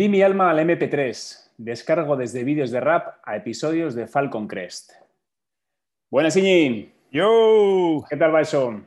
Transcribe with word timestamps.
Vendí 0.00 0.16
mi 0.16 0.22
alma 0.22 0.48
al 0.50 0.58
MP3. 0.60 1.50
Descargo 1.58 2.16
desde 2.16 2.42
vídeos 2.42 2.70
de 2.70 2.80
rap 2.80 3.18
a 3.22 3.36
episodios 3.36 3.94
de 3.94 4.06
Falcon 4.06 4.48
Crest. 4.48 4.92
Buenas, 6.10 6.34
Iñi. 6.38 6.90
¡Yo! 7.10 8.02
¿Qué 8.08 8.16
tal 8.16 8.34
va 8.34 8.40
eso? 8.40 8.80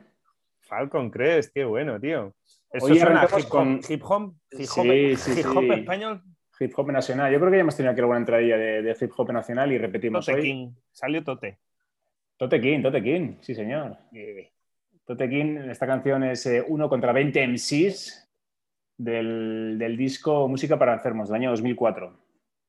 Falcon 0.62 1.12
Crest, 1.12 1.54
qué 1.54 1.64
bueno, 1.64 2.00
tío. 2.00 2.34
Eso 2.68 2.86
Hoy 2.86 2.98
suena 2.98 3.28
hip, 3.38 3.48
con 3.48 3.80
hip 3.88 4.02
hop, 4.02 4.34
hip 4.50 4.68
hop, 4.76 4.82
sí, 4.82 5.16
sí, 5.16 5.38
hip 5.38 5.46
-hop 5.46 5.78
español. 5.78 6.20
Hip 6.58 6.72
hop 6.76 6.90
nacional. 6.90 7.32
Yo 7.32 7.38
creo 7.38 7.50
que 7.52 7.58
ya 7.58 7.60
hemos 7.60 7.76
tenido 7.76 7.92
aquí 7.92 8.00
alguna 8.00 8.18
entradilla 8.18 8.56
de, 8.56 8.82
de 8.82 8.96
hip 9.00 9.12
hop 9.16 9.30
nacional 9.30 9.70
y 9.70 9.78
repetimos 9.78 10.26
Tote 10.26 10.40
hoy. 10.40 10.44
King. 10.44 10.72
Salió 10.90 11.22
Tote. 11.22 11.60
Tote 12.36 12.60
King, 12.60 12.82
Tote 12.82 13.00
King, 13.00 13.34
sí 13.40 13.54
señor. 13.54 13.98
Tote 15.06 15.30
King, 15.30 15.58
esta 15.70 15.86
canción 15.86 16.24
es 16.24 16.44
eh, 16.46 16.64
uno 16.66 16.88
contra 16.88 17.12
20 17.12 17.46
MCs 17.46 18.23
del, 18.96 19.76
del, 19.78 19.96
disco 19.96 20.48
Música 20.48 20.78
para 20.78 20.94
Enfermos 20.94 21.28
del 21.28 21.36
año 21.36 21.50
2004. 21.50 22.12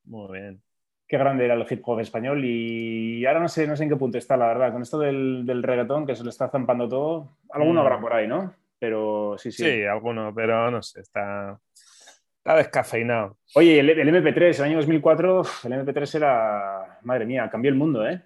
Muy 0.04 0.38
bien. 0.38 0.62
Qué 1.08 1.18
grande 1.18 1.44
era 1.44 1.54
el 1.54 1.64
hip 1.68 1.82
hop 1.84 2.00
español 2.00 2.44
y 2.44 3.24
ahora 3.26 3.40
no 3.40 3.48
sé, 3.48 3.66
no 3.66 3.76
sé 3.76 3.84
en 3.84 3.90
qué 3.90 3.96
punto 3.96 4.18
está, 4.18 4.36
la 4.36 4.48
verdad. 4.48 4.72
Con 4.72 4.82
esto 4.82 4.98
del, 4.98 5.44
del 5.46 5.62
reggaetón 5.62 6.04
que 6.06 6.16
se 6.16 6.24
le 6.24 6.30
está 6.30 6.48
zampando 6.48 6.88
todo, 6.88 7.36
alguno 7.50 7.80
Mm. 7.80 7.84
habrá 7.84 8.00
por 8.00 8.12
ahí, 8.12 8.26
¿no? 8.26 8.52
Pero 8.78 9.36
sí, 9.38 9.52
sí. 9.52 9.64
Sí, 9.64 9.84
alguno, 9.84 10.34
pero 10.34 10.70
no 10.70 10.82
sé, 10.82 11.00
está, 11.00 11.58
está 12.38 12.56
descafeinado. 12.56 13.38
Oye, 13.54 13.78
el, 13.80 13.88
el 13.90 14.08
MP3, 14.08 14.58
el 14.58 14.64
año 14.64 14.76
2004, 14.78 15.40
uf, 15.40 15.64
el 15.64 15.72
MP3 15.72 16.14
era, 16.16 16.98
madre 17.02 17.24
mía, 17.24 17.48
cambió 17.50 17.70
el 17.70 17.76
mundo, 17.76 18.06
¿eh? 18.06 18.20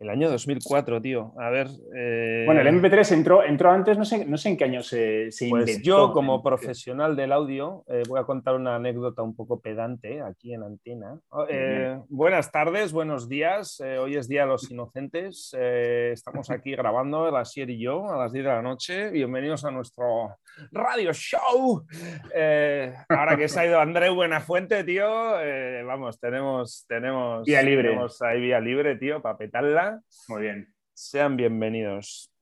El 0.00 0.08
año 0.08 0.30
2004, 0.30 1.02
tío. 1.02 1.34
A 1.38 1.50
ver. 1.50 1.66
eh, 1.94 2.44
Bueno, 2.46 2.62
el 2.62 2.68
MP3 2.68 3.12
entró, 3.12 3.44
entró 3.44 3.70
antes, 3.70 3.98
no 3.98 4.06
sé, 4.06 4.24
no 4.24 4.38
sé 4.38 4.48
en 4.48 4.56
qué 4.56 4.64
año 4.64 4.82
se, 4.82 5.30
se 5.30 5.46
Pues 5.50 5.68
inventó. 5.68 5.82
yo, 5.84 6.12
como 6.14 6.42
profesional 6.42 7.16
del 7.16 7.32
audio, 7.32 7.84
eh, 7.86 8.02
voy 8.08 8.18
a 8.18 8.24
contar 8.24 8.54
una 8.54 8.76
anécdota 8.76 9.20
un 9.20 9.36
poco 9.36 9.60
pedante 9.60 10.14
eh, 10.16 10.22
aquí 10.22 10.54
en 10.54 10.62
Antena. 10.62 11.20
Oh, 11.28 11.44
buenas 12.08 12.50
tardes, 12.50 12.92
buenos 12.94 13.28
días. 13.28 13.78
Hoy 14.00 14.16
es 14.16 14.26
Día 14.26 14.42
de 14.42 14.48
los 14.48 14.70
Inocentes. 14.70 15.52
Estamos 15.54 16.48
aquí 16.50 16.70
grabando, 16.70 17.30
la 17.30 17.44
Sier 17.44 17.68
y 17.68 17.78
yo, 17.82 18.10
a 18.10 18.16
las 18.16 18.32
10 18.32 18.46
de 18.46 18.50
la 18.52 18.62
noche. 18.62 19.10
Bienvenidos 19.10 19.66
a 19.66 19.70
nuestro 19.70 20.34
radio 20.72 21.12
show. 21.12 21.84
Ahora 23.10 23.36
que 23.36 23.48
se 23.48 23.60
ha 23.60 23.66
ido 23.66 23.78
Andreu 23.78 24.14
Buenafuente, 24.14 24.82
tío, 24.82 25.06
vamos, 25.84 26.18
tenemos, 26.18 26.86
tenemos, 26.88 27.44
Vía 27.44 27.60
libre. 27.62 27.88
tenemos 27.90 28.22
ahí 28.22 28.40
vía 28.40 28.60
libre, 28.60 28.96
tío, 28.96 29.20
para 29.20 29.36
petarla. 29.36 29.89
Muy 30.28 30.42
bien. 30.42 30.74
Sean 30.94 31.36
bienvenidos. 31.36 32.32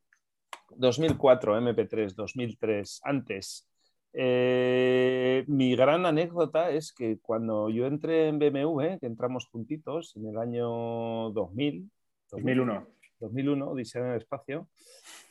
2004, 0.77 1.61
MP3, 1.61 2.15
2003, 2.15 3.01
antes. 3.05 3.69
Eh, 4.13 5.45
mi 5.47 5.77
gran 5.77 6.07
anécdota 6.07 6.71
es 6.71 6.93
que 6.93 7.19
cuando 7.21 7.69
yo 7.71 7.87
entré 7.87 8.29
en 8.29 8.39
BMW, 8.39 8.99
que 8.99 9.07
entramos 9.07 9.47
juntitos 9.47 10.17
en 10.17 10.27
el 10.29 10.39
año 10.39 11.31
2000, 11.31 11.91
2001. 12.31 12.87
2001, 13.21 13.71
Odisea 13.71 14.03
en 14.03 14.11
el 14.13 14.19
espacio, 14.19 14.69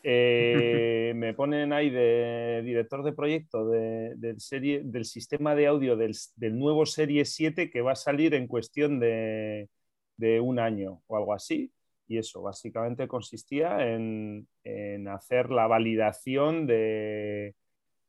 eh, 0.04 1.14
me 1.16 1.34
ponen 1.34 1.72
ahí 1.72 1.90
de 1.90 2.62
director 2.64 3.04
de 3.04 3.14
proyecto 3.14 3.70
de, 3.70 4.14
del, 4.16 4.40
serie, 4.42 4.82
del 4.84 5.06
sistema 5.06 5.56
de 5.56 5.68
audio 5.68 5.96
del, 5.96 6.16
del, 6.36 6.58
nuevo 6.58 6.86
Serie 6.86 7.24
7 7.24 7.70
que 7.70 7.82
va 7.82 7.94
a 7.94 7.96
salir 7.96 8.34
en 8.34 8.48
cuestión 8.48 9.00
de, 9.00 9.70
de 10.18 10.42
un 10.42 10.60
año 10.60 11.02
o 11.08 11.18
algo 11.18 11.34
así. 11.34 11.72
Y 12.08 12.18
eso 12.18 12.42
básicamente 12.42 13.08
consistía 13.08 13.94
en, 13.94 14.48
en 14.64 15.08
hacer 15.08 15.50
la 15.50 15.68
validación 15.68 16.66
de, 16.66 17.56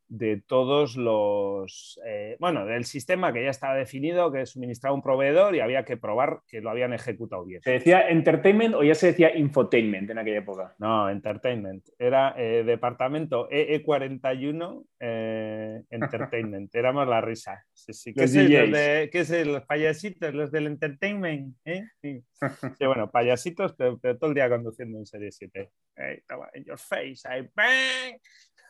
de 0.09 0.43
todos 0.47 0.97
los, 0.97 2.01
eh, 2.07 2.37
bueno, 2.41 2.65
del 2.65 2.85
sistema 2.85 3.33
que 3.33 3.45
ya 3.45 3.51
estaba 3.51 3.75
definido, 3.75 4.33
que 4.33 4.47
suministraba 4.47 4.95
un 4.95 5.03
proveedor 5.03 5.55
y 5.55 5.61
había 5.61 5.85
que 5.85 5.97
probar 5.97 6.41
que 6.49 6.61
lo 6.61 6.71
habían 6.71 6.93
ejecutado 6.95 7.45
bien. 7.45 7.63
¿Se 7.63 7.73
decía 7.73 8.09
entertainment 8.09 8.75
o 8.75 8.83
ya 8.83 8.95
se 8.95 9.09
decía 9.09 9.37
infotainment 9.37 10.11
en 10.11 10.19
aquella 10.19 10.39
época? 10.39 10.75
No, 10.79 11.11
entertainment. 11.11 11.87
Era 11.99 12.35
eh, 12.39 12.65
departamento 12.65 13.49
EE41 13.51 14.85
eh, 14.99 15.83
entertainment. 15.91 16.75
Éramos 16.75 17.07
la 17.07 17.21
risa. 17.21 17.65
Sí, 17.73 17.93
sí. 17.93 18.15
¿Qué, 18.15 18.23
Los 18.23 18.35
es, 18.35 18.49
DJs. 18.49 18.61
los 18.61 18.71
de, 18.73 19.11
¿Qué 19.13 19.21
es 19.21 19.47
los 19.47 19.67
payasitos, 19.67 20.35
los 20.35 20.51
del 20.51 20.67
entertainment? 20.67 21.57
¿eh? 21.65 21.85
Sí. 22.01 22.23
Sí, 22.79 22.87
bueno, 22.87 23.11
payasitos, 23.11 23.75
pero, 23.75 23.99
pero, 23.99 24.17
todo 24.17 24.31
el 24.31 24.35
día 24.35 24.49
conduciendo 24.49 24.99
en 24.99 25.07
Serie 25.07 25.33
7. 25.33 25.71
Hey, 25.97 26.23
toma, 26.29 26.49
in 26.55 26.65
your 26.65 26.79
face, 26.79 27.27
I 27.29 27.49
bang. 27.55 28.21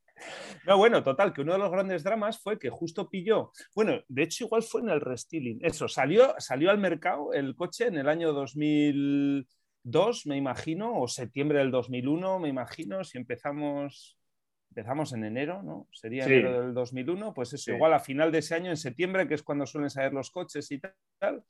No, 0.67 0.77
bueno, 0.77 1.03
total, 1.03 1.33
que 1.33 1.41
uno 1.41 1.53
de 1.55 1.59
los 1.59 1.71
grandes 1.71 2.03
dramas 2.05 2.39
fue 2.41 2.59
que 2.59 2.71
justo 2.71 3.09
pilló, 3.09 3.53
bueno, 3.75 4.01
de 4.09 4.23
hecho 4.23 4.45
igual 4.45 4.63
fue 4.63 4.81
en 4.83 4.91
el 4.91 5.01
restyling, 5.01 5.59
eso, 5.63 5.89
salió, 5.89 6.35
salió 6.39 6.71
al 6.71 6.79
mercado 6.79 7.33
el 7.33 7.55
coche 7.57 7.87
en 7.87 7.97
el 7.97 8.09
año 8.09 8.33
2002, 8.33 10.27
me 10.27 10.37
imagino, 10.37 11.01
o 11.01 11.09
septiembre 11.09 11.59
del 11.59 11.71
2001, 11.71 12.39
me 12.39 12.49
imagino, 12.49 13.05
si 13.05 13.19
empezamos, 13.19 14.19
empezamos 14.71 15.13
en 15.13 15.25
enero, 15.25 15.63
¿no? 15.63 15.89
Sería 15.93 16.25
Sí. 16.25 16.33
enero 16.33 16.61
del 16.63 16.75
2001, 16.75 17.33
pues 17.35 17.53
eso, 17.53 17.65
Sí. 17.65 17.73
igual 17.73 17.93
a 17.95 18.01
final 18.01 18.31
de 18.31 18.39
ese 18.39 18.55
año, 18.55 18.71
en 18.71 18.77
septiembre, 18.77 19.27
que 19.27 19.35
es 19.35 19.43
cuando 19.43 19.67
suelen 19.67 19.91
salir 19.91 20.13
los 20.13 20.31
coches 20.31 20.71
y 20.71 20.81
tal, 21.19 21.45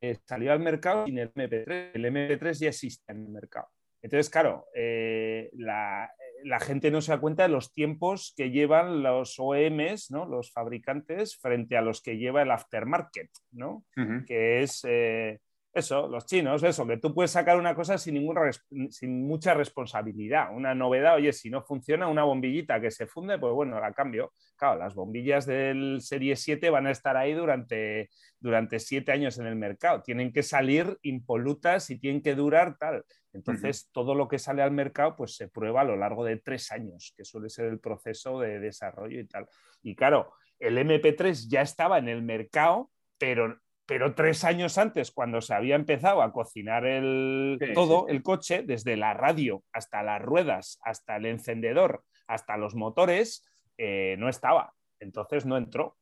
eh, 0.00 0.18
salió 0.24 0.52
al 0.52 0.60
mercado 0.60 1.06
sin 1.06 1.18
el 1.18 1.30
MP3, 1.34 1.90
el 1.94 2.04
MP3 2.04 2.58
ya 2.58 2.68
existe 2.68 3.12
en 3.12 3.22
el 3.24 3.28
mercado. 3.28 3.68
Entonces, 4.02 4.30
claro, 4.30 4.66
eh, 4.74 5.50
la, 5.54 6.10
la, 6.44 6.60
gente 6.60 6.90
no 6.90 7.00
se 7.00 7.12
da 7.12 7.20
cuenta 7.20 7.42
de 7.42 7.48
los 7.48 7.72
tiempos 7.72 8.32
que 8.36 8.50
llevan 8.50 9.02
los 9.02 9.38
OEMs, 9.38 10.10
¿no? 10.10 10.26
los 10.26 10.52
fabricantes, 10.52 11.36
frente 11.36 11.76
a 11.76 11.82
los 11.82 12.02
que 12.02 12.18
lleva 12.18 12.42
el 12.42 12.50
aftermarket, 12.50 13.30
¿no? 13.52 13.84
Uh 13.96 14.00
-huh. 14.00 14.24
que 14.26 14.62
es 14.62 14.84
eh, 14.86 15.40
eso, 15.76 16.08
los 16.08 16.24
chinos, 16.24 16.62
eso, 16.62 16.86
que 16.86 16.96
tú 16.96 17.14
puedes 17.14 17.30
sacar 17.30 17.58
una 17.58 17.74
cosa 17.74 17.98
sin, 17.98 18.14
ninguna, 18.14 18.50
sin 18.88 19.26
mucha 19.26 19.52
responsabilidad, 19.52 20.48
una 20.54 20.74
novedad, 20.74 21.16
oye, 21.16 21.32
si 21.32 21.50
no 21.50 21.62
funciona 21.62 22.08
una 22.08 22.24
bombillita 22.24 22.80
que 22.80 22.90
se 22.90 23.06
funde, 23.06 23.38
pues 23.38 23.52
bueno, 23.52 23.78
la 23.78 23.92
cambio. 23.92 24.32
Claro, 24.56 24.78
las 24.78 24.94
bombillas 24.94 25.44
del 25.44 26.00
Serie 26.00 26.34
7 26.34 26.70
van 26.70 26.86
a 26.86 26.90
estar 26.90 27.16
ahí 27.16 27.34
durante, 27.34 28.08
durante 28.40 28.78
siete 28.78 29.12
años 29.12 29.38
en 29.38 29.46
el 29.46 29.56
mercado, 29.56 30.02
tienen 30.02 30.32
que 30.32 30.42
salir 30.42 30.98
impolutas 31.02 31.90
y 31.90 31.98
tienen 31.98 32.22
que 32.22 32.34
durar 32.34 32.78
tal. 32.78 33.04
Entonces, 33.34 33.82
uh 33.82 33.86
-huh. 33.86 33.92
todo 33.92 34.14
lo 34.14 34.28
que 34.28 34.38
sale 34.38 34.62
al 34.62 34.70
mercado 34.70 35.14
pues 35.14 35.36
se 35.36 35.48
prueba 35.48 35.82
a 35.82 35.84
lo 35.84 35.96
largo 35.96 36.24
de 36.24 36.38
tres 36.38 36.72
años, 36.72 37.12
que 37.14 37.24
suele 37.24 37.50
ser 37.50 37.66
el 37.66 37.80
proceso 37.80 38.40
de 38.40 38.60
desarrollo 38.60 39.20
y 39.20 39.26
tal. 39.26 39.46
Y 39.82 39.94
claro, 39.94 40.32
el 40.58 40.78
MP3 40.78 41.48
ya 41.48 41.60
estaba 41.60 41.98
en 41.98 42.08
el 42.08 42.22
mercado, 42.22 42.90
pero, 43.18 43.60
pero 43.86 44.14
tres 44.14 44.44
años 44.44 44.78
antes, 44.78 45.12
cuando 45.12 45.40
se 45.40 45.54
había 45.54 45.76
empezado 45.76 46.22
a 46.22 46.32
cocinar 46.32 46.84
el, 46.84 47.56
sí, 47.60 47.72
todo, 47.72 48.00
sí, 48.00 48.04
sí. 48.08 48.16
el 48.16 48.22
coche, 48.22 48.62
desde 48.62 48.96
la 48.96 49.14
radio 49.14 49.62
hasta 49.72 50.02
las 50.02 50.20
ruedas, 50.20 50.80
hasta 50.82 51.16
el 51.16 51.26
encendedor, 51.26 52.02
hasta 52.26 52.56
los 52.56 52.74
motores, 52.74 53.44
eh, 53.78 54.16
no 54.18 54.28
estaba. 54.28 54.74
Entonces 54.98 55.46
no 55.46 55.56
entró. 55.56 55.96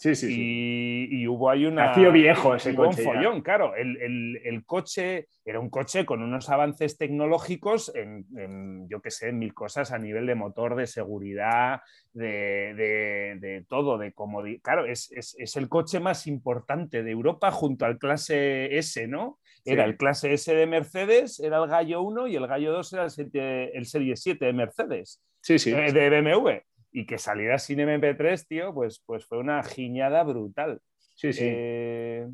Sí, 0.00 0.14
sí, 0.14 0.28
y, 0.28 0.30
sí. 0.30 1.08
y, 1.10 1.28
hubo 1.28 1.50
ahí 1.50 1.66
una. 1.66 1.88
Nació 1.88 2.10
viejo 2.10 2.54
ese 2.54 2.74
coche. 2.74 3.02
Un 3.02 3.06
follón, 3.06 3.36
ya. 3.36 3.42
claro. 3.42 3.74
El, 3.76 4.00
el, 4.00 4.40
el, 4.44 4.64
coche 4.64 5.28
era 5.44 5.60
un 5.60 5.68
coche 5.68 6.06
con 6.06 6.22
unos 6.22 6.48
avances 6.48 6.96
tecnológicos 6.96 7.94
en, 7.94 8.24
en 8.34 8.88
yo 8.88 9.02
qué 9.02 9.10
sé, 9.10 9.28
en 9.28 9.38
mil 9.38 9.52
cosas 9.52 9.92
a 9.92 9.98
nivel 9.98 10.24
de 10.24 10.34
motor, 10.34 10.74
de 10.74 10.86
seguridad, 10.86 11.82
de, 12.14 12.72
de, 12.74 13.36
de 13.46 13.66
todo, 13.68 13.98
de 13.98 14.14
comodidad. 14.14 14.62
Claro, 14.62 14.86
es, 14.86 15.12
es, 15.12 15.36
es, 15.38 15.56
el 15.56 15.68
coche 15.68 16.00
más 16.00 16.26
importante 16.26 17.02
de 17.02 17.10
Europa 17.10 17.50
junto 17.50 17.84
al 17.84 17.98
clase 17.98 18.78
S, 18.78 19.06
¿no? 19.06 19.38
Era 19.66 19.84
sí. 19.84 19.90
el 19.90 19.96
clase 19.98 20.32
S 20.32 20.54
de 20.54 20.66
Mercedes, 20.66 21.40
era 21.40 21.62
el 21.62 21.68
Gallo 21.68 22.00
1 22.00 22.26
y 22.28 22.36
el 22.36 22.46
Gallo 22.46 22.72
2 22.72 22.92
era 22.94 23.04
el, 23.04 23.10
7, 23.10 23.76
el 23.76 23.84
Serie 23.84 24.16
7 24.16 24.46
de 24.46 24.52
Mercedes. 24.54 25.22
Sí, 25.42 25.58
sí. 25.58 25.72
Eh, 25.72 25.92
de 25.92 26.08
BMW 26.08 26.69
y 26.92 27.06
que 27.06 27.18
saliera 27.18 27.58
sin 27.58 27.78
MP3, 27.78 28.46
tío, 28.46 28.74
pues, 28.74 29.02
pues 29.04 29.24
fue 29.26 29.38
una 29.38 29.62
giñada 29.62 30.22
brutal. 30.22 30.80
Sí, 31.14 31.32
sí. 31.32 31.44
Eh... 31.44 32.28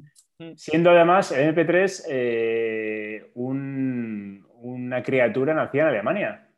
Siendo 0.56 0.90
además 0.90 1.32
el 1.32 1.54
MP3 1.54 2.04
eh, 2.10 3.30
un, 3.34 4.46
una 4.60 5.02
criatura 5.02 5.54
nacida 5.54 5.84
en 5.84 5.88
Alemania. 5.88 6.48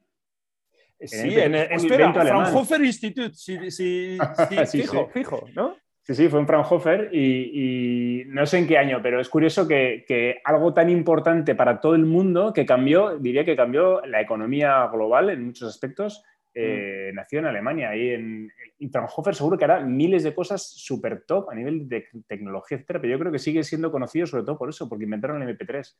Sí, 1.01 1.39
en 1.39 1.55
el, 1.55 1.71
espera, 1.71 2.13
Fraunhofer 2.13 2.83
Institute, 2.83 3.35
sí, 3.35 3.71
sí, 3.71 4.19
sí, 4.49 4.57
sí 4.67 4.83
fijo, 4.83 5.09
fijo, 5.11 5.49
¿no? 5.55 5.77
Sí, 6.03 6.15
sí, 6.15 6.29
fue 6.29 6.41
en 6.41 6.47
Fraunhofer 6.47 7.11
y, 7.13 8.23
y, 8.23 8.25
no 8.29 8.47
sé 8.47 8.59
en 8.59 8.67
qué 8.67 8.79
año, 8.79 8.99
pero 9.01 9.21
es 9.21 9.29
curioso 9.29 9.69
que, 9.69 10.05
que, 10.09 10.41
algo 10.43 10.75
tan 10.75 10.89
importante 10.89 11.55
para 11.55 11.81
todo 11.81 11.95
el 11.95 12.05
mundo 12.05 12.53
que 12.53 12.67
cambió, 12.67 13.19
diría 13.19 13.45
que 13.45 13.55
cambió 13.55 14.05
la 14.07 14.21
economía 14.21 14.89
global 14.89 15.31
en 15.31 15.45
muchos 15.45 15.69
aspectos, 15.69 16.25
eh, 16.55 17.11
mm. 17.13 17.17
nació 17.17 17.39
en 17.41 17.47
Alemania 17.47 17.95
y 17.97 18.11
en, 18.11 18.53
Fraunhofer 18.91 19.35
seguro 19.35 19.59
que 19.59 19.65
hará 19.65 19.81
miles 19.81 20.23
de 20.23 20.35
cosas 20.35 20.63
súper 20.63 21.23
top 21.27 21.51
a 21.51 21.55
nivel 21.55 21.89
de 21.89 22.07
tecnología, 22.27 22.77
etcétera, 22.77 23.01
pero 23.01 23.13
yo 23.13 23.19
creo 23.19 23.33
que 23.33 23.39
sigue 23.39 23.65
siendo 23.65 23.91
conocido 23.91 24.27
sobre 24.27 24.45
todo 24.45 24.57
por 24.57 24.69
eso, 24.69 24.89
porque 24.89 25.05
inventaron 25.05 25.43
el 25.43 25.59
MP3. 25.59 25.97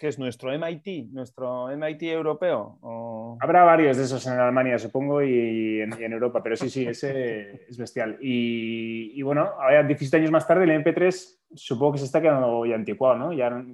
¿Qué 0.00 0.08
es 0.08 0.18
nuestro 0.18 0.50
MIT? 0.50 1.12
¿Nuestro 1.12 1.68
MIT 1.68 2.02
europeo? 2.02 2.78
¿O... 2.80 3.38
Habrá 3.40 3.62
varios 3.62 3.96
de 3.96 4.02
esos 4.02 4.26
en 4.26 4.32
Alemania, 4.32 4.76
supongo, 4.78 5.22
y 5.22 5.80
en, 5.80 6.12
Europa, 6.12 6.42
pero 6.42 6.56
sí, 6.56 6.68
sí, 6.68 6.86
ese 6.86 7.66
es 7.68 7.78
bestial. 7.78 8.18
Y, 8.20 9.22
bueno, 9.22 9.42
ahora 9.60 9.84
17 9.84 10.16
años 10.16 10.32
más 10.32 10.46
tarde, 10.46 10.64
el 10.64 10.82
MP3 10.82 11.38
supongo 11.54 11.92
que 11.92 11.98
se 11.98 12.06
está 12.06 12.20
quedando 12.20 12.66
ya 12.66 12.74
anticuado, 12.74 13.16
¿no? 13.16 13.32
Ya 13.32 13.64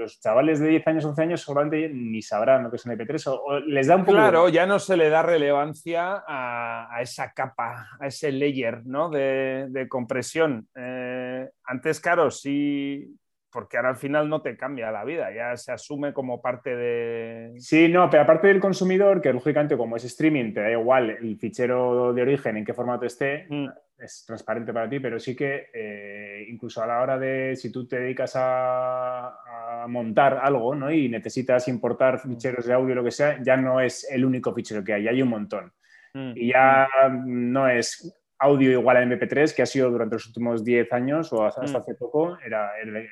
los 0.00 0.20
chavales 0.20 0.58
de 0.60 0.68
10 0.68 0.86
años, 0.88 1.04
11 1.04 1.22
años 1.22 1.40
seguramente 1.42 1.88
ni 1.92 2.22
sabrán 2.22 2.64
lo 2.64 2.70
que 2.70 2.76
es 2.76 2.86
un 2.86 2.92
MP3 2.92 3.26
o, 3.26 3.60
les 3.60 3.86
da 3.86 3.96
un 3.96 4.04
poco... 4.04 4.16
Claro, 4.16 4.48
ya 4.48 4.66
no 4.66 4.78
se 4.78 4.96
le 4.96 5.08
da 5.08 5.22
relevancia 5.22 6.24
a, 6.26 6.98
esa 7.00 7.32
capa, 7.32 7.88
a 8.00 8.06
ese 8.06 8.32
layer 8.32 8.84
¿no? 8.86 9.10
de, 9.10 9.86
compresión. 9.88 10.68
Eh, 10.74 11.48
antes, 11.64 12.00
claro, 12.00 12.30
sí, 12.30 13.16
porque 13.50 13.76
ahora 13.76 13.90
al 13.90 13.96
final 13.96 14.28
no 14.28 14.42
te 14.42 14.56
cambia 14.56 14.90
la 14.90 15.04
vida, 15.04 15.32
ya 15.34 15.56
se 15.56 15.72
asume 15.72 16.12
como 16.12 16.40
parte 16.40 16.74
de... 16.76 17.52
Sí, 17.58 17.88
no, 17.88 18.08
pero 18.08 18.22
aparte 18.22 18.48
del 18.48 18.60
consumidor, 18.60 19.20
que 19.20 19.32
lógicamente 19.32 19.76
como 19.76 19.96
es 19.96 20.04
streaming, 20.04 20.52
te 20.52 20.60
da 20.60 20.70
igual 20.70 21.10
el 21.10 21.36
fichero 21.36 22.12
de 22.12 22.22
origen, 22.22 22.56
en 22.56 22.64
qué 22.64 22.72
formato 22.72 23.06
esté, 23.06 23.46
mm. 23.48 23.68
es 23.98 24.24
transparente 24.26 24.72
para 24.72 24.88
ti, 24.88 25.00
pero 25.00 25.18
sí 25.18 25.34
que 25.34 25.68
eh, 25.74 26.46
incluso 26.48 26.82
a 26.82 26.86
la 26.86 27.00
hora 27.00 27.18
de 27.18 27.56
si 27.56 27.72
tú 27.72 27.86
te 27.86 28.00
dedicas 28.00 28.32
a, 28.36 29.36
montar 29.88 30.38
algo 30.42 30.74
¿no? 30.74 30.92
y 30.92 31.08
necesitas 31.08 31.66
importar 31.68 32.16
mm. 32.16 32.28
ficheros 32.28 32.66
de 32.66 32.74
audio 32.74 32.92
o 32.92 32.96
lo 32.96 33.04
que 33.04 33.10
sea, 33.10 33.42
ya 33.42 33.56
no 33.56 33.80
es 33.80 34.08
el 34.10 34.24
único 34.24 34.54
fichero 34.54 34.84
que 34.84 34.92
hay, 34.92 35.04
ya 35.04 35.10
hay 35.10 35.22
un 35.22 35.28
montón. 35.28 35.72
Mm. 36.12 36.32
Y 36.36 36.48
ya 36.48 36.88
no 37.24 37.68
es 37.68 38.19
audio 38.40 38.70
igual 38.72 38.96
a 38.96 39.02
MP3, 39.04 39.54
que 39.54 39.62
ha 39.62 39.66
sido 39.66 39.90
durante 39.90 40.16
los 40.16 40.26
últimos 40.26 40.64
10 40.64 40.92
años 40.92 41.32
o 41.32 41.44
hasta, 41.44 41.62
hace 41.62 41.94
poco, 41.94 42.38
era 42.44 42.72
el 42.82 43.06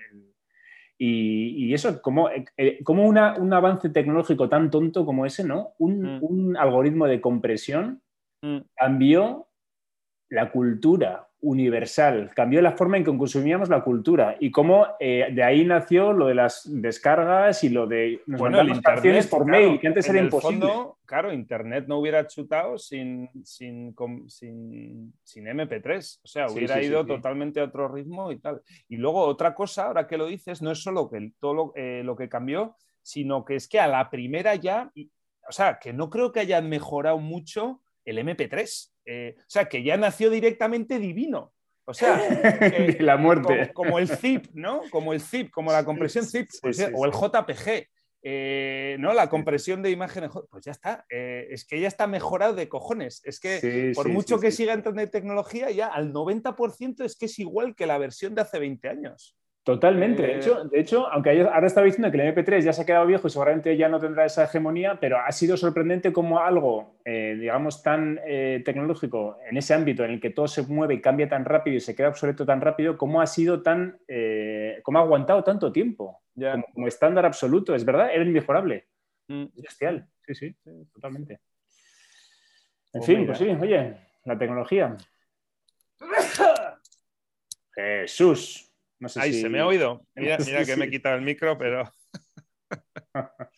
y, 1.00 1.72
eso, 1.72 2.02
como, 2.02 2.28
eh, 2.28 2.82
como 2.82 3.06
un 3.06 3.16
avance 3.16 3.88
tecnológico 3.90 4.48
tan 4.48 4.68
tonto 4.68 5.06
como 5.06 5.26
ese, 5.26 5.44
¿no? 5.44 5.74
Un, 5.78 6.52
mm. 6.52 6.56
algoritmo 6.56 7.06
de 7.06 7.20
compresión 7.20 8.02
mm. 8.42 8.58
cambió 8.74 9.46
la 10.28 10.50
cultura 10.50 11.27
universal, 11.40 12.32
cambió 12.34 12.60
la 12.60 12.72
forma 12.72 12.96
en 12.96 13.04
que 13.04 13.16
consumíamos 13.16 13.68
la 13.68 13.82
cultura 13.82 14.36
y 14.40 14.50
cómo 14.50 14.86
eh, 14.98 15.28
de 15.32 15.42
ahí 15.42 15.64
nació 15.64 16.12
lo 16.12 16.26
de 16.26 16.34
las 16.34 16.62
descargas 16.64 17.62
y 17.62 17.68
lo 17.68 17.86
de 17.86 18.20
nos 18.26 18.40
bueno, 18.40 18.58
por 19.30 19.46
mail, 19.46 19.78
que 19.78 19.86
antes 19.86 20.08
era 20.08 20.20
imposible. 20.20 20.68
claro, 21.04 21.32
Internet 21.32 21.84
no 21.86 21.98
hubiera 21.98 22.26
chutado 22.26 22.76
sin, 22.76 23.28
sin, 23.44 23.94
sin, 24.26 25.14
sin 25.22 25.44
MP3, 25.44 26.20
o 26.24 26.26
sea, 26.26 26.46
hubiera 26.48 26.82
ido 26.82 27.06
totalmente 27.06 27.60
a 27.60 27.64
otro 27.64 27.86
ritmo 27.88 28.32
y 28.32 28.38
tal. 28.38 28.60
Y 28.88 28.96
luego 28.96 29.20
otra 29.20 29.54
cosa, 29.54 29.86
ahora 29.86 30.08
que 30.08 30.18
lo 30.18 30.26
dices, 30.26 30.60
no 30.60 30.72
es 30.72 30.82
solo 30.82 31.08
que 31.08 31.32
todo 31.38 31.54
lo, 31.54 31.72
eh, 31.76 32.02
lo 32.04 32.16
que 32.16 32.28
cambió, 32.28 32.74
sino 33.00 33.44
que 33.44 33.54
es 33.54 33.68
que 33.68 33.78
a 33.78 33.86
la 33.86 34.10
primera 34.10 34.56
ya, 34.56 34.90
o 35.48 35.52
sea, 35.52 35.78
que 35.78 35.92
no 35.92 36.10
creo 36.10 36.32
que 36.32 36.40
hayan 36.40 36.68
mejorado 36.68 37.18
mucho 37.18 37.80
el 38.04 38.18
MP3. 38.18 38.90
Eh, 39.10 39.36
o 39.38 39.44
sea, 39.46 39.70
que 39.70 39.82
ya 39.82 39.96
nació 39.96 40.28
directamente 40.28 40.98
divino. 40.98 41.54
O 41.86 41.94
sea, 41.94 42.20
la 43.00 43.16
muerte. 43.16 43.72
Como, 43.72 43.98
el 43.98 44.08
zip, 44.08 44.48
¿no? 44.52 44.82
Como 44.90 45.14
el 45.14 45.22
zip, 45.22 45.50
como 45.50 45.72
la 45.72 45.82
compresión 45.82 46.26
zip, 46.26 46.50
pues, 46.60 46.78
o 46.94 47.06
el 47.06 47.12
JPG. 47.12 47.88
Eh, 48.22 48.96
¿no? 48.98 49.14
La 49.14 49.30
compresión 49.30 49.80
de 49.80 49.90
imágenes, 49.90 50.30
pues 50.50 50.64
ya 50.64 50.72
está, 50.72 51.06
eh, 51.08 51.46
es 51.50 51.64
que 51.64 51.80
ya 51.80 51.88
está 51.88 52.06
mejorado 52.06 52.52
de 52.54 52.68
cojones. 52.68 53.22
Es 53.24 53.40
que 53.40 53.92
por 53.94 54.08
mucho 54.08 54.38
que 54.38 54.50
siga 54.50 54.74
entrando 54.74 55.00
en 55.00 55.10
tecnología, 55.10 55.70
ya 55.70 55.86
al 55.86 56.12
90% 56.12 57.04
es 57.04 57.16
que 57.16 57.26
es 57.26 57.38
igual 57.38 57.74
que 57.74 57.86
la 57.86 57.96
versión 57.96 58.34
de 58.34 58.42
hace 58.42 58.58
20 58.58 58.88
años. 58.88 59.38
Totalmente. 59.64 60.22
De, 60.22 60.36
hecho, 60.36 60.64
de 60.64 60.80
hecho, 60.80 61.06
aunque 61.08 61.42
ahora 61.42 61.66
estaba 61.66 61.84
diciendo 61.84 62.10
que 62.10 62.16
el 62.16 62.34
MP3 62.34 62.60
ya 62.62 62.72
se 62.72 62.82
ha 62.82 62.86
quedado 62.86 63.06
viejo 63.06 63.26
y 63.26 63.30
seguramente 63.30 63.76
ya 63.76 63.88
no 63.90 64.00
tendrá 64.00 64.24
esa 64.24 64.44
hegemonía, 64.44 64.98
pero 64.98 65.18
ha 65.18 65.30
sido 65.30 65.58
sorprendente 65.58 66.10
como 66.10 66.40
algo, 66.40 66.98
eh, 67.04 67.36
digamos, 67.38 67.82
tan 67.82 68.18
eh, 68.26 68.62
tecnológico 68.64 69.36
en 69.46 69.58
ese 69.58 69.74
ámbito 69.74 70.04
en 70.04 70.12
el 70.12 70.20
que 70.20 70.30
todo 70.30 70.48
se 70.48 70.62
mueve 70.62 70.94
y 70.94 71.00
cambia 71.02 71.28
tan 71.28 71.44
rápido 71.44 71.76
y 71.76 71.80
se 71.80 71.94
queda 71.94 72.08
obsoleto 72.08 72.46
tan 72.46 72.62
rápido, 72.62 72.96
cómo 72.96 73.20
ha 73.20 73.26
sido 73.26 73.62
tan, 73.62 73.98
eh, 74.08 74.80
cómo 74.82 75.00
ha 75.00 75.02
aguantado 75.02 75.44
tanto 75.44 75.70
tiempo. 75.70 76.22
Como, 76.72 76.86
estándar 76.86 77.26
absoluto, 77.26 77.74
es 77.74 77.84
verdad, 77.84 78.10
era 78.10 78.24
inmejorable. 78.24 78.86
Mm. 79.26 79.46
bestial, 79.54 80.08
sí, 80.26 80.34
sí, 80.34 80.56
totalmente. 80.94 81.34
En 81.34 81.40
pues 83.00 83.04
fin, 83.04 83.26
pues 83.26 83.36
sí, 83.36 83.48
oye, 83.48 83.96
la 84.24 84.38
tecnología. 84.38 84.96
Jesús. 87.74 88.67
No 89.00 89.08
sé 89.08 89.20
Ay, 89.20 89.32
se 89.32 89.48
me 89.48 89.60
ha 89.60 89.66
oído. 89.66 90.04
Mira, 90.16 90.38
que 90.38 90.76
me 90.76 90.86
he 90.86 90.90
quitado 90.90 91.16
el 91.16 91.22
micro, 91.22 91.56
pero. 91.56 91.90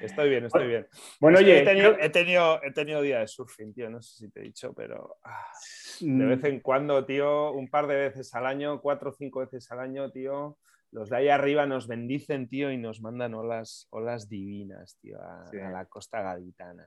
estoy 0.00 0.30
bien, 0.30 0.46
estoy 0.46 0.66
bien. 0.66 0.86
Bueno, 1.20 1.38
oye. 1.38 1.60
He 1.60 1.64
tenido, 1.64 1.98
he, 1.98 2.08
tenido, 2.10 2.62
he 2.62 2.72
tenido, 2.72 3.02
día 3.02 3.20
de 3.20 3.28
surfing, 3.28 3.74
tío. 3.74 3.90
No 3.90 4.00
sé 4.00 4.16
si 4.16 4.30
te 4.30 4.40
he 4.40 4.44
dicho, 4.44 4.72
pero. 4.72 5.16
Ah, 5.24 5.52
de 6.00 6.24
vez 6.24 6.44
en 6.44 6.60
cuando, 6.60 7.04
tío, 7.04 7.52
un 7.52 7.68
par 7.68 7.86
de 7.86 7.96
veces 7.96 8.34
al 8.34 8.46
año, 8.46 8.80
cuatro 8.80 9.10
o 9.10 9.14
cinco 9.14 9.40
veces 9.40 9.70
al 9.70 9.80
año, 9.80 10.10
tío. 10.10 10.58
Los 10.90 11.08
de 11.08 11.16
ahí 11.16 11.28
arriba 11.28 11.66
nos 11.66 11.86
bendicen, 11.86 12.48
tío, 12.48 12.70
y 12.70 12.76
nos 12.76 13.00
mandan 13.00 13.34
olas, 13.34 13.86
olas 13.90 14.28
divinas, 14.28 14.98
tío, 15.00 15.18
a, 15.22 15.50
la 15.70 15.86
costa 15.86 16.20
gaditana. 16.20 16.86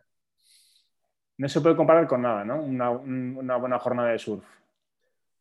No 1.38 1.50
se 1.50 1.60
puede 1.60 1.76
comparar 1.76 2.08
con 2.08 2.22
nada, 2.22 2.46
¿no? 2.46 2.62
una 2.64 3.58
buena 3.58 3.80
jornada 3.80 4.12
de 4.12 4.20
surf 4.20 4.46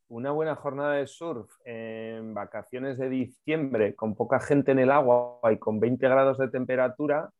una 0.08 0.30
buena 0.30 0.54
jornada 0.54 0.94
de 0.94 1.06
surf 1.06 1.50
en 1.64 2.34
vacaciones 2.34 2.98
de 2.98 3.08
diciembre 3.08 3.94
con 3.94 4.14
poca 4.14 4.40
gente 4.40 4.72
en 4.72 4.78
el 4.78 4.90
agua 4.90 5.40
y 5.50 5.58
con 5.58 5.80
20 5.80 6.08
grados 6.08 6.38
de 6.38 6.48
temperatura 6.48 7.30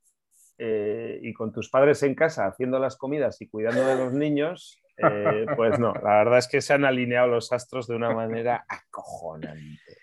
eh, 0.58 1.18
y 1.22 1.32
con 1.32 1.52
tus 1.52 1.68
padres 1.68 2.02
en 2.02 2.14
casa 2.14 2.46
haciendo 2.46 2.78
las 2.78 2.96
comidas 2.96 3.40
y 3.40 3.48
cuidando 3.48 3.86
de 3.86 3.96
los 3.96 4.12
niños, 4.12 4.80
eh, 4.96 5.46
pues 5.56 5.78
no, 5.78 5.92
la 5.94 6.18
verdad 6.18 6.38
es 6.38 6.48
que 6.48 6.60
se 6.60 6.72
han 6.72 6.84
alineado 6.84 7.28
los 7.28 7.52
astros 7.52 7.86
de 7.86 7.96
una 7.96 8.12
manera 8.12 8.64
acojonante. 8.68 9.98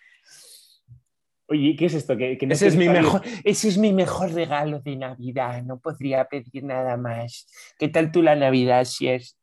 Oye, 1.47 1.75
¿qué 1.77 1.85
es 1.85 1.95
esto? 1.95 2.13
ese, 2.13 2.67
es 2.67 2.77
mi 2.77 2.87
mejor, 2.87 3.21
ese 3.43 3.67
es 3.67 3.77
mi 3.77 3.91
mejor 3.91 4.31
regalo 4.31 4.79
de 4.79 4.95
Navidad, 4.95 5.63
no 5.63 5.79
podría 5.79 6.23
pedir 6.25 6.63
nada 6.63 6.95
más. 6.95 7.45
¿Qué 7.77 7.89
tal 7.89 8.11
tú 8.11 8.21
la 8.21 8.37
Navidad, 8.37 8.85
si 8.85 9.09
es? 9.09 9.37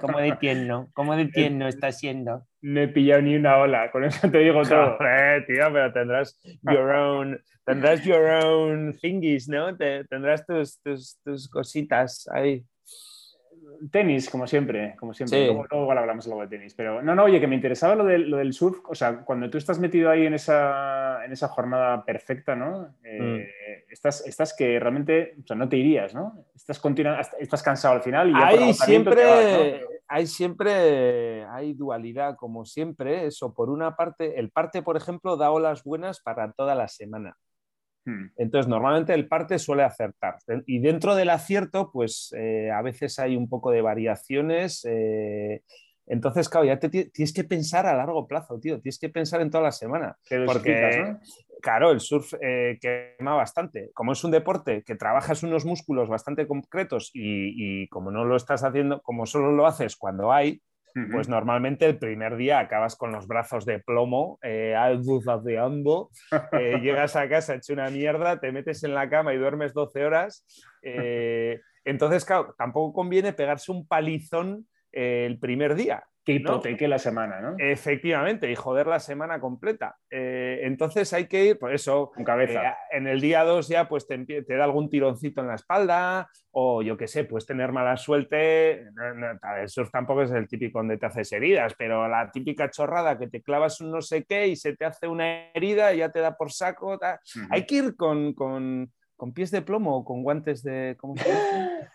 ¿Cómo 0.00 0.18
de 0.18 0.32
tierno? 0.32 0.88
¿Cómo 0.92 1.16
de 1.16 1.26
tierno 1.26 1.66
está 1.66 1.90
siendo? 1.90 2.46
No 2.60 2.80
he 2.80 2.88
pillado 2.88 3.22
ni 3.22 3.36
una 3.36 3.58
ola, 3.58 3.90
con 3.90 4.04
eso 4.04 4.30
te 4.30 4.38
digo 4.38 4.62
todo. 4.62 4.98
tío, 5.46 5.72
pero 5.72 5.92
tendrás 5.92 6.38
your 6.62 6.90
own, 6.90 7.40
tendrás 7.64 8.04
your 8.04 8.24
own 8.44 8.94
thingies, 9.00 9.48
¿no? 9.48 9.76
tendrás 9.76 10.44
tus, 10.46 10.80
tus, 10.82 11.18
tus, 11.24 11.48
cositas 11.48 12.28
ahí. 12.32 12.64
Tenis, 13.90 14.28
como 14.28 14.46
siempre, 14.46 14.94
como 14.98 15.14
siempre. 15.14 15.46
Luego, 15.46 15.90
hablamos 15.90 16.26
luego 16.26 16.42
de 16.42 16.48
tenis. 16.48 16.74
Pero 16.74 17.02
no, 17.02 17.14
no, 17.14 17.24
oye, 17.24 17.40
que 17.40 17.46
me 17.46 17.56
interesaba 17.56 17.94
lo, 17.94 18.04
lo 18.04 18.36
del 18.36 18.52
surf. 18.52 18.78
O 18.86 18.94
sea, 18.94 19.24
cuando 19.24 19.48
tú 19.50 19.58
estás 19.58 19.78
metido 19.78 20.10
ahí 20.10 20.26
en 20.26 20.34
esa, 20.34 21.24
en 21.24 21.32
esa 21.32 21.48
jornada 21.48 22.04
perfecta, 22.04 22.54
¿no? 22.54 22.94
Eh, 23.02 23.20
mm. 23.20 23.73
Estás, 23.94 24.26
estás, 24.26 24.54
que 24.54 24.78
realmente, 24.78 25.34
o 25.42 25.46
sea, 25.46 25.56
no 25.56 25.68
te 25.68 25.76
irías, 25.76 26.14
¿no? 26.14 26.44
Estás, 26.54 26.80
estás 27.38 27.62
cansado 27.62 27.94
al 27.94 28.02
final 28.02 28.30
y 28.30 28.32
ya 28.32 28.46
hay 28.46 28.74
siempre, 28.74 29.80
hay 30.08 30.26
siempre, 30.26 31.44
hay 31.44 31.72
dualidad, 31.74 32.36
como 32.36 32.64
siempre. 32.64 33.26
Eso, 33.26 33.54
por 33.54 33.70
una 33.70 33.96
parte, 33.96 34.38
el 34.38 34.50
parte, 34.50 34.82
por 34.82 34.96
ejemplo, 34.96 35.36
da 35.36 35.50
olas 35.50 35.84
buenas 35.84 36.20
para 36.20 36.52
toda 36.52 36.74
la 36.74 36.88
semana. 36.88 37.36
Hmm. 38.04 38.26
Entonces, 38.36 38.68
normalmente 38.68 39.14
el 39.14 39.28
parte 39.28 39.58
suele 39.58 39.84
acertar. 39.84 40.38
Y 40.66 40.80
dentro 40.80 41.14
del 41.14 41.30
acierto, 41.30 41.90
pues 41.92 42.34
eh, 42.36 42.70
a 42.70 42.82
veces 42.82 43.18
hay 43.18 43.36
un 43.36 43.48
poco 43.48 43.70
de 43.70 43.80
variaciones. 43.80 44.84
Eh, 44.84 45.62
entonces, 46.06 46.48
claro, 46.48 46.66
ya 46.66 46.78
te 46.78 46.88
tienes 46.88 47.32
que 47.32 47.44
pensar 47.44 47.86
a 47.86 47.96
largo 47.96 48.26
plazo, 48.26 48.58
tío. 48.58 48.80
Tienes 48.80 48.98
que 48.98 49.08
pensar 49.08 49.40
en 49.40 49.50
toda 49.50 49.64
la 49.64 49.72
semana. 49.72 50.16
Porque, 50.46 51.16
claro, 51.62 51.90
el 51.90 52.00
surf 52.00 52.34
eh, 52.40 52.78
quema 52.80 53.34
bastante. 53.34 53.90
Como 53.94 54.12
es 54.12 54.22
un 54.24 54.30
deporte 54.30 54.82
que 54.82 54.96
trabajas 54.96 55.42
unos 55.42 55.64
músculos 55.64 56.08
bastante 56.08 56.46
concretos 56.46 57.10
y, 57.14 57.82
y 57.82 57.88
como 57.88 58.10
no 58.10 58.24
lo 58.24 58.36
estás 58.36 58.64
haciendo, 58.64 59.00
como 59.02 59.26
solo 59.26 59.52
lo 59.52 59.66
haces 59.66 59.96
cuando 59.96 60.32
hay, 60.32 60.62
pues 61.10 61.28
normalmente 61.28 61.86
el 61.86 61.98
primer 61.98 62.36
día 62.36 62.60
acabas 62.60 62.94
con 62.94 63.10
los 63.10 63.26
brazos 63.26 63.66
de 63.66 63.80
plomo, 63.80 64.38
eh, 64.42 64.76
albuzaceando, 64.76 66.10
eh, 66.52 66.78
llegas 66.82 67.16
a 67.16 67.28
casa 67.28 67.56
hecho 67.56 67.72
una 67.72 67.90
mierda, 67.90 68.38
te 68.38 68.52
metes 68.52 68.84
en 68.84 68.94
la 68.94 69.10
cama 69.10 69.34
y 69.34 69.38
duermes 69.38 69.74
12 69.74 70.04
horas. 70.04 70.46
Eh, 70.82 71.60
entonces, 71.84 72.24
claro, 72.24 72.54
tampoco 72.56 72.92
conviene 72.92 73.32
pegarse 73.32 73.72
un 73.72 73.88
palizón 73.88 74.68
el 74.94 75.38
primer 75.38 75.74
día 75.74 76.04
que 76.24 76.32
hipoteque 76.32 76.88
la 76.88 76.98
semana, 76.98 77.40
¿no? 77.40 77.54
Efectivamente, 77.58 78.50
y 78.50 78.54
joder 78.54 78.86
la 78.86 78.98
semana 78.98 79.38
completa. 79.40 79.98
Eh, 80.10 80.60
entonces 80.62 81.12
hay 81.12 81.26
que 81.26 81.44
ir, 81.44 81.58
por 81.58 81.74
eso, 81.74 82.10
con 82.14 82.24
cabeza. 82.24 82.70
Eh, 82.70 82.74
en 82.92 83.06
el 83.06 83.20
día 83.20 83.44
2 83.44 83.68
ya 83.68 83.86
pues 83.88 84.06
te, 84.06 84.16
da 84.48 84.64
algún 84.64 84.88
tironcito 84.88 85.42
en 85.42 85.48
la 85.48 85.56
espalda, 85.56 86.30
o 86.50 86.80
yo 86.80 86.96
qué 86.96 87.08
sé, 87.08 87.24
puedes 87.24 87.44
tener 87.44 87.72
mala 87.72 87.98
suerte. 87.98 88.86
el 89.60 89.68
surf 89.68 89.90
tampoco 89.90 90.22
es 90.22 90.30
el 90.30 90.48
típico 90.48 90.78
donde 90.78 90.96
te 90.96 91.04
haces 91.04 91.30
heridas, 91.32 91.74
pero 91.76 92.08
la 92.08 92.30
típica 92.30 92.70
chorrada 92.70 93.18
que 93.18 93.28
te 93.28 93.42
clavas 93.42 93.82
un 93.82 93.90
no 93.90 94.00
sé 94.00 94.24
qué 94.24 94.46
y 94.46 94.56
se 94.56 94.74
te 94.74 94.86
hace 94.86 95.06
una 95.06 95.50
herida 95.52 95.92
y 95.92 95.98
ya 95.98 96.08
te 96.08 96.20
da 96.20 96.36
por 96.36 96.52
saco. 96.52 96.98
Hay 97.50 97.66
que 97.66 97.74
ir 97.74 97.96
con, 97.96 98.32
con 98.32 98.90
pies 99.34 99.50
de 99.50 99.62
plomo 99.62 99.96
o 99.96 100.04
con 100.04 100.22
guantes 100.22 100.62
de. 100.62 100.96
¿Cómo 100.98 101.16
se 101.16 101.30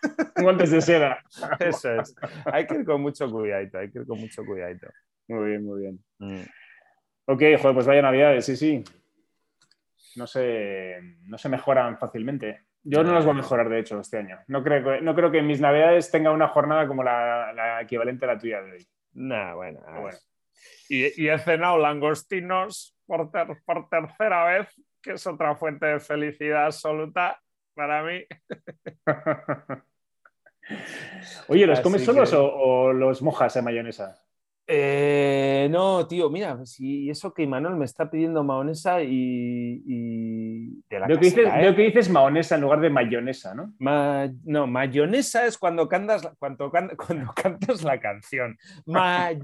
guantes 0.42 0.70
de 0.70 0.80
seda. 0.80 1.22
Eso 1.60 1.94
es. 1.94 2.14
Hay 2.46 2.66
que 2.66 2.74
ir 2.76 2.84
con 2.84 3.00
mucho 3.02 3.30
cuidadito, 3.30 3.78
hay 3.78 3.90
que 3.90 4.00
ir 4.00 4.06
con 4.06 4.20
mucho 4.20 4.44
cuidadito. 4.44 4.88
Muy 5.28 5.50
bien, 5.50 5.64
muy 5.64 5.80
bien. 5.80 6.04
Mm. 6.18 6.42
Ok, 7.26 7.42
joder, 7.60 7.74
pues 7.74 7.86
vaya 7.86 8.02
Navidades, 8.02 8.44
sí, 8.44 8.56
sí. 8.56 8.82
No 10.16 10.26
se, 10.26 10.98
no 11.22 11.38
se 11.38 11.48
mejoran 11.48 11.98
fácilmente. 11.98 12.62
Yo 12.82 13.04
no 13.04 13.12
las 13.12 13.24
voy 13.24 13.32
a 13.32 13.36
mejorar, 13.36 13.68
de 13.68 13.78
hecho, 13.78 14.00
este 14.00 14.18
año. 14.18 14.38
No 14.48 14.64
creo, 14.64 15.00
no 15.02 15.14
creo 15.14 15.30
que 15.30 15.38
en 15.38 15.46
mis 15.46 15.60
Navidades 15.60 16.10
tenga 16.10 16.32
una 16.32 16.48
jornada 16.48 16.88
como 16.88 17.04
la, 17.04 17.78
equivalente 17.80 18.24
a 18.24 18.28
la 18.28 18.38
tuya 18.38 18.62
de 18.62 18.72
hoy. 18.72 18.86
Nah, 19.12 19.54
bueno. 19.54 19.80
bueno. 20.00 20.18
Y, 20.88 21.28
he 21.28 21.38
cenado 21.38 21.78
langostinos 21.78 22.96
por, 23.06 23.30
por 23.30 23.88
tercera 23.88 24.44
vez, 24.44 24.82
que 25.02 25.12
es 25.12 25.26
otra 25.26 25.54
fuente 25.54 25.86
de 25.86 26.00
felicidad 26.00 26.66
absoluta 26.66 27.40
para 27.74 28.02
mí. 28.02 28.24
Oye, 31.48 31.66
¿los 31.66 31.80
comes 31.80 32.04
solos 32.04 32.32
o, 32.34 32.92
los 32.92 33.22
mojas 33.22 33.56
en 33.56 33.64
mayonesa? 33.64 34.22
Eh, 34.72 35.66
no, 35.68 36.06
tío, 36.06 36.30
mira, 36.30 36.64
si 36.64 37.10
eso 37.10 37.34
que 37.34 37.44
Manuel 37.44 37.74
me 37.74 37.84
está 37.84 38.08
pidiendo 38.08 38.44
mayonesa 38.44 39.02
y, 39.02 40.80
de 40.88 41.00
la 41.00 41.08
veo, 41.08 41.18
que 41.18 41.24
dices, 41.24 41.48
¿eh? 41.52 41.74
que 41.74 41.82
dices 41.82 42.08
mayonesa 42.08 42.54
en 42.54 42.60
lugar 42.60 42.80
de 42.80 42.88
mayonesa, 42.88 43.52
¿no? 43.52 43.74
no, 44.44 44.68
mayonesa 44.68 45.44
es 45.46 45.58
cuando 45.58 45.88
cantas, 45.88 46.22
cuando, 46.38 46.70
cuando 46.96 47.32
cantas 47.34 47.82
la 47.82 47.98
canción. 47.98 48.56
Mayonesa, 48.86 49.36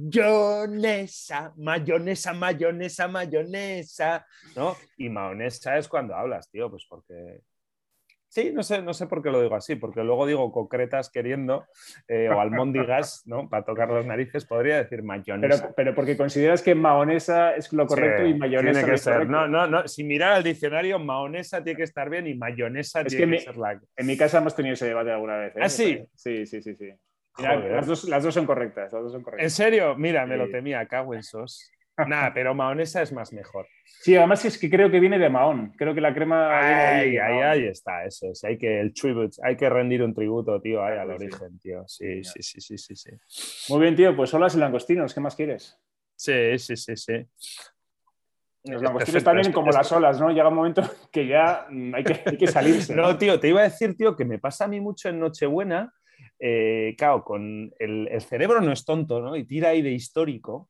mayonesa, 1.57 2.33
mayonesa, 2.33 3.09
mayonesa, 3.09 4.25
¿no? 4.55 4.77
Y 4.97 5.09
mayonesa 5.09 5.77
es 5.77 5.89
cuando 5.89 6.15
hablas, 6.15 6.49
tío, 6.49 6.71
pues 6.71 6.87
porque 6.89 7.41
Sí, 8.29 8.51
no 8.53 8.63
sé, 8.63 8.83
no 8.83 8.93
sé 8.93 9.07
por 9.07 9.23
qué 9.23 9.31
lo 9.31 9.41
digo 9.41 9.55
así, 9.55 9.77
porque 9.77 10.03
luego 10.03 10.27
digo 10.27 10.53
concretas 10.53 11.11
queriendo 11.11 11.67
eh, 12.09 12.29
o 12.29 12.41
almóndigas, 12.41 13.23
¿no? 13.27 13.49
Para 13.49 13.65
tocar 13.65 13.91
las 13.91 14.05
narices, 14.05 14.45
podría 14.45 14.79
decir 14.79 15.03
mayonesa. 15.03 15.63
Pero, 15.63 15.75
pero 15.75 15.95
porque 15.95 16.17
consideras 16.17 16.63
que 16.63 16.75
maonesa 16.75 17.55
es 17.55 17.73
lo 17.73 17.87
correcto 17.87 18.27
y 18.27 18.35
mayonesa 18.35 18.81
tiene 18.81 18.93
que 18.93 18.99
ser. 18.99 19.29
No, 19.29 19.47
no, 19.47 19.67
no. 19.67 19.87
Si 19.87 20.05
mirar 20.05 20.39
el 20.39 20.43
diccionario, 20.43 20.99
maonesa 20.99 21.63
tiene 21.63 21.77
que 21.77 21.85
estar 21.85 22.11
bien 22.11 22.27
y 22.27 22.35
mayonesa 22.35 23.05
tiene 23.05 23.39
que, 23.39 23.45
ser 23.45 23.57
la. 23.57 23.81
En 23.97 24.07
mi 24.07 24.17
casa 24.17 24.39
hemos 24.39 24.55
tenido 24.55 24.75
ese 24.75 24.87
debate 24.87 25.13
alguna 25.13 25.37
vez. 25.37 25.57
¿eh? 25.57 25.61
¿Ah, 25.63 25.69
sí? 25.69 26.05
Sí, 26.15 26.47
sí, 26.47 26.63
sí, 26.63 26.75
sí. 26.75 26.93
las, 27.39 27.87
dos, 27.87 28.05
las, 28.05 28.23
dos, 28.23 28.35
son 28.35 28.45
correctas, 28.45 28.93
las 28.93 29.03
dos 29.03 29.13
son 29.13 29.23
correctas. 29.23 29.45
¿En 29.45 29.51
serio? 29.51 29.95
Mira, 29.97 30.27
me 30.27 30.37
lo 30.37 30.51
temía, 30.51 30.85
cago 30.87 31.15
en 31.15 31.23
sos. 31.23 31.71
Nada, 32.05 32.33
pero 32.35 32.55
maonesa 32.55 33.01
es 33.01 33.13
más 33.13 33.33
mejor. 33.33 33.67
Sí, 33.85 34.15
además 34.17 34.45
es 34.45 34.59
que 34.59 34.69
creo 34.69 34.91
que 34.91 35.01
viene 35.01 35.19
de 35.19 35.31
Mahón. 35.31 35.73
Creo 35.77 35.95
que 35.95 36.01
la 36.01 36.13
crema. 36.13 36.59
Ahí, 36.59 37.17
ahí, 37.17 37.41
ahí, 37.41 37.67
está, 37.67 38.05
eso 38.05 38.31
es. 38.31 38.45
Hay 38.45 38.59
que, 38.59 38.81
el 38.81 38.93
tribute, 38.93 39.37
hay 39.43 39.57
que 39.57 39.69
rendir 39.71 40.03
un 40.03 40.15
tributo, 40.15 40.61
tío, 40.61 40.85
ahí 40.85 40.99
al 40.99 41.11
origen, 41.11 41.59
tío. 41.59 41.85
Sí, 41.87 42.23
sí, 42.23 42.43
sí, 42.43 42.61
sí, 42.61 42.77
sí, 42.77 42.97
sí. 42.97 43.11
Muy 43.73 43.81
bien, 43.81 43.97
tío. 43.97 44.15
Pues 44.15 44.33
olas 44.35 44.55
y 44.55 44.59
langostinos, 44.59 45.15
¿qué 45.15 45.21
más 45.21 45.35
quieres? 45.35 45.79
Sí, 46.15 46.59
sí, 46.59 46.77
sí, 46.77 46.97
sí. 46.97 47.27
Los 48.65 48.83
langostinos 48.83 49.25
también 49.25 49.53
como 49.53 49.71
las 49.71 49.91
olas, 49.93 50.21
¿no? 50.21 50.31
Llega 50.31 50.49
un 50.49 50.55
momento 50.55 50.83
que 51.11 51.27
ya 51.27 51.67
hay 51.95 52.05
que, 52.05 52.23
hay 52.27 52.37
que 52.37 52.47
salirse. 52.47 52.95
¿no? 52.95 53.17
tío, 53.17 53.41
te 53.41 53.49
iba 53.49 53.61
a 53.61 53.65
decir, 53.65 53.97
tío, 53.97 54.15
que 54.17 54.25
me 54.25 54.39
pasa 54.39 54.67
a 54.67 54.69
mí 54.69 54.81
mucho 54.81 55.09
en 55.09 55.19
Nochebuena. 55.19 55.95
Eh, 56.39 56.95
claro, 56.99 57.25
con 57.25 57.73
el, 57.79 58.09
el, 58.09 58.21
cerebro 58.21 58.61
no 58.61 58.73
es 58.73 58.85
tonto, 58.85 59.21
¿no? 59.21 59.37
Y 59.37 59.45
tira 59.45 59.71
ahí 59.71 59.81
de 59.81 59.93
histórico. 59.93 60.69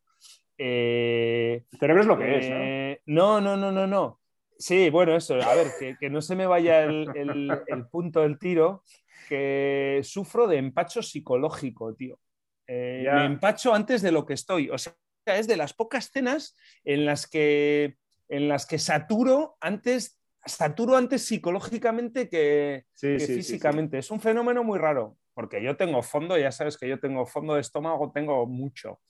Eh, 0.59 1.65
el 1.71 1.79
cerebro 1.79 2.03
es 2.03 2.09
lo 2.09 2.19
que 2.19 2.39
es, 2.39 2.47
eh, 2.49 3.03
¿no? 3.07 3.41
No, 3.41 3.57
no, 3.57 3.73
no, 3.73 3.87
no, 3.87 4.21
Sí, 4.59 4.89
bueno, 4.89 5.15
eso, 5.15 5.35
a 5.35 5.55
ver, 5.55 5.97
que, 6.01 6.09
no 6.09 6.23
se 6.23 6.35
me 6.35 6.47
vaya 6.47 6.85
el, 6.85 7.87
punto 7.91 8.23
del 8.23 8.39
tiro, 8.39 8.83
que 9.29 10.01
sufro 10.03 10.47
de 10.47 10.57
empacho 10.57 11.03
psicológico, 11.03 11.95
tío. 11.95 12.19
Eh, 12.67 13.07
me 13.13 13.27
empacho 13.27 13.75
antes 13.75 14.01
de 14.01 14.13
lo 14.13 14.25
que 14.25 14.33
estoy. 14.33 14.71
O 14.71 14.79
sea, 14.79 14.95
es 15.27 15.47
de 15.47 15.59
las 15.59 15.75
pocas 15.75 16.11
cenas 16.11 16.57
en 16.85 17.05
las 17.05 17.27
que, 17.27 17.99
en 18.29 18.49
las 18.49 18.65
que 18.65 18.79
saturo 18.79 19.59
antes, 19.61 20.19
saturo 20.47 20.97
antes 20.97 21.27
psicológicamente 21.27 22.31
que, 22.31 22.87
físicamente. 22.95 23.99
es 23.99 24.11
un 24.11 24.21
fenómeno 24.21 24.65
muy 24.65 24.79
raro 24.79 25.19
porque 25.37 25.63
yo 25.63 25.77
tengo 25.77 26.03
fondo, 26.03 26.39
ya 26.39 26.51
sabes 26.51 26.79
que 26.79 26.89
yo 26.89 26.99
tengo 26.99 27.27
fondo 27.27 27.57
de 27.57 27.61
estómago, 27.61 28.11
tengo 28.11 28.47
mucho. 28.47 29.01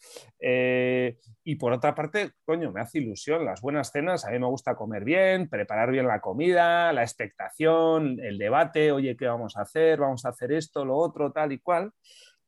Eh, 0.40 1.18
y 1.44 1.54
por 1.54 1.72
otra 1.72 1.94
parte, 1.94 2.32
coño, 2.44 2.72
me 2.72 2.80
hace 2.80 2.98
ilusión 2.98 3.44
las 3.44 3.60
buenas 3.60 3.92
cenas, 3.92 4.24
a 4.24 4.32
mí 4.32 4.40
me 4.40 4.48
gusta 4.48 4.74
comer 4.74 5.04
bien, 5.04 5.48
preparar 5.48 5.92
bien 5.92 6.08
la 6.08 6.20
comida, 6.20 6.92
la 6.92 7.02
expectación, 7.02 8.18
el 8.18 8.38
debate, 8.38 8.90
oye, 8.90 9.16
¿qué 9.16 9.28
vamos 9.28 9.56
a 9.56 9.62
hacer? 9.62 10.00
Vamos 10.00 10.24
a 10.24 10.30
hacer 10.30 10.50
esto, 10.50 10.84
lo 10.84 10.96
otro, 10.96 11.30
tal 11.30 11.52
y 11.52 11.60
cual. 11.60 11.92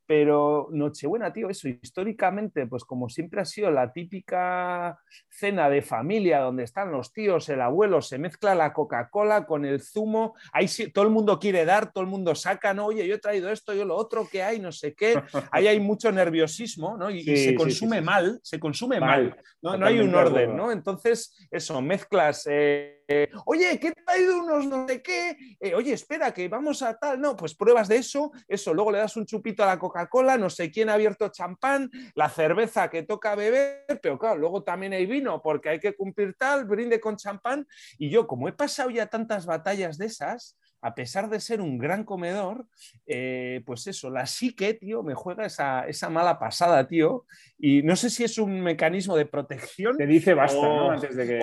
Pero 0.09 0.69
Nochebuena, 0.73 1.35
tío, 1.35 1.51
eso 1.51 1.69
históricamente, 1.69 2.67
pues 2.67 2.83
como 2.85 3.11
siempre 3.11 3.43
ha 3.43 3.45
sido 3.45 3.71
la 3.71 3.93
típica 3.93 4.99
cena 5.29 5.69
de 5.69 5.83
familia 5.83 6.41
donde 6.41 6.65
están 6.65 6.91
los 6.91 7.13
tíos, 7.13 7.47
el 7.51 7.61
abuelo, 7.61 8.01
se 8.01 8.17
mezcla 8.17 8.55
la 8.55 8.73
Coca-Cola 8.73 9.45
con 9.45 9.67
el 9.67 9.83
zumo, 9.83 10.35
ahí 10.55 10.67
sí, 10.67 10.91
todo 10.91 11.05
el 11.05 11.11
mundo 11.11 11.39
quiere 11.39 11.67
dar, 11.67 11.93
todo 11.93 12.03
el 12.03 12.09
mundo 12.09 12.35
saca, 12.35 12.73
no, 12.73 12.87
oye, 12.87 13.07
yo 13.07 13.17
he 13.17 13.19
traído 13.19 13.51
esto, 13.51 13.75
yo 13.75 13.85
lo 13.85 13.97
otro, 13.97 14.27
¿qué 14.33 14.43
hay? 14.43 14.61
No 14.61 14.73
sé 14.73 14.95
qué. 14.95 15.13
Ahí 15.53 15.67
hay 15.67 15.79
mucho 15.79 16.11
nerviosismo, 16.11 16.97
¿no? 16.97 17.11
Y, 17.11 17.25
se 17.25 17.55
consume 17.55 18.01
mal, 18.01 18.41
se 18.43 18.59
consume 18.59 19.01
mal, 19.01 19.37
¿no? 19.61 19.77
no 19.77 19.85
hay 19.85 19.99
un 19.99 20.15
orden, 20.15 20.57
¿no? 20.57 20.73
Entonces, 20.73 21.47
eso, 21.51 21.83
mezclas... 21.83 22.49
Eh, 22.51 22.98
oye, 23.47 23.79
¿qué 23.81 23.89
he 23.89 23.93
traído 23.93 24.39
unos 24.41 24.67
no 24.67 24.87
sé 24.87 25.03
qué? 25.03 25.37
Eh, 25.61 25.75
oye, 25.75 25.93
espera, 25.93 26.33
que 26.33 26.49
vamos 26.49 26.83
a 26.83 26.99
tal, 26.99 27.21
no, 27.21 27.37
pues 27.37 27.55
pruebas 27.55 27.89
de 27.89 27.97
eso, 27.97 28.33
eso, 28.47 28.75
luego 28.75 28.93
le 28.93 28.99
das 28.99 29.17
un 29.17 29.27
chupito 29.27 29.63
a 29.63 29.67
la 29.67 29.79
Coca-Cola, 29.79 30.37
no 30.37 30.51
sé 30.51 30.71
quién 30.71 30.89
ha 30.89 30.95
abierto 30.95 31.29
champán, 31.29 31.91
la 32.15 32.29
cerveza 32.29 32.91
que 32.91 33.03
toca 33.03 33.35
beber, 33.35 33.85
pero 34.03 34.19
claro, 34.19 34.39
luego 34.39 34.63
también 34.63 34.93
hay 34.93 35.07
vino 35.07 35.41
porque 35.43 35.71
hay 35.71 35.81
que 35.81 35.95
cumplir 35.95 36.35
tal, 36.39 36.65
brinde 36.65 37.01
con 37.01 37.17
champán. 37.17 37.67
Y 37.99 38.11
yo, 38.11 38.27
como 38.27 38.49
he 38.49 38.53
pasado 38.53 38.91
ya 38.91 39.07
tantas 39.07 39.47
batallas 39.47 39.99
de 39.99 40.07
esas, 40.07 40.59
a 40.81 40.95
pesar 40.95 41.29
de 41.29 41.41
ser 41.41 41.61
un 41.61 41.79
gran 41.79 42.05
comedor, 42.05 42.67
eh, 43.07 43.63
pues 43.67 43.87
eso, 43.87 44.11
la 44.11 44.27
psique, 44.27 44.75
tío, 44.75 45.03
me 45.03 45.15
juega 45.15 45.47
esa, 45.47 46.09
mala 46.09 46.39
pasada, 46.39 46.87
tío. 46.87 47.27
Y 47.59 47.83
no 47.83 47.97
sé 47.97 48.11
si 48.11 48.25
es 48.25 48.39
un 48.39 48.61
mecanismo 48.61 49.17
de 49.17 49.27
protección. 49.27 49.97
Te 49.97 50.07
dice 50.07 50.35
basta, 50.35 50.61
¿no? 50.61 50.91
Antes 50.93 51.17
de 51.17 51.27
que. 51.27 51.41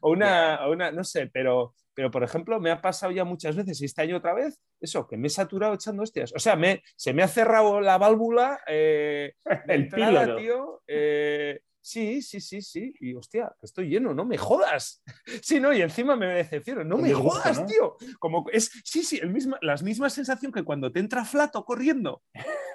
O, 0.00 0.10
una, 0.10 0.68
una, 0.68 0.90
no 0.90 1.04
sé, 1.04 1.28
pero, 1.32 1.74
pero 1.94 2.10
por 2.10 2.22
ejemplo, 2.22 2.60
me 2.60 2.70
ha 2.70 2.80
pasado 2.80 3.12
ya 3.12 3.24
muchas 3.24 3.56
veces, 3.56 3.80
y 3.80 3.86
este 3.86 4.02
año 4.02 4.18
otra 4.18 4.34
vez, 4.34 4.60
eso, 4.80 5.06
que 5.06 5.16
me 5.16 5.28
he 5.28 5.30
saturado 5.30 5.74
echando 5.74 6.02
hostias. 6.02 6.32
O 6.34 6.38
sea, 6.38 6.56
me, 6.56 6.82
se 6.96 7.12
me 7.12 7.22
ha 7.22 7.28
cerrado 7.28 7.80
la 7.80 7.98
válvula. 7.98 8.60
Eh, 8.66 9.34
El 9.68 9.82
entrada, 9.82 10.36
tío. 10.36 10.82
Eh, 10.86 11.60
Sí, 11.82 12.20
sí, 12.22 12.40
sí, 12.40 12.60
sí. 12.60 12.92
Y 13.00 13.14
hostia, 13.14 13.54
estoy 13.62 13.88
lleno, 13.88 14.14
no 14.14 14.24
me 14.24 14.36
jodas. 14.36 15.02
Sí, 15.42 15.60
no, 15.60 15.72
y 15.72 15.80
encima 15.80 16.16
me 16.16 16.26
decepciono, 16.26 16.84
no 16.84 16.98
me 16.98 17.12
jodas, 17.12 17.64
tío. 17.66 17.96
Como 18.18 18.44
es, 18.52 18.70
sí, 18.84 19.02
sí, 19.02 19.18
el 19.22 19.30
misma, 19.30 19.58
la 19.62 19.76
misma 19.76 20.10
sensación 20.10 20.52
que 20.52 20.64
cuando 20.64 20.92
te 20.92 21.00
entra 21.00 21.24
flato 21.24 21.64
corriendo, 21.64 22.22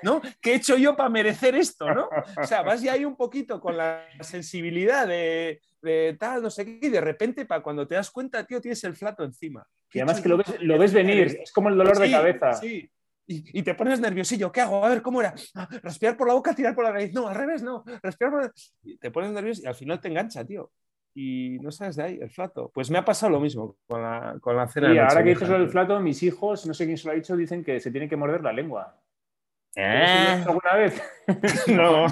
¿no? 0.02 0.22
¿Qué 0.42 0.54
he 0.54 0.56
hecho 0.56 0.78
yo 0.78 0.96
para 0.96 1.10
merecer 1.10 1.56
esto, 1.56 1.94
no? 1.94 2.10
O 2.42 2.48
sea, 2.48 2.62
vas 2.62 2.82
ya 2.82 2.94
ahí 2.94 3.06
un 3.06 3.16
poquito 3.16 3.60
con 3.60 3.78
la 3.78 4.06
sensibilidad 4.22 5.08
de, 5.08 5.60
tal, 6.18 6.42
no 6.42 6.50
sé 6.50 6.66
qué, 6.66 6.88
y 6.88 6.90
de 6.90 7.02
repente, 7.02 7.46
para 7.46 7.62
cuando 7.62 7.88
te 7.88 7.96
das 7.96 8.10
cuenta, 8.10 8.46
tío, 8.46 8.62
tienes 8.62 8.84
el 8.84 8.96
flato 8.96 9.24
encima. 9.24 9.68
Y 9.94 10.00
además 10.00 10.22
que 10.22 10.30
lo 10.30 10.38
ves, 10.38 10.56
lo 10.62 10.78
ves 10.78 10.94
venir, 10.94 11.40
es 11.42 11.52
como 11.52 11.70
el 11.70 11.78
dolor 11.78 12.00
de 12.00 12.12
cabeza. 12.12 12.54
Sí, 12.54 12.90
y, 13.28 13.64
te 13.64 13.74
pones 13.74 14.00
nerviosillo. 14.00 14.52
¿Qué 14.52 14.62
hago? 14.62 14.86
A 14.86 14.90
ver, 14.90 15.02
¿cómo 15.02 15.22
era? 15.22 15.34
Ah, 15.56 15.68
respirar 15.82 16.16
por 16.16 16.28
la 16.28 16.36
boca, 16.36 16.54
tirar 16.54 16.76
por 16.76 16.84
la 16.84 16.92
nariz. 16.92 17.14
No, 17.14 17.28
al 17.28 17.36
revés, 17.36 17.64
no. 17.64 17.84
Respirar 18.04 18.32
por 18.32 18.44
la... 18.44 18.52
Te 19.00 19.12
pones 19.12 19.32
nervioso 19.32 19.62
y 19.64 19.68
al 19.68 19.76
final 19.76 20.00
te 20.00 20.10
engancha, 20.10 20.46
tío. 20.46 20.72
Y 21.16 21.58
no 21.62 21.72
sabes 21.72 21.96
de 21.96 22.04
ahí, 22.04 22.20
el 22.22 22.30
flato. 22.30 22.70
Pues 22.74 22.92
me 22.92 22.98
ha 22.98 23.06
pasado 23.06 23.32
lo 23.32 23.40
mismo 23.40 23.78
con 23.88 24.02
la, 24.02 24.38
con 24.42 24.56
la 24.56 24.68
cena. 24.68 24.94
Y 24.94 24.98
ahora 24.98 25.24
que 25.24 25.30
dices 25.30 25.50
el 25.50 25.70
flato, 25.70 26.00
mis 26.00 26.22
hijos, 26.24 26.68
no 26.68 26.74
sé 26.74 26.86
quién 26.86 26.98
se 26.98 27.08
lo 27.08 27.14
ha 27.14 27.16
dicho, 27.16 27.36
dicen 27.36 27.64
que 27.64 27.80
se 27.80 27.90
tiene 27.90 28.08
que 28.08 28.18
morder 28.18 28.44
la 28.44 28.54
lengua. 28.54 29.00
¿Eh? 29.76 30.44
¿Alguna 30.46 30.76
vez? 30.76 31.02
no. 31.68 32.08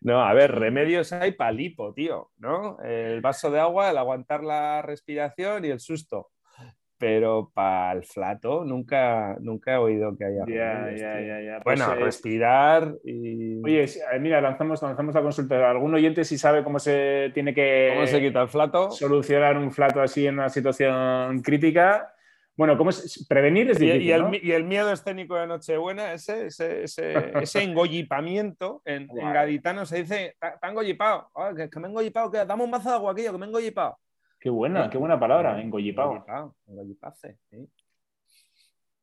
No, 0.00 0.20
a 0.20 0.34
ver, 0.34 0.52
remedios 0.52 1.12
hay 1.12 1.32
palipo, 1.32 1.92
tío, 1.94 2.30
¿no? 2.38 2.78
El 2.82 3.20
vaso 3.20 3.50
de 3.50 3.60
agua, 3.60 3.90
el 3.90 3.98
aguantar 3.98 4.42
la 4.42 4.82
respiración 4.82 5.64
y 5.64 5.68
el 5.68 5.80
susto 5.80 6.30
pero 6.98 7.50
para 7.52 7.92
el 7.92 8.04
flato 8.04 8.64
nunca, 8.64 9.36
nunca 9.40 9.74
he 9.74 9.76
oído 9.76 10.16
que 10.16 10.24
haya. 10.24 10.44
Ya, 10.46 10.90
ya, 10.96 11.20
ya, 11.20 11.40
ya. 11.40 11.60
Bueno, 11.64 11.86
pues, 11.86 11.98
eh, 11.98 12.04
respirar 12.04 12.94
y. 13.04 13.62
Oye, 13.62 13.84
eh, 13.84 14.18
mira, 14.20 14.40
lanzamos, 14.40 14.82
lanzamos 14.82 15.14
la 15.14 15.22
consulta. 15.22 15.70
¿Algún 15.70 15.94
oyente 15.94 16.24
si 16.24 16.38
sabe 16.38 16.64
cómo 16.64 16.78
se 16.78 17.30
tiene 17.34 17.54
que. 17.54 17.92
¿Cómo 17.94 18.06
se 18.06 18.20
quita 18.20 18.42
el 18.42 18.48
flato? 18.48 18.90
Solucionar 18.90 19.58
un 19.58 19.72
flato 19.72 20.00
así 20.00 20.26
en 20.26 20.34
una 20.34 20.48
situación 20.48 21.42
crítica. 21.42 22.12
Bueno, 22.56 22.78
¿cómo 22.78 22.88
es? 22.88 23.26
Prevenir 23.28 23.70
es 23.70 23.78
difícil. 23.78 24.02
Y, 24.02 24.12
el, 24.12 24.40
y 24.42 24.52
el, 24.52 24.64
miedo 24.64 24.90
escénico 24.90 25.36
de 25.36 25.46
Nochebuena, 25.46 26.14
ese, 26.14 26.46
ese, 26.46 26.84
ese, 26.84 27.32
ese 27.38 27.62
engollipamiento, 27.62 28.80
en, 28.86 29.08
gaditano 29.08 29.84
se 29.84 29.98
dice, 29.98 30.36
está 30.40 30.68
engollipado, 30.68 31.30
que, 31.54 31.78
me 31.78 31.86
he 31.86 31.90
engollipado, 31.90 32.30
que 32.30 32.46
dame 32.46 32.64
un 32.64 32.70
vaso 32.70 32.88
de 32.88 32.94
agua 32.94 33.12
aquí, 33.12 33.24
que 33.24 33.32
me 33.32 33.44
he 33.44 33.48
engollipado. 33.48 33.98
Qué 34.38 34.50
buena, 34.50 34.90
qué 34.90 34.98
buena 34.98 35.18
palabra, 35.18 35.60
engollipao. 35.60 36.54
Engollipase, 36.66 37.38
sí. 37.50 37.68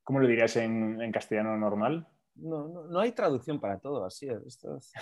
¿Cómo 0.03 0.19
lo 0.19 0.27
dirías 0.27 0.55
en, 0.57 1.01
en 1.01 1.11
castellano 1.11 1.57
normal? 1.57 2.07
No, 2.35 2.67
no, 2.67 2.83
no 2.85 2.99
hay 2.99 3.11
traducción 3.13 3.59
para 3.59 3.79
todo, 3.79 4.05
así 4.05 4.27
es. 4.27 4.41
Esto 4.45 4.77
es- 4.77 4.93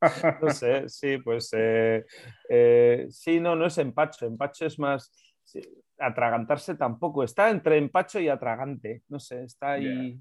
no 0.42 0.50
sé, 0.50 0.88
sí, 0.88 1.18
pues 1.18 1.50
eh, 1.52 2.04
eh, 2.48 3.06
sí, 3.10 3.40
no, 3.40 3.54
no 3.56 3.66
es 3.66 3.76
empacho. 3.78 4.26
Empacho 4.26 4.66
es 4.66 4.78
más. 4.78 5.12
sí, 5.44 5.60
atragantarse 5.98 6.76
tampoco. 6.76 7.22
Está 7.22 7.50
entre 7.50 7.76
empacho 7.76 8.18
y 8.20 8.28
atragante. 8.28 9.02
No 9.08 9.20
sé, 9.20 9.44
está 9.44 9.72
ahí. 9.72 10.18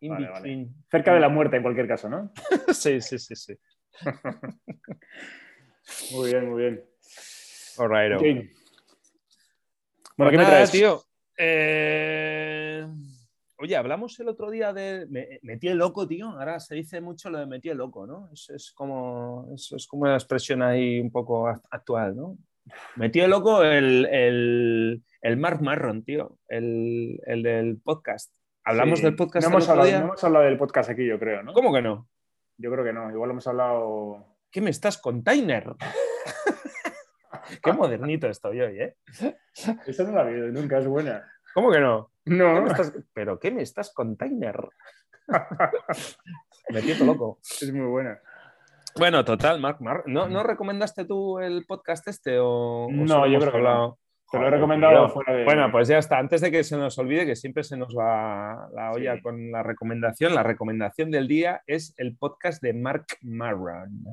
In 0.00 0.10
Vale, 0.10 0.28
vale. 0.28 0.40
between. 0.40 0.74
Cerca 0.90 1.14
de 1.14 1.20
la 1.20 1.28
muerte 1.28 1.56
en 1.56 1.62
cualquier 1.62 1.88
caso, 1.88 2.08
¿no? 2.08 2.32
sí, 2.74 3.00
sí, 3.00 3.18
sí, 3.18 3.36
sí. 3.36 3.56
Muy 6.12 6.30
bien, 6.30 6.50
muy 6.50 6.62
bien. 6.62 6.84
Oh. 7.78 7.88
Bueno, 7.88 8.20
¿qué 8.20 8.50
Pues 10.16 10.30
me 10.32 10.36
nada, 10.38 10.48
traes? 10.50 10.70
tío? 10.70 11.02
Eh, 11.38 12.86
Oye, 13.58 13.76
hablamos 13.76 14.18
el 14.20 14.28
otro 14.28 14.50
día 14.50 14.72
de. 14.72 15.06
Me, 15.08 15.38
metí 15.42 15.68
el 15.68 15.78
loco, 15.78 16.06
tío. 16.08 16.28
Ahora 16.30 16.58
se 16.60 16.74
dice 16.74 17.00
mucho 17.00 17.30
lo 17.30 17.38
de 17.38 17.46
metí 17.46 17.68
el 17.68 17.78
loco, 17.78 18.06
¿no? 18.06 18.28
Eso 18.32 18.54
es 18.54 18.72
como, 18.72 19.48
eso 19.54 19.76
es 19.76 19.86
como 19.86 20.02
una 20.02 20.14
expresión 20.14 20.62
ahí 20.62 20.98
un 21.00 21.10
poco 21.12 21.46
act- 21.46 21.66
actual, 21.70 22.16
¿no? 22.16 22.36
Metí 22.96 23.20
el 23.20 23.30
loco 23.30 23.62
el, 23.62 24.06
el, 24.06 25.02
el 25.20 25.36
Mark 25.36 25.62
Marron, 25.62 26.02
tío. 26.04 26.38
El, 26.48 27.20
el 27.24 27.42
del 27.42 27.78
podcast. 27.78 28.34
¿Hablamos 28.64 28.98
Sí. 28.98 29.04
del 29.04 29.16
podcast 29.16 29.44
No 29.44 29.48
el 29.48 29.52
hemos, 29.54 29.62
otro 29.64 29.72
hablado, 29.72 29.88
día? 29.88 29.98
no 30.00 30.06
hemos 30.06 30.24
hablado 30.24 30.44
del 30.44 30.58
podcast 30.58 30.90
aquí, 30.90 31.06
yo 31.06 31.18
creo, 31.18 31.42
¿no? 31.44 31.52
¿Cómo 31.52 31.72
que 31.72 31.82
no? 31.82 32.08
Yo 32.58 32.70
creo 32.70 32.84
que 32.84 32.92
no. 32.92 33.10
Igual 33.10 33.30
hemos 33.30 33.46
hablado. 33.46 34.26
¿Qué 34.50 34.60
me 34.60 34.70
estás 34.70 34.98
container? 34.98 35.72
Qué 37.62 37.72
modernito 37.72 38.28
estoy 38.28 38.60
hoy, 38.60 38.80
¿eh? 38.80 38.96
Esa 39.86 40.04
no 40.04 40.12
la 40.12 40.30
he 40.30 40.34
oído 40.34 40.48
nunca, 40.48 40.78
es 40.78 40.86
buena. 40.86 41.26
¿Cómo 41.54 41.70
que 41.70 41.80
no? 41.80 42.10
¿Qué 42.24 42.32
No, 42.34 42.60
me 42.62 42.68
estás- 42.70 42.92
¿Pero 43.12 43.38
qué 43.38 43.50
me 43.50 43.62
estás 43.62 43.92
container? 43.92 44.56
Me 46.70 46.82
tiento 46.82 47.04
loco. 47.04 47.38
es 47.42 47.72
muy 47.72 47.86
buena. 47.86 48.20
Bueno, 48.96 49.24
total, 49.24 49.60
Mark, 49.60 49.78
Mark. 49.80 50.04
¿No, 50.06 50.28
¿no 50.28 50.42
recomendaste 50.42 51.04
tú 51.04 51.38
el 51.38 51.64
podcast 51.66 52.06
este 52.08 52.38
o, 52.40 52.88
No, 52.90 53.26
yo 53.26 53.38
creo 53.38 53.52
que 53.52 53.58
no. 53.58 53.68
hablado? 53.68 53.98
Te 54.32 54.38
lo 54.38 54.48
he 54.48 54.50
recomendado 54.50 55.08
fuera 55.10 55.34
de. 55.34 55.44
Bueno, 55.44 55.70
pues 55.70 55.88
ya 55.88 55.98
está. 55.98 56.18
Antes 56.18 56.40
de 56.40 56.50
que 56.50 56.64
se 56.64 56.76
nos 56.76 56.98
olvide, 56.98 57.26
que 57.26 57.36
siempre 57.36 57.62
se 57.62 57.76
nos 57.76 57.94
va 57.96 58.68
la 58.74 58.90
olla 58.92 59.16
Sí. 59.16 59.22
con 59.22 59.52
la 59.52 59.62
recomendación, 59.62 60.34
la 60.34 60.42
recomendación 60.42 61.10
del 61.10 61.28
día 61.28 61.62
es 61.66 61.94
el 61.98 62.16
podcast 62.16 62.62
de 62.62 62.72
Mark 62.72 63.04
Maron. 63.20 64.04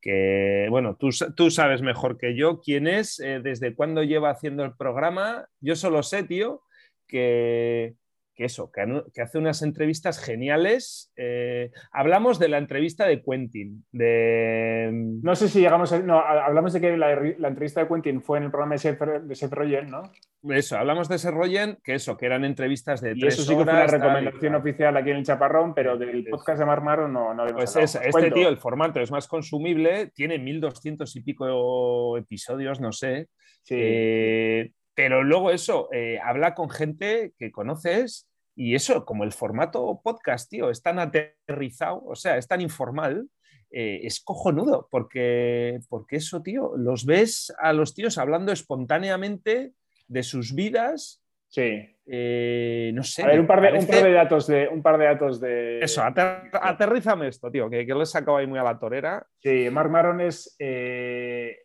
Que, 0.00 0.66
bueno, 0.68 0.96
tú, 0.96 1.08
tú 1.34 1.50
sabes 1.50 1.80
mejor 1.80 2.18
que 2.18 2.36
yo 2.36 2.60
quién 2.60 2.86
es, 2.86 3.18
eh, 3.20 3.40
desde 3.42 3.74
cuándo 3.74 4.02
lleva 4.02 4.28
haciendo 4.30 4.62
el 4.64 4.76
programa. 4.76 5.48
Yo 5.60 5.76
solo 5.76 6.02
sé, 6.02 6.24
tío, 6.24 6.60
que, 7.08 7.94
que 8.34 8.44
eso, 8.46 8.70
que, 8.72 9.22
hace 9.22 9.38
unas 9.38 9.62
entrevistas 9.62 10.18
geniales. 10.18 11.12
Eh, 11.16 11.70
hablamos 11.92 12.38
de 12.38 12.48
la 12.48 12.58
entrevista 12.58 13.06
de 13.06 13.22
Quentin, 13.22 13.84
de... 13.92 14.90
No 15.22 15.36
sé 15.36 15.48
si 15.48 15.60
llegamos 15.60 15.92
a. 15.92 16.00
No, 16.00 16.18
hablamos 16.18 16.72
de 16.72 16.80
que 16.80 16.96
la, 16.96 17.14
la 17.38 17.48
entrevista 17.48 17.80
de 17.80 17.88
Quentin 17.88 18.22
fue 18.22 18.38
en 18.38 18.44
el 18.44 18.50
programa 18.50 18.74
de 18.74 18.78
Seth, 18.78 18.98
de 19.00 19.34
Seth 19.34 19.52
Rogen, 19.52 19.90
¿no? 19.90 20.02
Eso, 20.50 20.76
hablamos 20.76 21.08
de 21.08 21.16
ese 21.16 21.30
Rogen, 21.30 21.78
que 21.82 21.94
eso, 21.94 22.16
que 22.16 22.26
eran 22.26 22.44
entrevistas 22.44 23.00
de 23.00 23.12
Y 23.12 23.20
tres 23.20 23.34
eso 23.34 23.42
sí 23.44 23.50
que 23.56 23.64
fue 23.64 23.72
tal 23.72 23.88
y 23.88 23.90
recomendación 23.90 24.54
oficial 24.56 24.96
aquí 24.96 25.10
en 25.10 25.16
el 25.18 25.24
Chaparrón, 25.24 25.72
pero 25.72 25.96
del 25.96 26.26
podcast 26.28 26.58
de 26.58 26.66
Mar 26.66 26.82
Maro 26.82 27.08
no, 27.08 27.32
no 27.32 27.46
Pues 27.46 27.76
es- 27.76 27.94
este 27.94 28.10
cuento. 28.10 28.34
tío, 28.34 28.48
el 28.48 28.58
formato 28.58 29.00
es 29.00 29.10
más 29.10 29.26
consumible, 29.26 30.10
tiene 30.14 30.38
1200 30.38 31.16
y 31.16 31.22
pico 31.22 32.18
episodios, 32.18 32.80
no 32.80 32.92
sé. 32.92 33.28
Sí. 33.62 33.76
Eh, 33.78 34.72
pero 34.94 35.22
luego 35.22 35.50
eso, 35.50 35.88
eh, 35.92 36.18
habla 36.22 36.54
con 36.54 36.70
gente 36.70 37.32
que 37.38 37.50
conoces 37.52 38.28
y 38.56 38.74
eso, 38.74 39.04
como 39.04 39.24
el 39.24 39.32
formato 39.32 40.00
podcast, 40.02 40.48
tío, 40.50 40.70
es 40.70 40.82
tan 40.82 40.98
aterrizado, 40.98 42.02
o 42.04 42.14
sea, 42.14 42.36
es 42.38 42.46
tan 42.46 42.60
informal, 42.60 43.26
eh, 43.70 44.00
es 44.04 44.20
cojonudo, 44.22 44.86
porque, 44.90 45.80
porque 45.88 46.16
eso, 46.16 46.42
tío, 46.42 46.72
los 46.76 47.04
ves 47.04 47.52
a 47.58 47.72
los 47.72 47.94
tíos 47.94 48.16
hablando 48.18 48.52
espontáneamente 48.52 49.72
de 50.06 50.22
sus 50.22 50.54
vidas, 50.54 51.20
sí. 51.48 51.96
eh, 52.06 52.92
no 52.94 53.02
sé. 53.02 53.24
A 53.24 53.26
ver, 53.26 53.40
un 53.40 53.46
par, 53.48 53.60
de, 53.60 53.66
un 53.68 53.72
parece- 53.86 53.92
par 53.92 54.02
de 54.04 54.12
datos 54.12 54.46
de. 54.46 54.68
Un 54.68 54.82
par 54.82 54.98
de 54.98 55.04
datos 55.06 55.40
de. 55.40 55.80
Eso, 55.80 56.02
ater- 56.02 56.50
aterrízame 56.52 57.26
esto, 57.26 57.50
tío, 57.50 57.68
que, 57.68 57.84
que 57.84 57.92
lo 57.94 58.02
he 58.02 58.06
sacado 58.06 58.36
ahí 58.36 58.46
muy 58.46 58.58
a 58.60 58.62
la 58.62 58.78
torera. 58.78 59.26
Sí, 59.42 59.68
Mark 59.72 59.90
Maron 59.90 60.20
es, 60.20 60.54
eh, 60.60 61.56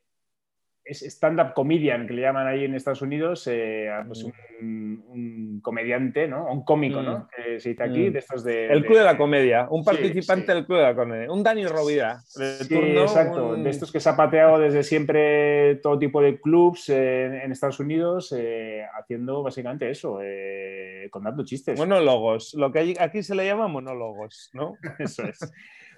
es 0.89 1.03
stand-up 1.03 1.53
comedian, 1.53 2.07
que 2.07 2.13
le 2.13 2.21
llaman 2.23 2.47
ahí 2.47 2.65
en 2.65 2.73
Estados 2.75 3.01
Unidos, 3.01 3.47
eh, 3.51 3.89
pues 4.07 4.23
un, 4.23 5.03
un 5.07 5.59
comediante, 5.61 6.27
¿no? 6.27 6.51
Un 6.51 6.63
cómico, 6.63 7.01
¿no? 7.01 7.27
Que 7.35 7.59
se 7.59 7.69
dice 7.69 7.83
aquí, 7.83 8.09
Mm. 8.09 8.13
de 8.13 8.19
estos 8.19 8.43
de... 8.43 8.67
El 8.67 8.83
Club 8.85 8.97
de 8.97 9.03
la 9.03 9.17
Comedia, 9.17 9.67
un 9.69 9.83
participante 9.83 10.47
sí. 10.47 10.53
del 10.53 10.65
Club 10.65 10.77
de 10.79 10.83
la 10.83 10.95
Comedia, 10.95 11.31
un 11.31 11.43
Dani 11.43 11.65
Rovira, 11.67 12.17
de 12.35 12.55
Sí, 12.63 12.69
turno, 12.73 13.01
exacto. 13.03 13.49
un- 13.49 13.63
De 13.63 13.69
estos 13.69 13.91
que 13.91 13.99
se 13.99 14.09
ha 14.09 14.15
pateado 14.15 14.57
desde 14.59 14.83
siempre 14.83 15.75
todo 15.83 15.99
tipo 15.99 16.21
de 16.21 16.39
clubs 16.41 16.89
eh, 16.89 17.43
en 17.43 17.51
Estados 17.51 17.79
Unidos, 17.79 18.33
eh, 18.37 18.83
haciendo 18.99 19.43
básicamente 19.43 19.89
eso, 19.89 20.19
eh, 20.23 21.07
contando 21.11 21.45
chistes. 21.45 21.77
monólogos, 21.77 22.53
lo 22.55 22.71
que 22.71 22.79
hay- 22.79 22.95
aquí 22.99 23.21
se 23.23 23.35
le 23.35 23.45
llama 23.45 23.67
monólogos, 23.67 24.49
¿no? 24.53 24.73
Eso 24.99 25.23
es. 25.23 25.39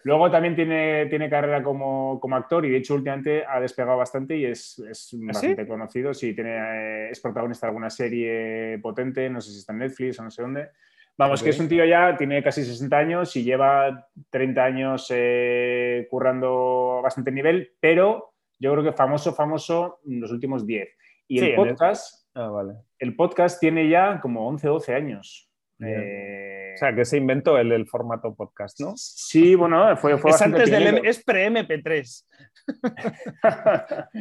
Luego 0.03 0.31
también 0.31 0.55
tiene, 0.55 1.05
tiene 1.07 1.29
carrera 1.29 1.61
como, 1.61 2.19
como 2.19 2.35
actor 2.35 2.65
y 2.65 2.69
de 2.71 2.77
hecho 2.77 2.95
últimamente 2.95 3.43
ha 3.47 3.59
despegado 3.59 3.97
bastante 3.97 4.35
y 4.37 4.45
es, 4.45 4.79
es 4.79 5.13
¿Ah, 5.13 5.17
bastante 5.27 5.67
conocido. 5.67 6.13
Sí, 6.13 6.33
tiene, 6.33 6.57
eh, 6.57 7.09
es 7.11 7.19
protagonista 7.19 7.67
de 7.67 7.69
alguna 7.69 7.89
serie 7.89 8.79
potente, 8.79 9.29
no 9.29 9.41
sé 9.41 9.51
si 9.51 9.59
está 9.59 9.73
en 9.73 9.79
Netflix 9.79 10.19
o 10.19 10.23
no 10.23 10.31
sé 10.31 10.41
dónde. 10.41 10.69
Vamos, 11.17 11.41
Ok. 11.41 11.43
que 11.45 11.49
es 11.51 11.59
un 11.59 11.67
tío 11.69 11.85
ya, 11.85 12.15
tiene 12.17 12.41
casi 12.41 12.63
60 12.63 12.97
años 12.97 13.35
y 13.35 13.43
lleva 13.43 14.07
30 14.29 14.63
años 14.63 15.07
eh, 15.13 16.07
currando 16.09 16.97
a 16.99 17.01
bastante 17.01 17.31
nivel, 17.31 17.73
pero 17.79 18.33
yo 18.59 18.71
creo 18.71 18.83
que 18.83 18.93
famoso, 18.93 19.33
famoso 19.33 19.99
los 20.05 20.31
últimos 20.31 20.65
10. 20.65 20.89
Y 21.27 21.39
Sí, 21.39 21.45
el 21.49 21.55
podcast, 21.55 22.27
Ah, 22.33 22.47
vale. 22.47 22.73
el 22.97 23.15
podcast 23.15 23.59
tiene 23.59 23.89
ya 23.89 24.19
como 24.21 24.47
11 24.47 24.69
o 24.69 24.73
12 24.73 24.95
años. 24.95 25.50
Eh, 25.83 26.73
O 26.75 26.77
sea, 26.77 26.95
que 26.95 27.05
se 27.05 27.17
inventó 27.17 27.57
el, 27.57 27.71
el 27.71 27.87
formato 27.87 28.33
podcast, 28.35 28.79
¿no? 28.79 28.93
Sí, 28.95 29.55
bueno, 29.55 29.95
fue, 29.97 30.17
fue 30.17 30.31
Es 30.31 30.41
antes 30.41 30.69
del. 30.71 30.87
M- 30.87 31.01
es 31.03 31.23
pre-MP3. 31.23 32.25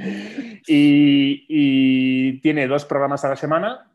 y, 0.67 1.47
y 1.49 2.41
tiene 2.41 2.67
dos 2.67 2.85
programas 2.85 3.25
a 3.25 3.31
la 3.31 3.37
semana. 3.37 3.87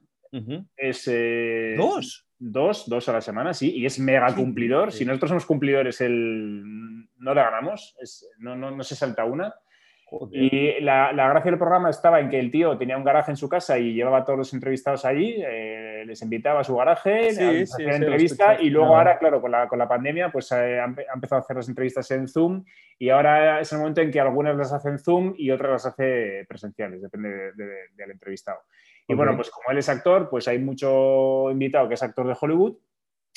Es, 0.75 1.07
eh, 1.11 1.75
¿Dos? 1.77 2.27
Dos, 2.37 2.89
dos 2.89 3.07
a 3.07 3.13
la 3.13 3.21
semana, 3.21 3.53
sí. 3.53 3.71
Y 3.73 3.85
es 3.85 3.97
mega 3.99 4.33
cumplidor. 4.35 4.91
Sí. 4.91 4.99
Si 4.99 5.05
nosotros 5.05 5.29
somos 5.29 5.45
cumplidores, 5.45 6.01
el, 6.01 6.61
no 7.17 7.33
le 7.33 7.41
ganamos. 7.41 7.95
Es- 8.01 8.27
no, 8.39 8.55
no, 8.55 8.71
no 8.71 8.83
se 8.83 8.95
salta 8.95 9.23
una. 9.23 9.53
Joder. 10.17 10.41
Y 10.41 10.79
la, 10.81 11.11
la 11.11 11.27
gracia 11.27 11.51
del 11.51 11.59
programa 11.59 11.89
estaba 11.89 12.21
en 12.21 12.29
que 12.29 12.39
el 12.39 12.49
tío 12.49 12.77
tenía 12.77 12.95
un 12.97 13.03
garaje 13.03 13.31
en 13.31 13.37
su 13.37 13.49
casa 13.49 13.77
y 13.77 13.93
llevaba 13.93 14.19
a 14.19 14.23
todos 14.23 14.39
los 14.39 14.53
entrevistados 14.53 15.03
allí, 15.03 15.35
eh, 15.45 16.03
les 16.05 16.21
invitaba 16.21 16.61
a 16.61 16.63
su 16.63 16.75
garaje, 16.77 17.31
Sí, 17.31 17.43
les 17.43 17.71
sí, 17.71 17.83
lo 17.83 17.93
entrevista 17.95 18.61
y 18.61 18.69
luego 18.69 18.95
Ah. 18.95 18.99
ahora, 18.99 19.19
claro, 19.19 19.41
con 19.41 19.51
la, 19.51 19.67
con 19.67 19.77
la 19.77 19.87
pandemia, 19.89 20.31
pues 20.31 20.49
eh, 20.53 20.79
ha, 20.79 20.85
empe- 20.87 21.05
ha 21.09 21.13
empezado 21.15 21.41
a 21.41 21.43
hacer 21.43 21.57
las 21.57 21.67
entrevistas 21.67 22.09
en 22.11 22.27
Zoom 22.29 22.63
y 22.97 23.09
ahora 23.09 23.59
es 23.59 23.71
el 23.73 23.79
momento 23.79 23.99
en 24.01 24.09
que 24.11 24.19
algunas 24.21 24.55
las 24.55 24.71
hace 24.71 24.87
en 24.89 24.99
Zoom 24.99 25.33
y 25.37 25.51
otras 25.51 25.71
las 25.71 25.85
hace 25.85 26.45
presenciales, 26.47 27.01
depende 27.01 27.29
de- 27.29 27.51
de- 27.53 27.75
del 27.95 28.11
entrevistado. 28.11 28.59
Y 29.07 29.13
bueno, 29.15 29.35
pues 29.35 29.49
como 29.51 29.69
él 29.71 29.77
es 29.79 29.89
actor, 29.89 30.29
pues 30.29 30.47
hay 30.47 30.59
mucho 30.59 31.51
invitado 31.51 31.87
que 31.87 31.95
es 31.95 32.03
actor 32.03 32.25
de 32.27 32.35
Hollywood. 32.39 32.75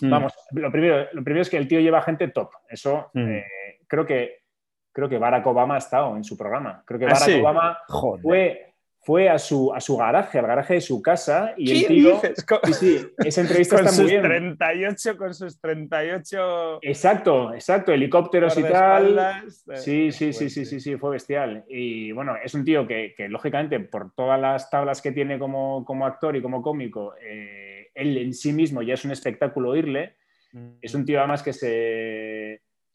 Mm. 0.00 0.10
Vamos, 0.10 0.32
lo 0.52 0.70
primero, 0.70 1.06
lo 1.12 1.24
primero 1.24 1.42
es 1.42 1.50
que 1.50 1.56
el 1.56 1.66
tío 1.66 1.80
lleva 1.80 2.00
gente 2.02 2.28
top. 2.28 2.50
Eso 2.68 3.10
Mm. 3.14 3.28
eh, 3.32 3.44
creo 3.88 4.06
que 4.06 4.46
creo 4.98 5.08
que 5.08 5.16
Barack 5.16 5.46
Obama 5.46 5.76
ha 5.76 5.78
estado 5.78 6.16
en 6.16 6.24
su 6.24 6.36
programa. 6.36 6.82
Creo 6.84 6.98
que 6.98 7.06
¿Ah, 7.06 7.10
Barack 7.10 7.22
sí? 7.28 7.40
Obama 7.40 7.78
Joder. 7.86 8.20
fue, 8.20 8.74
fue 9.00 9.28
a, 9.28 9.38
su, 9.38 9.72
a 9.72 9.80
su 9.80 9.96
garaje, 9.96 10.40
al 10.40 10.48
garaje 10.48 10.74
de 10.74 10.80
su 10.80 11.00
casa, 11.00 11.54
y 11.56 11.70
el 11.70 11.82
¿Qué 11.82 11.86
tío. 11.94 12.14
dices? 12.14 12.44
Con, 12.44 12.58
Sí, 12.64 12.74
sí, 12.74 13.06
esa 13.18 13.42
entrevista 13.42 13.76
con 13.76 13.86
está 13.86 14.02
muy 14.02 14.10
sus 14.10 14.20
bien. 14.20 14.56
38, 14.58 15.16
con 15.16 15.34
sus 15.34 15.60
38 15.60 16.80
Exacto, 16.82 17.54
exacto, 17.54 17.92
helicópteros 17.92 18.58
y 18.58 18.62
tal. 18.64 19.16
Eh, 19.20 19.76
Sí, 19.76 20.10
sí, 20.10 20.32
sí, 20.32 20.50
sí, 20.50 20.64
sí, 20.66 20.80
sí, 20.80 20.96
fue 20.96 21.12
bestial. 21.12 21.64
Y 21.68 22.10
bueno, 22.10 22.34
es 22.42 22.52
un 22.54 22.64
tío 22.64 22.84
que, 22.84 23.14
que, 23.16 23.28
lógicamente, 23.28 23.78
por 23.78 24.12
todas 24.16 24.40
las 24.40 24.68
tablas 24.68 25.00
que 25.00 25.12
tiene 25.12 25.38
como, 25.38 25.84
como 25.84 26.06
actor 26.06 26.34
y 26.34 26.42
como 26.42 26.60
cómico, 26.60 27.14
eh, 27.22 27.86
él 27.94 28.18
en 28.18 28.34
sí 28.34 28.52
mismo 28.52 28.82
ya 28.82 28.94
es 28.94 29.04
un 29.04 29.12
espectáculo 29.12 29.70
oírle. 29.70 30.16
Es 30.80 30.94
un 30.94 31.04
tío 31.04 31.18
además 31.18 31.42
que 31.42 31.52
se, 31.52 31.66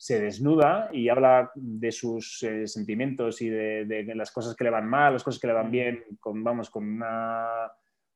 se 0.04 0.20
desnuda 0.20 0.90
y 0.92 1.08
habla 1.08 1.52
de 1.56 1.92
sus 1.92 2.44
eh, 2.44 2.68
sentimientos 2.68 3.42
y 3.42 3.50
de, 3.50 4.12
las 4.16 4.32
cosas 4.32 4.56
que 4.56 4.66
le 4.66 4.70
van 4.70 4.88
mal, 4.88 5.14
las 5.14 5.24
cosas 5.24 5.40
que 5.40 5.48
le 5.48 5.54
van 5.54 5.72
bien, 5.72 6.04
con, 6.20 6.44
vamos, 6.44 6.70
con 6.70 6.84
una 6.84 7.72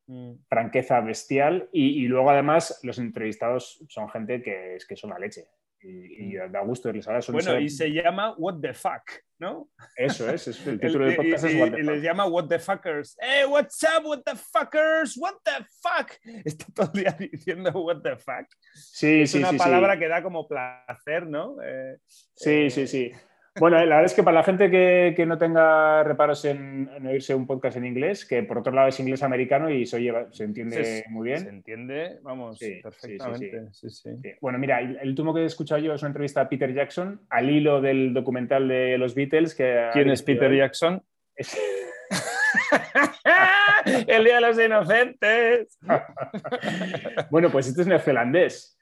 Mm. 0.08 0.36
franqueza 0.48 1.02
bestial. 1.02 1.70
Y, 1.72 2.04
y 2.04 2.08
luego 2.08 2.32
además 2.32 2.80
los 2.84 2.98
entrevistados 2.98 3.84
son 3.90 4.10
gente 4.10 4.42
que 4.42 4.76
es 4.76 4.86
que 4.86 4.96
son 4.96 5.10
la 5.10 5.20
leche. 5.20 5.48
Y, 5.82 6.34
y 6.34 6.36
da 6.36 6.62
gusto 6.62 6.90
irles 6.90 7.08
hablar. 7.08 7.24
Bueno, 7.30 7.60
y 7.60 7.70
se 7.70 7.90
llama 7.90 8.34
What 8.38 8.60
the 8.62 8.74
Fuck. 8.74 9.28
¿no? 9.40 9.70
Eso 9.96 10.30
es, 10.30 10.48
es 10.48 10.66
el 10.66 10.80
título 10.80 11.06
del 11.06 11.16
podcast 11.16 11.46
y, 11.46 11.48
es 11.48 11.56
What 11.56 11.72
the 11.72 11.80
y 11.80 11.84
fuck. 11.84 11.94
les 11.94 12.04
llama 12.04 12.26
What 12.26 12.48
the 12.48 12.60
Fuckers. 12.60 13.18
¡Eh, 13.22 13.46
what's 13.46 13.84
up, 13.84 14.06
what 14.06 14.22
the 14.24 14.36
fuckers! 14.36 15.18
What 15.18 15.36
the 15.44 15.66
fuck! 15.82 16.12
Está 16.46 16.66
todo 16.74 16.92
el 16.94 17.04
día 17.04 17.12
diciendo 17.32 17.72
What 17.72 18.02
the 18.02 18.18
fuck. 18.18 18.48
Sí, 18.74 19.22
es 19.22 19.32
sí, 19.32 19.38
una 19.38 19.52
sí, 19.52 19.58
palabra 19.58 19.94
sí. 19.94 20.00
que 20.00 20.08
da 20.08 20.24
como 20.24 20.48
placer, 20.48 21.28
¿no? 21.28 21.58
Eh, 21.64 21.98
Sí, 22.08 22.52
eh, 22.52 22.70
sí, 22.70 22.88
sí. 22.88 23.12
Bueno, 23.60 23.78
la 23.78 23.84
verdad 23.86 24.06
es 24.06 24.14
que 24.14 24.24
para 24.24 24.36
la 24.38 24.44
gente 24.44 24.70
que, 24.70 25.14
que 25.16 25.26
no 25.26 25.38
tenga 25.38 26.04
reparos 26.04 26.46
en, 26.46 26.90
en 26.96 27.08
oírse 27.08 27.34
un 27.36 27.48
podcast 27.48 27.78
en 27.78 27.86
inglés, 27.86 28.26
que 28.26 28.44
por 28.44 28.60
otro 28.60 28.72
lado 28.74 28.88
es 28.88 29.00
inglés 29.00 29.24
americano 29.24 29.70
y 29.70 29.86
se, 29.86 29.98
oye, 29.98 30.14
se 30.32 30.44
entiende 30.44 31.06
muy 31.10 31.30
bien. 31.30 31.40
Se 31.40 31.50
entiende, 31.50 32.20
vamos, 32.22 32.58
Sí, 32.58 32.66
sí, 32.66 32.72
sí, 32.72 32.76
sí. 32.76 32.82
perfectamente. 32.84 33.68
Sí. 33.72 34.10
Bueno, 34.42 34.58
mira, 34.60 34.80
el, 34.82 34.98
el 35.02 35.10
último 35.10 35.34
que 35.34 35.42
he 35.42 35.46
escuchado 35.46 35.80
yo 35.82 35.94
es 35.94 36.02
una 36.02 36.10
entrevista 36.10 36.42
a 36.42 36.50
Peter 36.50 36.74
Jackson 36.74 37.22
al 37.30 37.50
hilo 37.50 37.82
del 37.82 38.14
documental 38.14 38.68
de 38.68 38.98
los 38.98 39.16
Beatles. 39.16 39.56
Que 39.56 39.90
¿Quién 39.94 40.10
es 40.10 40.22
Peter. 40.24 40.54
Jackson? 40.56 41.02
Es- 41.36 41.58
el 44.08 44.24
Día 44.24 44.36
de 44.36 44.42
los 44.42 44.60
Inocentes. 44.60 45.78
bueno, 47.30 47.50
pues 47.50 47.68
este 47.68 47.82
es 47.82 47.88
neozelandés. 47.88 48.77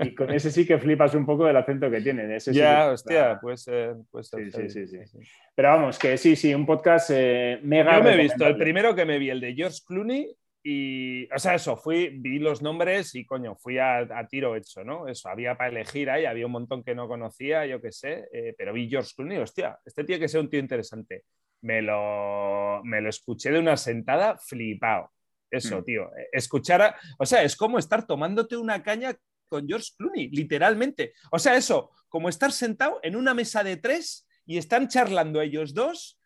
Y 0.00 0.14
con 0.14 0.30
ese 0.32 0.50
sí 0.50 0.66
que 0.66 0.78
flipas 0.78 1.14
un 1.14 1.26
poco 1.26 1.44
del 1.44 1.56
acento 1.56 1.90
que 1.90 2.00
tiene. 2.00 2.36
Ese 2.36 2.52
sí 2.52 2.58
ya, 2.58 2.86
que- 2.86 2.90
hostia, 2.92 3.40
ser 3.56 3.96
Sí, 4.22 4.50
sí, 4.50 4.68
sí, 4.68 4.86
sí. 4.86 5.06
sí. 5.06 5.18
Pero 5.54 5.68
vamos, 5.70 5.98
que 5.98 6.16
sí, 6.16 6.36
sí, 6.36 6.54
un 6.54 6.66
podcast 6.66 7.10
eh, 7.12 7.58
mega. 7.62 7.96
Yo 7.98 8.04
me 8.04 8.14
he 8.14 8.22
visto 8.22 8.46
el 8.46 8.56
primero 8.56 8.94
que 8.94 9.04
me 9.04 9.18
vi, 9.18 9.30
el 9.30 9.40
de 9.40 9.54
George 9.54 9.78
Clooney, 9.86 10.36
y, 10.68 11.32
o 11.32 11.38
sea, 11.38 11.54
eso, 11.54 11.76
fui, 11.76 12.08
vi 12.18 12.38
los 12.40 12.60
nombres 12.60 13.14
y 13.14 13.24
coño, 13.24 13.54
fui 13.56 13.78
a, 13.78 13.98
a 13.98 14.26
tiro 14.26 14.56
hecho, 14.56 14.82
¿no? 14.82 15.06
Eso, 15.06 15.28
había 15.28 15.56
para 15.56 15.70
elegir 15.70 16.10
ahí, 16.10 16.24
había 16.24 16.46
un 16.46 16.52
montón 16.52 16.82
que 16.82 16.94
no 16.94 17.06
conocía, 17.06 17.64
yo 17.66 17.80
qué 17.80 17.92
sé, 17.92 18.26
eh, 18.32 18.52
pero 18.58 18.72
vi 18.72 18.88
George 18.88 19.12
Clooney, 19.16 19.38
hostia, 19.38 19.78
este 19.84 20.02
tiene 20.04 20.18
que 20.20 20.28
ser 20.28 20.40
un 20.40 20.50
tío 20.50 20.58
interesante. 20.58 21.22
Me 21.62 21.82
lo, 21.82 22.80
me 22.84 23.00
lo 23.00 23.08
escuché 23.08 23.50
de 23.52 23.60
una 23.60 23.76
sentada 23.76 24.36
flipado. 24.38 25.10
Eso, 25.48 25.78
Mm. 25.80 25.84
tío, 25.84 26.02
eh, 26.16 26.28
escuchar, 26.32 26.82
a- 26.82 26.96
o 27.18 27.24
sea, 27.24 27.44
es 27.44 27.56
como 27.56 27.78
estar 27.78 28.04
tomándote 28.04 28.56
una 28.56 28.82
caña 28.82 29.16
con 29.48 29.66
George 29.66 29.90
Clooney, 29.96 30.28
literalmente. 30.28 31.12
O 31.30 31.38
sea, 31.38 31.56
eso, 31.56 31.90
como 32.08 32.28
estar 32.28 32.52
sentado 32.52 33.00
en 33.02 33.16
una 33.16 33.34
mesa 33.34 33.62
de 33.64 33.76
tres 33.76 34.26
y 34.44 34.58
están 34.58 34.88
charlando 34.88 35.40
ellos 35.40 35.74
dos 35.74 36.18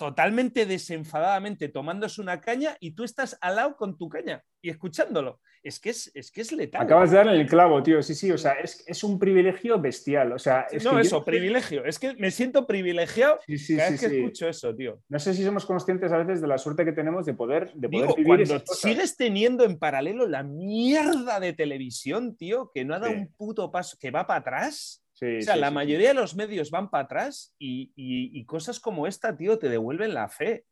totalmente 0.00 0.64
desenfadadamente 0.64 1.68
tomándose 1.68 2.22
una 2.22 2.40
caña 2.40 2.74
y 2.80 2.92
tú 2.92 3.04
estás 3.04 3.36
al 3.42 3.56
lado 3.56 3.76
con 3.76 3.98
tu 3.98 4.08
caña 4.08 4.42
y 4.62 4.70
escuchándolo. 4.70 5.40
Es 5.62 5.78
que 5.78 5.90
es, 5.90 6.10
es, 6.14 6.30
que 6.30 6.40
es 6.40 6.52
letal. 6.52 6.80
Acabas 6.80 7.10
de 7.10 7.18
darle 7.18 7.38
el 7.38 7.46
clavo, 7.46 7.82
tío. 7.82 8.02
Sí, 8.02 8.14
sí, 8.14 8.32
o 8.32 8.38
sea, 8.38 8.52
es, 8.52 8.82
es 8.86 9.04
un 9.04 9.18
privilegio 9.18 9.78
bestial. 9.78 10.32
O 10.32 10.38
sea, 10.38 10.62
es 10.70 10.82
no, 10.84 10.96
que 10.96 11.02
eso, 11.02 11.22
privilegio. 11.22 11.84
Es 11.84 11.98
que 11.98 12.14
me 12.14 12.30
siento 12.30 12.66
privilegiado 12.66 13.40
Sí, 13.46 13.58
sí, 13.58 13.76
cada 13.76 13.88
sí, 13.88 13.92
vez 13.92 14.00
que 14.00 14.18
escucho 14.20 14.48
eso, 14.48 14.74
tío. 14.74 15.02
No 15.10 15.18
sé 15.18 15.34
si 15.34 15.44
somos 15.44 15.66
conscientes 15.66 16.10
a 16.12 16.16
veces 16.16 16.40
de 16.40 16.46
la 16.48 16.56
suerte 16.56 16.86
que 16.86 16.92
tenemos 16.92 17.26
de 17.26 17.34
poder, 17.34 17.70
de 17.74 17.90
poder 17.90 18.06
Digo, 18.06 18.14
vivir 18.16 18.26
cuando 18.26 18.42
esas 18.44 18.62
cosas. 18.62 18.80
sigues 18.80 19.16
teniendo 19.18 19.64
en 19.66 19.78
paralelo 19.78 20.26
la 20.26 20.42
mierda 20.42 21.38
de 21.40 21.52
televisión, 21.52 22.38
tío, 22.38 22.70
que 22.72 22.86
no 22.86 22.94
ha 22.94 23.00
dado 23.00 23.12
un 23.12 23.30
puto 23.34 23.70
paso, 23.70 23.98
que 24.00 24.10
va 24.10 24.26
para 24.26 24.40
atrás. 24.40 25.04
Sí, 25.20 25.36
O 25.38 25.42
sea, 25.42 25.54
sí, 25.54 25.60
la 25.60 25.68
sí, 25.68 25.74
mayoría 25.74 26.08
de 26.08 26.14
los 26.14 26.34
medios 26.34 26.70
van 26.70 26.88
para 26.90 27.04
atrás 27.04 27.54
y, 27.58 27.92
y- 27.94 28.30
y 28.40 28.44
cosas 28.46 28.80
como 28.80 29.06
esta, 29.06 29.36
tío, 29.36 29.58
te 29.58 29.68
devuelven 29.68 30.14
la 30.14 30.28
fe. 30.28 30.64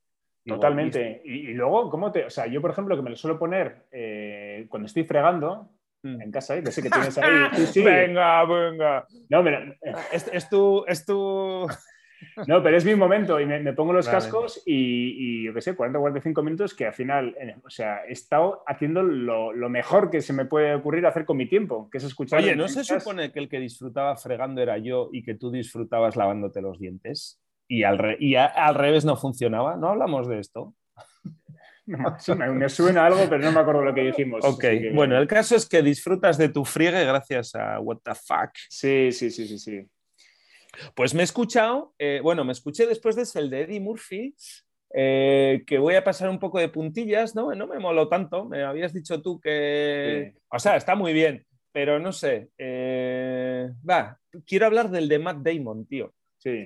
Totalmente. 0.46 1.20
Y, 1.24 1.50
y 1.50 1.54
luego, 1.54 1.90
¿cómo 1.90 2.10
te.? 2.10 2.24
O 2.24 2.30
sea, 2.30 2.46
yo, 2.46 2.62
por 2.62 2.70
ejemplo, 2.70 2.96
que 2.96 3.02
me 3.02 3.10
lo 3.10 3.16
suelo 3.16 3.38
poner 3.38 3.86
eh, 3.92 4.66
cuando 4.70 4.86
estoy 4.86 5.04
fregando 5.04 5.70
Mm. 6.00 6.22
en 6.22 6.30
casa, 6.30 6.56
¿eh? 6.56 6.62
que 6.62 6.70
sé 6.70 6.80
que 6.80 6.90
tienes 6.90 7.18
ahí. 7.18 7.82
Venga, 7.84 8.44
venga. 8.44 9.06
No, 9.28 9.42
pero, 9.42 9.74
Es, 10.12 10.30
es 10.32 10.48
tu, 10.48 10.84
es 10.86 11.04
tu... 11.04 11.66
no, 12.46 12.62
pero 12.62 12.76
es 12.76 12.84
mi 12.84 12.94
momento 12.94 13.38
y 13.40 13.46
me, 13.46 13.60
me 13.60 13.72
pongo 13.72 13.92
los 13.92 14.06
Vale. 14.06 14.16
cascos 14.18 14.62
y, 14.66 14.72
y, 15.42 15.44
yo 15.44 15.54
qué 15.54 15.60
sé, 15.60 15.74
40 15.76 15.98
45 15.98 16.42
minutos 16.42 16.74
que 16.74 16.86
al 16.86 16.94
final, 16.94 17.36
eh, 17.40 17.56
o 17.64 17.70
sea, 17.70 18.04
he 18.06 18.12
estado 18.12 18.62
haciendo 18.66 19.02
lo, 19.02 19.52
lo 19.52 19.68
mejor 19.68 20.10
que 20.10 20.20
se 20.20 20.32
me 20.32 20.44
puede 20.44 20.74
ocurrir 20.74 21.06
hacer 21.06 21.24
con 21.24 21.36
mi 21.36 21.46
tiempo, 21.46 21.88
que 21.90 21.98
es 21.98 22.04
escuchar. 22.04 22.40
Oye, 22.40 22.56
¿no 22.56 22.68
se 22.68 22.84
supone 22.84 23.32
que 23.32 23.38
el 23.38 23.48
que 23.48 23.60
disfrutaba 23.60 24.16
fregando 24.16 24.60
era 24.62 24.78
yo 24.78 25.10
y 25.12 25.22
que 25.22 25.34
tú 25.34 25.50
disfrutabas 25.50 26.16
lavándote 26.16 26.60
los 26.60 26.78
dientes? 26.78 27.40
Y 27.68 27.82
al, 27.82 27.98
re- 27.98 28.16
y 28.18 28.34
a- 28.34 28.46
al 28.46 28.74
revés 28.74 29.04
no 29.04 29.16
funcionaba. 29.16 29.76
¿No 29.76 29.88
hablamos 29.90 30.28
de 30.28 30.38
esto? 30.40 30.74
No, 31.86 32.16
sí, 32.18 32.34
me, 32.34 32.68
suena 32.68 33.06
algo, 33.06 33.20
pero 33.30 33.42
no 33.42 33.50
me 33.50 33.60
acuerdo 33.60 33.82
lo 33.82 33.94
que 33.94 34.02
dijimos. 34.02 34.44
Ok, 34.44 34.60
que- 34.60 34.90
bueno, 34.94 35.16
el 35.16 35.26
caso 35.26 35.56
es 35.56 35.66
que 35.66 35.80
disfrutas 35.80 36.36
de 36.36 36.50
tu 36.50 36.62
friegue 36.62 37.02
gracias 37.06 37.54
a 37.54 37.80
What 37.80 38.00
the 38.04 38.14
Fuck. 38.14 38.50
Sí, 38.68 39.10
sí, 39.10 39.30
sí, 39.30 39.48
sí, 39.48 39.58
sí. 39.58 39.86
Pues 40.94 41.14
me 41.14 41.20
he 41.20 41.24
escuchado, 41.24 41.94
eh, 41.98 42.20
bueno, 42.22 42.44
me 42.44 42.52
escuché 42.52 42.86
después 42.86 43.16
de 43.16 43.22
ese, 43.22 43.40
el 43.40 43.50
de 43.50 43.62
Eddie 43.62 43.80
Murphy, 43.80 44.34
eh, 44.94 45.64
que 45.66 45.78
voy 45.78 45.94
a 45.94 46.04
pasar 46.04 46.30
un 46.30 46.38
poco 46.38 46.58
de 46.58 46.68
puntillas, 46.68 47.34
¿no? 47.34 47.54
No 47.54 47.66
me 47.66 47.78
moló 47.78 48.08
tanto, 48.08 48.44
me 48.44 48.62
habías 48.64 48.92
dicho 48.92 49.20
tú 49.20 49.40
que... 49.40 50.32
Sí. 50.34 50.40
O 50.50 50.58
sea, 50.58 50.76
está 50.76 50.94
muy 50.94 51.12
bien, 51.12 51.44
pero 51.72 51.98
no 51.98 52.12
sé. 52.12 52.50
eh, 52.58 53.68
Va, 53.88 54.18
quiero 54.46 54.66
hablar 54.66 54.90
del 54.90 55.08
de 55.08 55.18
Matt 55.18 55.38
Damon, 55.38 55.86
tío. 55.86 56.14
Sí, 56.38 56.64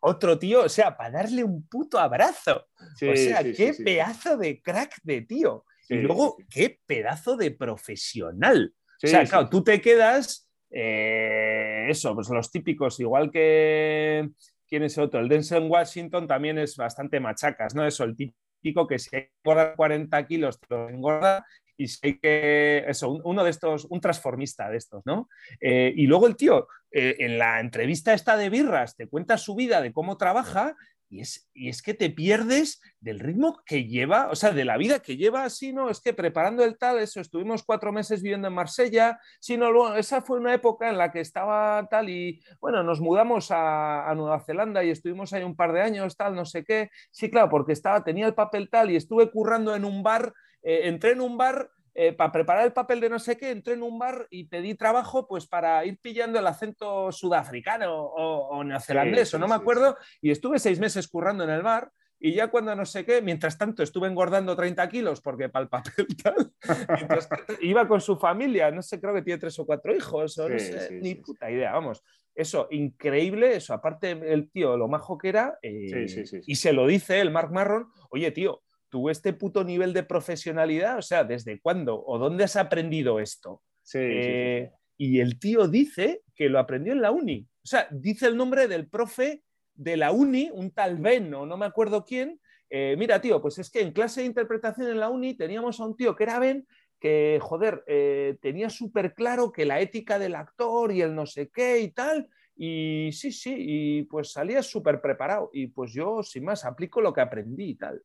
otro 0.00 0.38
tío, 0.38 0.64
o 0.64 0.68
sea, 0.68 0.96
para 0.96 1.10
darle 1.10 1.42
un 1.42 1.66
puto 1.66 1.98
abrazo. 1.98 2.66
sí, 2.96 3.08
o 3.08 3.16
sea, 3.16 3.42
qué 3.42 3.74
pedazo 3.84 4.36
de 4.36 4.62
crack 4.62 5.00
de 5.02 5.22
tío. 5.22 5.64
Sí, 5.82 5.94
y 5.94 5.98
luego, 5.98 6.36
qué 6.48 6.80
pedazo 6.86 7.36
de 7.36 7.50
profesional. 7.50 8.72
Sí, 8.98 9.06
o 9.08 9.10
sea, 9.10 9.24
claro, 9.24 9.48
tú 9.48 9.62
te 9.62 9.80
quedas, 9.80 10.45
eh, 10.70 11.86
eso, 11.88 12.14
pues 12.14 12.28
los 12.30 12.50
típicos, 12.50 12.98
igual 13.00 13.30
que, 13.30 14.28
¿quién 14.68 14.82
es 14.82 14.98
otro? 14.98 15.20
El 15.20 15.28
Denzel 15.28 15.64
Washington 15.70 16.26
también 16.26 16.58
es 16.58 16.76
bastante 16.76 17.20
machacas, 17.20 17.74
¿no? 17.74 17.86
Eso, 17.86 18.04
el 18.04 18.16
típico 18.16 18.86
que 18.86 18.98
si 18.98 19.14
hay 19.16 19.22
que 19.22 19.32
engordar 19.44 19.74
40 19.76 20.26
kilos, 20.26 20.58
te 20.60 20.66
lo 20.74 20.88
engorda, 20.88 21.44
y 21.78 21.88
si 21.88 21.98
hay 22.06 22.18
que, 22.18 22.84
eso, 22.88 23.10
un- 23.10 23.20
uno 23.24 23.44
de 23.44 23.50
estos, 23.50 23.84
un 23.90 24.00
transformista 24.00 24.70
de 24.70 24.78
estos, 24.78 25.02
¿no? 25.04 25.28
Eh, 25.60 25.92
y 25.94 26.06
luego 26.06 26.26
el 26.26 26.36
tío, 26.36 26.66
eh, 26.90 27.16
en 27.20 27.38
la 27.38 27.60
entrevista 27.60 28.14
esta 28.14 28.36
de 28.36 28.48
Birras, 28.50 28.96
te 28.96 29.08
cuenta 29.08 29.36
su 29.38 29.54
vida, 29.54 29.80
de 29.82 29.92
cómo 29.92 30.16
trabaja, 30.16 30.74
y 31.08 31.20
es, 31.20 31.48
y 31.54 31.68
es 31.68 31.82
que 31.82 31.94
te 31.94 32.10
pierdes 32.10 32.80
del 33.00 33.20
ritmo 33.20 33.60
que 33.64 33.84
lleva, 33.84 34.28
o 34.30 34.34
sea, 34.34 34.50
de 34.50 34.64
la 34.64 34.76
vida 34.76 35.00
que 35.00 35.16
lleva 35.16 35.44
así, 35.44 35.72
¿no? 35.72 35.88
Es 35.88 36.00
que 36.00 36.12
preparando 36.12 36.64
el 36.64 36.76
tal, 36.78 36.98
eso, 36.98 37.20
estuvimos 37.20 37.62
cuatro 37.62 37.92
meses 37.92 38.22
viviendo 38.22 38.48
en 38.48 38.54
Marsella, 38.54 39.20
sino 39.40 39.70
luego, 39.70 39.94
esa 39.94 40.22
fue 40.22 40.38
una 40.38 40.54
época 40.54 40.88
en 40.88 40.98
la 40.98 41.12
que 41.12 41.20
estaba 41.20 41.86
tal 41.88 42.10
y, 42.10 42.42
bueno, 42.60 42.82
nos 42.82 43.00
mudamos 43.00 43.50
a, 43.50 44.10
a 44.10 44.14
Nueva 44.14 44.40
Zelanda 44.40 44.82
y 44.82 44.90
estuvimos 44.90 45.32
ahí 45.32 45.44
un 45.44 45.56
par 45.56 45.72
de 45.72 45.82
años, 45.82 46.16
tal, 46.16 46.34
no 46.34 46.44
sé 46.44 46.64
qué. 46.64 46.90
Sí, 47.10 47.30
claro, 47.30 47.50
porque 47.50 47.72
estaba, 47.72 48.02
tenía 48.02 48.26
el 48.26 48.34
papel 48.34 48.68
tal 48.68 48.90
y 48.90 48.96
estuve 48.96 49.30
currando 49.30 49.74
en 49.74 49.84
un 49.84 50.02
bar, 50.02 50.32
eh, 50.62 50.82
entré 50.84 51.12
en 51.12 51.20
un 51.20 51.36
bar 51.36 51.70
eh, 51.98 52.12
para 52.12 52.30
preparar 52.30 52.66
el 52.66 52.74
papel 52.74 53.00
de 53.00 53.08
no 53.08 53.18
sé 53.18 53.38
qué, 53.38 53.50
entré 53.50 53.72
en 53.72 53.82
un 53.82 53.98
bar 53.98 54.26
y 54.30 54.44
pedí 54.44 54.74
trabajo 54.74 55.26
pues 55.26 55.46
para 55.46 55.82
ir 55.86 55.98
pillando 55.98 56.38
el 56.38 56.46
acento 56.46 57.10
sudafricano 57.10 57.90
o, 57.90 58.48
o 58.48 58.64
neozelandés, 58.64 59.30
Sí, 59.30 59.36
o 59.36 59.38
no 59.38 59.46
sí, 59.46 59.52
me 59.52 59.56
sí, 59.56 59.62
acuerdo, 59.62 59.96
y 60.20 60.30
estuve 60.30 60.58
seis 60.58 60.78
meses 60.78 61.08
currando 61.08 61.44
en 61.44 61.50
el 61.50 61.62
bar. 61.62 61.90
Y 62.18 62.34
ya 62.34 62.48
cuando 62.48 62.74
no 62.74 62.84
sé 62.86 63.04
qué, 63.04 63.20
mientras 63.20 63.58
tanto 63.58 63.82
estuve 63.82 64.08
engordando 64.08 64.56
30 64.56 64.88
kilos 64.88 65.20
porque 65.20 65.48
para 65.48 65.64
el 65.64 65.68
papel 65.68 66.06
tal, 66.22 66.52
mientras 66.88 67.28
tanto, 67.28 67.54
iba 67.60 67.88
con 67.88 68.00
su 68.00 68.16
familia, 68.16 68.70
no 68.70 68.82
sé, 68.82 69.00
creo 69.00 69.14
que 69.14 69.22
tiene 69.22 69.38
tres 69.38 69.58
o 69.58 69.64
cuatro 69.66 69.94
hijos, 69.94 70.36
o 70.38 70.48
no 70.48 70.58
sé, 70.58 70.98
ni 71.00 71.14
puta 71.14 71.50
idea, 71.50 71.72
vamos. 71.72 72.02
Eso, 72.34 72.68
increíble, 72.70 73.56
eso, 73.56 73.72
aparte 73.72 74.10
el 74.10 74.50
tío, 74.50 74.76
lo 74.76 74.88
majo 74.88 75.16
que 75.16 75.30
era, 75.30 75.58
eh, 75.62 76.06
y 76.46 76.56
se 76.56 76.72
lo 76.74 76.86
dice 76.86 77.20
el 77.20 77.30
Mark 77.30 77.50
Marron, 77.52 77.88
oye 78.10 78.30
tío, 78.30 78.62
tú 78.96 79.10
este 79.10 79.34
puto 79.34 79.62
nivel 79.62 79.92
de 79.92 80.04
profesionalidad, 80.04 80.96
o 80.96 81.02
sea, 81.02 81.22
¿desde 81.22 81.60
cuándo 81.60 82.02
o 82.02 82.18
dónde 82.18 82.44
has 82.44 82.56
aprendido 82.56 83.20
esto? 83.20 83.62
Sí, 83.82 83.98
sí, 83.98 84.22
sí, 84.22 84.22
sí. 84.22 84.62
Eh, 84.62 84.70
Y 84.96 85.20
el 85.20 85.38
tío 85.38 85.68
dice 85.68 86.22
que 86.34 86.48
lo 86.48 86.58
aprendió 86.58 86.94
en 86.94 87.02
la 87.02 87.10
uni. 87.10 87.46
O 87.62 87.66
sea, 87.66 87.86
dice 87.90 88.26
el 88.26 88.36
nombre 88.38 88.68
del 88.68 88.88
profe 88.88 89.42
de 89.74 89.98
la 89.98 90.12
uni, 90.12 90.48
un 90.50 90.70
tal 90.70 90.96
Ben 90.96 91.34
o 91.34 91.44
no 91.44 91.58
me 91.58 91.66
acuerdo 91.66 92.06
quién. 92.06 92.40
Eh, 92.70 92.96
mira, 92.96 93.20
tío, 93.20 93.42
pues 93.42 93.58
es 93.58 93.68
que 93.70 93.82
en 93.82 93.92
clase 93.92 94.22
de 94.22 94.26
interpretación 94.28 94.88
en 94.88 94.98
la 95.00 95.10
uni 95.10 95.34
teníamos 95.34 95.78
a 95.78 95.84
un 95.84 95.94
tío 95.94 96.16
que 96.16 96.24
era 96.24 96.38
Ben, 96.38 96.66
que, 96.98 97.38
joder, 97.42 97.84
eh, 97.86 98.38
tenía 98.40 98.70
súper 98.70 99.12
claro 99.12 99.52
que 99.52 99.66
la 99.66 99.78
ética 99.80 100.18
del 100.18 100.34
actor 100.34 100.90
y 100.92 101.02
el 101.02 101.14
no 101.14 101.26
sé 101.26 101.50
qué 101.50 101.80
y 101.80 101.90
tal. 101.92 102.30
Y 102.56 103.10
sí, 103.12 103.30
sí, 103.32 103.54
y 103.58 104.02
pues 104.04 104.32
salía 104.32 104.62
súper 104.62 105.02
preparado. 105.02 105.50
Y 105.52 105.66
pues 105.66 105.92
yo, 105.92 106.22
sin 106.22 106.44
más, 106.44 106.64
aplico 106.64 107.02
lo 107.02 107.12
que 107.12 107.20
aprendí 107.20 107.72
y 107.72 107.74
tal. 107.74 108.00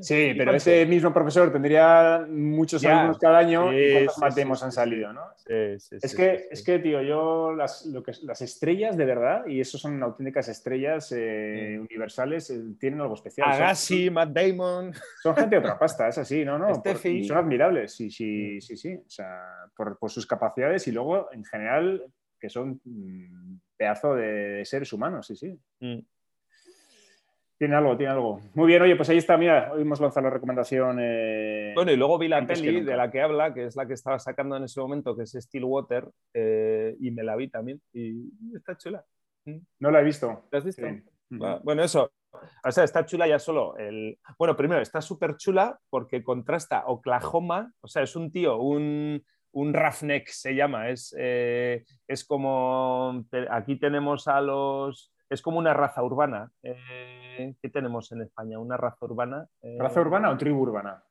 Sí, 0.00 0.34
pero 0.36 0.54
ese 0.54 0.84
mismo 0.84 1.12
profesor 1.12 1.50
tendría 1.50 2.26
muchos 2.28 2.82
Ya. 2.82 2.98
alumnos 2.98 3.18
cada 3.18 3.38
año 3.38 3.70
Sí, 3.70 3.76
y 3.78 3.92
cuántos 3.92 4.14
sí, 4.16 4.20
matemos 4.20 4.58
sí, 4.58 4.64
han 4.66 4.72
salido, 4.72 5.12
¿no? 5.12 5.22
Es 5.46 6.14
que, 6.14 6.48
es 6.50 6.62
que, 6.62 6.78
tío, 6.78 7.00
yo 7.02 7.52
las, 7.54 7.86
lo 7.86 8.02
que, 8.02 8.12
las 8.22 8.42
estrellas 8.42 8.96
de 8.96 9.04
verdad, 9.06 9.46
y 9.46 9.60
eso 9.60 9.78
son 9.78 10.02
auténticas 10.02 10.48
estrellas 10.48 11.12
eh, 11.16 11.78
universales, 11.80 12.50
eh, 12.50 12.60
tienen 12.78 13.00
algo 13.00 13.14
especial. 13.14 13.50
Son- 13.50 13.62
Agassi, 13.62 14.10
Matt 14.10 14.30
Damon. 14.30 14.92
Son 15.22 15.34
gente 15.34 15.56
de 15.56 15.60
otra 15.60 15.78
pasta, 15.78 16.08
es 16.08 16.18
así, 16.18 16.44
¿no? 16.44 16.58
no 16.58 16.82
por- 16.82 17.06
y 17.06 17.24
son 17.24 17.38
admirables, 17.38 17.92
sí, 17.94 18.10
sí, 18.10 18.60
sí, 18.60 18.76
sí. 18.76 18.94
O 18.94 19.08
sea, 19.10 19.42
por, 19.74 19.98
por 19.98 20.10
sus 20.10 20.26
capacidades 20.26 20.86
y 20.86 20.92
luego, 20.92 21.32
en 21.32 21.44
general, 21.44 22.04
que 22.38 22.48
son 22.48 22.80
mm, 22.84 23.58
pedazo 23.76 24.14
de, 24.14 24.64
seres 24.64 24.92
humanos, 24.92 25.26
sí, 25.26 25.36
sí. 25.36 25.58
Mm. 25.80 25.98
Tiene 27.58 27.74
algo, 27.74 27.96
tiene 27.96 28.12
algo. 28.12 28.40
Muy 28.54 28.68
bien, 28.68 28.82
oye, 28.82 28.94
pues 28.94 29.08
ahí 29.08 29.18
está, 29.18 29.36
mira, 29.36 29.72
hoy 29.72 29.82
hemos 29.82 30.00
lanzado 30.00 30.28
la 30.28 30.30
recomendación. 30.32 30.98
Eh, 31.00 31.72
bueno, 31.74 31.90
y 31.90 31.96
luego 31.96 32.16
vi 32.16 32.28
la 32.28 32.46
peli 32.46 32.82
de 32.82 32.96
la 32.96 33.10
que 33.10 33.20
habla, 33.20 33.52
que 33.52 33.64
es 33.64 33.74
la 33.74 33.84
que 33.84 33.94
estaba 33.94 34.20
sacando 34.20 34.56
en 34.56 34.62
ese 34.62 34.80
momento, 34.80 35.16
que 35.16 35.24
es 35.24 35.32
Stillwater, 35.32 36.08
eh, 36.34 36.96
y 37.00 37.10
me 37.10 37.24
la 37.24 37.34
vi 37.34 37.48
también, 37.48 37.82
y 37.92 38.30
está 38.54 38.76
chula. 38.76 39.04
Mm. 39.44 39.56
No 39.80 39.90
la 39.90 40.00
he 40.00 40.04
visto. 40.04 40.44
¿La 40.52 40.58
has 40.58 40.64
visto? 40.64 40.86
Bueno, 41.30 41.82
eso. 41.82 42.12
O 42.64 42.70
sea, 42.70 42.84
está 42.84 43.04
chula 43.04 43.26
ya 43.26 43.40
solo. 43.40 43.76
El... 43.76 44.18
Bueno, 44.38 44.56
primero, 44.56 44.80
está 44.80 45.00
súper 45.00 45.36
chula 45.36 45.78
porque 45.90 46.22
contrasta 46.22 46.84
Oklahoma, 46.86 47.72
o 47.80 47.88
sea, 47.88 48.02
es 48.04 48.14
un 48.14 48.30
tío, 48.30 48.58
un, 48.58 49.20
un 49.50 49.74
roughneck 49.74 50.28
se 50.28 50.54
llama, 50.54 50.90
es, 50.90 51.12
eh, 51.18 51.84
es 52.06 52.24
como, 52.24 53.24
aquí 53.50 53.76
tenemos 53.80 54.28
a 54.28 54.40
los, 54.40 55.12
es 55.28 55.42
como 55.42 55.58
una 55.58 55.74
raza 55.74 56.02
urbana. 56.02 56.50
Eh, 56.62 57.54
¿Qué 57.60 57.68
tenemos 57.68 58.10
en 58.12 58.22
España? 58.22 58.58
¿Una 58.58 58.76
raza 58.76 59.04
urbana? 59.04 59.48
¿Raza 59.78 60.00
urbana 60.00 60.30
o 60.30 60.36
tribu 60.36 60.60
urbana? 60.60 61.02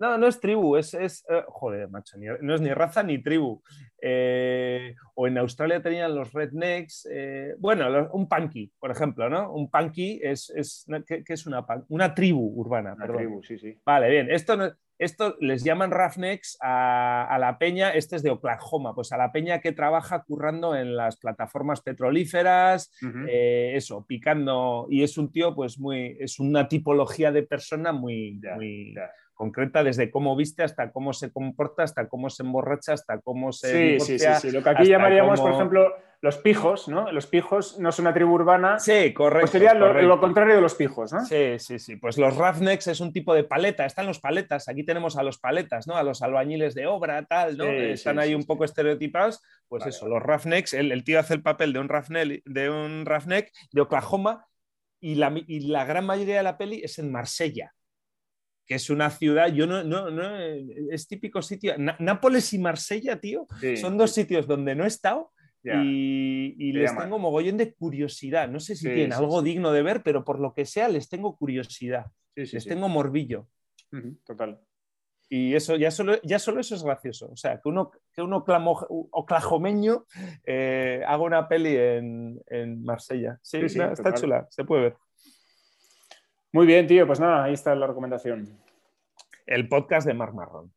No, 0.00 0.16
no 0.16 0.28
es 0.28 0.38
tribu, 0.38 0.76
es, 0.76 0.94
es 0.94 1.24
eh, 1.28 1.42
joder, 1.48 1.88
macho, 1.88 2.16
no 2.40 2.54
es 2.54 2.60
ni 2.60 2.72
raza 2.72 3.02
ni 3.02 3.20
tribu. 3.20 3.60
Eh, 4.00 4.94
o 5.14 5.26
en 5.26 5.38
Australia 5.38 5.82
tenían 5.82 6.14
los 6.14 6.32
rednecks, 6.32 7.08
eh, 7.10 7.56
bueno, 7.58 8.08
un 8.12 8.28
punky, 8.28 8.72
por 8.78 8.92
ejemplo, 8.92 9.28
¿no? 9.28 9.52
Un 9.52 9.68
punky 9.68 10.20
es, 10.22 10.50
es 10.50 10.86
¿qué, 11.04 11.24
es 11.26 11.46
una, 11.46 11.66
una 11.88 12.14
tribu 12.14 12.52
urbana. 12.54 12.94
Una 12.94 13.06
tribu, 13.08 13.42
sí, 13.42 13.58
sí. 13.58 13.76
Vale, 13.84 14.08
bien, 14.08 14.30
esto, 14.30 14.56
esto 14.98 15.36
les 15.40 15.64
llaman 15.64 15.90
roughnecks 15.90 16.58
a, 16.60 17.24
a, 17.24 17.38
la 17.38 17.58
peña, 17.58 17.90
este 17.90 18.16
es 18.16 18.22
de 18.22 18.30
Oklahoma, 18.30 18.94
pues 18.94 19.12
a 19.12 19.16
la 19.16 19.32
peña 19.32 19.60
que 19.60 19.72
trabaja 19.72 20.22
currando 20.24 20.74
en 20.74 20.96
las 20.96 21.16
plataformas 21.16 21.80
petrolíferas, 21.80 22.90
eso, 23.28 24.04
picando, 24.06 24.86
y 24.90 25.02
es 25.02 25.16
un 25.18 25.30
tío, 25.30 25.54
pues 25.54 25.78
muy, 25.78 26.16
es 26.20 26.38
una 26.40 26.68
tipología 26.68 27.32
de 27.32 27.42
persona 27.42 27.92
muy, 27.92 28.40
muy 28.56 28.94
concreta 29.38 29.84
desde 29.84 30.10
cómo 30.10 30.34
viste 30.34 30.64
hasta 30.64 30.90
cómo 30.90 31.12
se 31.12 31.32
comporta, 31.32 31.84
hasta 31.84 32.08
cómo 32.08 32.28
se 32.28 32.42
emborracha, 32.42 32.92
hasta 32.92 33.20
cómo 33.20 33.52
se. 33.52 34.00
Sí, 34.00 34.18
sí, 34.18 34.26
sí, 34.40 34.50
Lo 34.50 34.62
que 34.62 34.70
aquí 34.70 34.86
llamaríamos, 34.86 35.40
por 35.40 35.52
ejemplo, 35.52 35.94
los 36.20 36.38
pijos, 36.38 36.88
¿no? 36.88 37.12
Los 37.12 37.28
pijos 37.28 37.78
no 37.78 37.92
son 37.92 38.06
una 38.06 38.14
tribu 38.14 38.34
urbana. 38.34 38.80
Sí, 38.80 39.14
correcto. 39.14 39.42
Pues 39.42 39.50
sería 39.52 39.74
Lo, 39.74 40.20
contrario 40.20 40.56
de 40.56 40.60
los 40.60 40.74
pijos, 40.74 41.12
¿no? 41.12 41.24
Sí, 41.24 41.56
sí, 41.60 41.78
sí. 41.78 41.94
Pues 41.94 42.18
los 42.18 42.36
roughnecks 42.36 42.88
es 42.88 42.98
un 42.98 43.12
tipo 43.12 43.32
de 43.32 43.44
paleta. 43.44 43.86
Están 43.86 44.06
los 44.06 44.18
paletas. 44.18 44.68
Aquí 44.68 44.84
tenemos 44.84 45.16
a 45.16 45.22
los 45.22 45.38
paletas, 45.38 45.86
¿no? 45.86 45.94
A 45.94 46.02
los 46.02 46.20
albañiles 46.20 46.74
de 46.74 46.88
obra, 46.88 47.24
tal, 47.24 47.56
¿no? 47.56 47.66
Están 47.66 48.18
ahí 48.18 48.34
un 48.34 48.44
poco 48.44 48.64
estereotipados. 48.64 49.40
Pues 49.68 49.86
eso, 49.86 50.08
los 50.08 50.20
roughnecks. 50.20 50.74
El, 50.74 51.04
tío 51.04 51.20
hace 51.20 51.34
el 51.34 51.42
papel 51.42 51.72
de 51.72 51.78
un 51.78 51.88
roughneck 51.88 52.42
de, 52.44 52.70
un 52.70 53.06
roughneck 53.06 53.52
de 53.70 53.80
Oklahoma 53.80 54.46
y 55.00 55.14
la, 55.14 55.32
y 55.46 55.68
la 55.68 55.84
gran 55.84 56.04
mayoría 56.04 56.38
de 56.38 56.42
la 56.42 56.58
peli 56.58 56.80
es 56.82 56.98
en 56.98 57.12
Marsella 57.12 57.72
que 58.68 58.74
es 58.74 58.90
una 58.90 59.08
ciudad, 59.08 59.48
yo 59.48 59.66
no, 59.66 59.82
no, 59.82 60.10
no 60.10 60.36
es 60.36 61.08
típico 61.08 61.40
sitio. 61.40 61.74
Nápoles 61.98 62.52
y 62.52 62.58
Marsella, 62.58 63.18
tío, 63.18 63.46
son 63.80 63.96
dos 63.96 64.12
sitios 64.12 64.46
donde 64.46 64.74
no 64.74 64.84
he 64.84 64.88
estado 64.88 65.32
y, 65.64 66.72
les 66.72 66.96
tengo 66.96 67.18
mogollón 67.18 67.56
de 67.56 67.72
curiosidad. 67.72 68.46
No 68.48 68.60
sé 68.60 68.76
si 68.76 68.84
tienen 68.84 69.14
algo 69.14 69.40
digno 69.40 69.72
de 69.72 69.82
ver, 69.82 70.02
pero 70.02 70.22
por 70.22 70.38
lo 70.38 70.52
que 70.52 70.66
sea, 70.66 70.88
les 70.88 71.08
tengo 71.08 71.36
curiosidad. 71.36 72.06
les 72.34 72.66
tengo 72.66 72.88
morbillo. 72.90 73.48
Total. 74.24 74.60
Y 75.30 75.54
eso, 75.54 75.76
ya 75.76 75.90
solo, 75.90 76.20
ya 76.22 76.38
solo 76.38 76.60
eso 76.60 76.74
es 76.74 76.82
gracioso. 76.82 77.30
O 77.30 77.36
sea, 77.36 77.60
que 77.60 77.68
uno, 77.68 77.90
que 78.12 78.22
uno 78.22 78.44
oclajomeño 79.10 80.06
eh, 80.44 81.02
haga 81.06 81.22
una 81.22 81.48
peli 81.48 81.76
en, 81.76 82.40
en 82.46 82.82
Marsella. 82.82 83.38
Sí, 83.42 83.58
está 83.58 84.14
chula, 84.14 84.46
se 84.50 84.64
puede 84.64 84.82
ver. 84.82 84.96
Muy 86.52 86.66
bien, 86.66 86.86
tío, 86.86 87.06
pues 87.06 87.20
nada, 87.20 87.44
ahí 87.44 87.52
está 87.52 87.74
la 87.74 87.86
recomendación. 87.86 88.48
El 89.46 89.68
podcast 89.68 90.06
de 90.06 90.14
Mar 90.14 90.32
Marrón. 90.32 90.72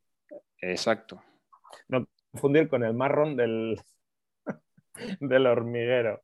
Exacto. 0.59 1.21
No 1.87 2.05
confundir 2.31 2.67
con 2.67 2.83
el 2.83 2.93
marrón 2.93 3.35
del, 3.35 3.79
del 5.19 5.47
hormiguero. 5.47 6.21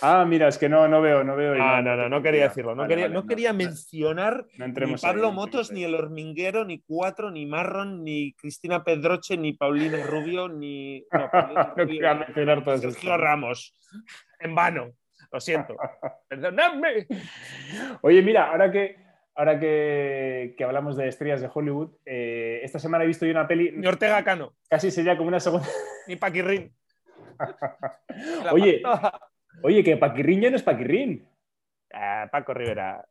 Ah, 0.00 0.24
mira, 0.24 0.48
es 0.48 0.58
que 0.58 0.68
no, 0.68 0.88
no 0.88 1.00
veo, 1.00 1.22
no 1.22 1.36
veo. 1.36 1.54
Ah, 1.62 1.80
no, 1.82 1.96
no, 1.96 2.08
no 2.08 2.22
quería 2.22 2.48
decirlo. 2.48 2.74
No 2.74 2.88
quería, 2.88 3.08
no 3.08 3.26
quería 3.26 3.52
mencionar 3.52 4.46
ni 4.56 4.96
Pablo 4.96 5.30
Motos, 5.30 5.70
ni 5.70 5.84
el 5.84 5.94
hormiguero, 5.94 6.64
ni 6.64 6.80
Cuatro, 6.80 7.30
ni 7.30 7.46
Marrón, 7.46 8.02
ni 8.02 8.32
Cristina 8.32 8.82
Pedroche, 8.82 9.36
ni 9.36 9.52
Paulina 9.52 10.04
Rubio, 10.04 10.48
ni. 10.48 11.04
No, 11.12 11.30
Paulina 11.30 11.74
Rubio, 11.76 12.14
mencionar 12.16 12.80
Sergio 12.80 13.16
Ramos. 13.16 13.78
En 14.40 14.54
vano. 14.54 14.92
Lo 15.32 15.40
siento. 15.40 15.76
Perdonadme. 16.28 17.06
Oye, 18.02 18.22
mira, 18.22 18.50
ahora 18.50 18.70
que, 18.70 18.96
ahora 19.34 19.58
que, 19.58 20.54
hablamos 20.62 20.96
de 20.96 21.08
estrellas 21.08 21.40
de 21.40 21.48
Hollywood, 21.52 21.90
eh, 22.04 22.60
esta 22.62 22.78
semana 22.78 23.04
he 23.04 23.06
visto 23.06 23.24
yo 23.24 23.32
una 23.32 23.48
peli. 23.48 23.72
Ni 23.72 23.86
Ortega 23.86 24.22
Cano. 24.22 24.52
Casi 24.68 24.90
sería 24.90 25.16
como 25.16 25.28
una 25.28 25.40
segunda. 25.40 25.66
Ni 26.06 26.16
Paquirrín. 26.16 26.70
oye, 28.52 28.82
oye, 29.62 29.82
que 29.82 29.96
Paquirrín 29.96 30.42
ya 30.42 30.50
no 30.50 30.56
es 30.56 30.62
Paquirrín. 30.62 31.26
Ah, 31.94 32.28
Paco 32.30 32.52
Rivera. 32.52 33.04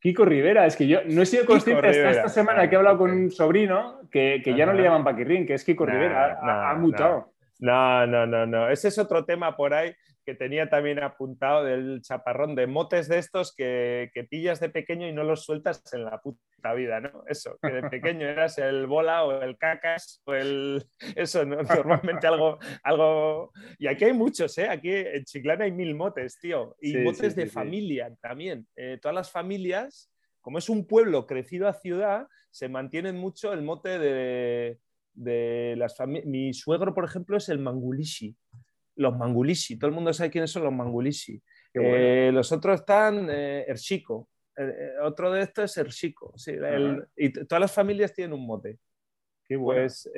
Kiko 0.00 0.24
Rivera, 0.24 0.66
es 0.66 0.74
que 0.74 0.88
yo 0.88 0.98
no 1.06 1.22
he 1.22 1.26
sido 1.26 1.46
consciente 1.46 1.88
hasta 1.88 2.10
esta 2.10 2.28
semana 2.28 2.68
que 2.68 2.74
he 2.74 2.78
hablado 2.78 2.98
con 2.98 3.12
un 3.12 3.30
sobrino 3.30 4.00
que, 4.10 4.42
ya 4.44 4.66
no 4.66 4.72
le 4.72 4.82
llaman 4.82 5.04
Paquirrín, 5.04 5.46
que 5.46 5.54
es 5.54 5.64
Kiko 5.64 5.86
Rivera. 5.86 6.40
Ha, 6.42 6.74
mutado. 6.74 7.32
No, 7.60 8.04
no, 8.08 8.26
no, 8.26 8.46
no. 8.46 8.68
Ese 8.68 8.88
es 8.88 8.98
otro 8.98 9.24
tema 9.24 9.56
por 9.56 9.72
ahí 9.74 9.94
que 10.24 10.34
tenía 10.34 10.68
también 10.70 11.02
apuntado 11.02 11.64
del 11.64 12.00
chaparrón 12.02 12.54
de 12.54 12.66
motes 12.66 13.08
de 13.08 13.18
estos 13.18 13.54
que, 13.54 14.10
pillas 14.30 14.60
de 14.60 14.68
pequeño 14.68 15.08
y 15.08 15.12
no 15.12 15.24
los 15.24 15.44
sueltas 15.44 15.82
en 15.92 16.04
la 16.04 16.20
puta 16.20 16.74
vida, 16.74 17.00
¿no? 17.00 17.24
Eso, 17.26 17.58
que 17.60 17.70
de 17.70 17.88
pequeño 17.88 18.26
eras 18.26 18.58
el 18.58 18.86
bola 18.86 19.24
o 19.24 19.42
el 19.42 19.56
cacas 19.58 20.22
o 20.24 20.34
el... 20.34 20.84
Eso, 21.16 21.44
normalmente 21.44 22.26
algo, 22.26 22.58
algo... 22.82 23.52
Y 23.78 23.88
aquí 23.88 24.04
hay 24.04 24.12
muchos, 24.12 24.56
¿eh? 24.58 24.68
Aquí 24.68 24.90
en 24.90 25.24
Chiclana 25.24 25.64
hay 25.64 25.72
mil 25.72 25.94
motes, 25.94 26.38
tío. 26.38 26.76
Y 26.80 26.96
motes 26.98 27.34
de 27.34 27.46
familia 27.46 28.14
también. 28.20 28.66
Eh, 28.76 28.98
todas 29.02 29.14
las 29.14 29.30
familias, 29.30 30.12
como 30.40 30.58
es 30.58 30.68
un 30.68 30.86
pueblo 30.86 31.26
crecido 31.26 31.68
a 31.68 31.74
ciudad, 31.74 32.28
se 32.50 32.68
mantienen 32.68 33.16
mucho 33.16 33.52
el 33.52 33.62
mote 33.62 33.98
de, 33.98 34.78
de 35.14 35.74
las 35.76 35.96
familias. 35.96 36.26
Mi 36.26 36.54
suegro, 36.54 36.94
por 36.94 37.04
ejemplo, 37.04 37.36
es 37.36 37.48
el 37.48 37.58
mangulishi 37.58 38.36
los 38.96 39.16
Mangulishi. 39.16 39.78
Todo 39.78 39.88
el 39.88 39.94
mundo 39.94 40.12
sabe 40.12 40.30
quiénes 40.30 40.50
son 40.50 40.64
los 40.64 40.72
Mangulishi. 40.72 41.40
Eh, 41.74 42.30
los 42.32 42.52
otros 42.52 42.80
están 42.80 43.28
eh, 43.30 43.64
Erchico. 43.68 44.28
Eh, 44.56 44.94
otro 45.02 45.32
de 45.32 45.42
estos 45.42 45.70
es 45.70 45.76
Erchico. 45.78 46.34
y 47.16 47.32
todas 47.32 47.60
las 47.60 47.72
familias 47.72 48.12
tienen 48.12 48.34
un 48.34 48.46
mote. 48.46 48.78
Qué 49.44 49.56
bueno. 49.56 49.82
Pues 49.82 50.08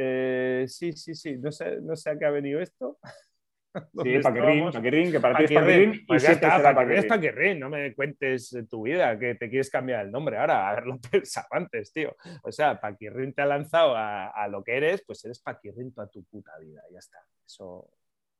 sí, 0.72 0.92
sí, 0.92 1.14
sí. 1.14 1.36
No 1.38 1.52
sé, 1.52 1.80
no 1.80 1.96
sé 1.96 2.10
a 2.10 2.18
qué 2.18 2.24
ha 2.24 2.30
venido 2.30 2.60
esto. 2.60 2.98
Sí, 3.74 4.20
Paquirrín, 4.20 4.70
Paquirrín, 4.70 5.10
que 5.10 5.18
para 5.18 5.36
ti 5.36 5.44
es 5.52 5.96
y 5.96 5.98
pues 6.04 6.22
es 6.28 7.58
no 7.58 7.68
me 7.68 7.92
cuentes 7.92 8.56
tu 8.70 8.82
vida, 8.82 9.18
que 9.18 9.34
te 9.34 9.50
quieres 9.50 9.68
cambiar 9.68 10.06
el 10.06 10.12
nombre 10.12 10.38
ahora, 10.38 10.68
haberlo 10.70 11.00
pensado 11.00 11.48
antes, 11.50 11.92
tío. 11.92 12.14
O 12.44 12.52
sea, 12.52 12.80
Paquirrín 12.80 13.34
te 13.34 13.42
ha 13.42 13.46
lanzado 13.46 13.96
a, 13.96 14.28
a, 14.28 14.46
lo 14.46 14.62
que 14.62 14.76
eres, 14.76 15.02
pues 15.04 15.24
eres 15.24 15.40
Paquirrín 15.40 15.92
toda 15.92 16.06
tu 16.06 16.22
puta 16.22 16.56
vida, 16.58 16.82
ya 16.92 17.00
está. 17.00 17.18
Eso, 17.44 17.90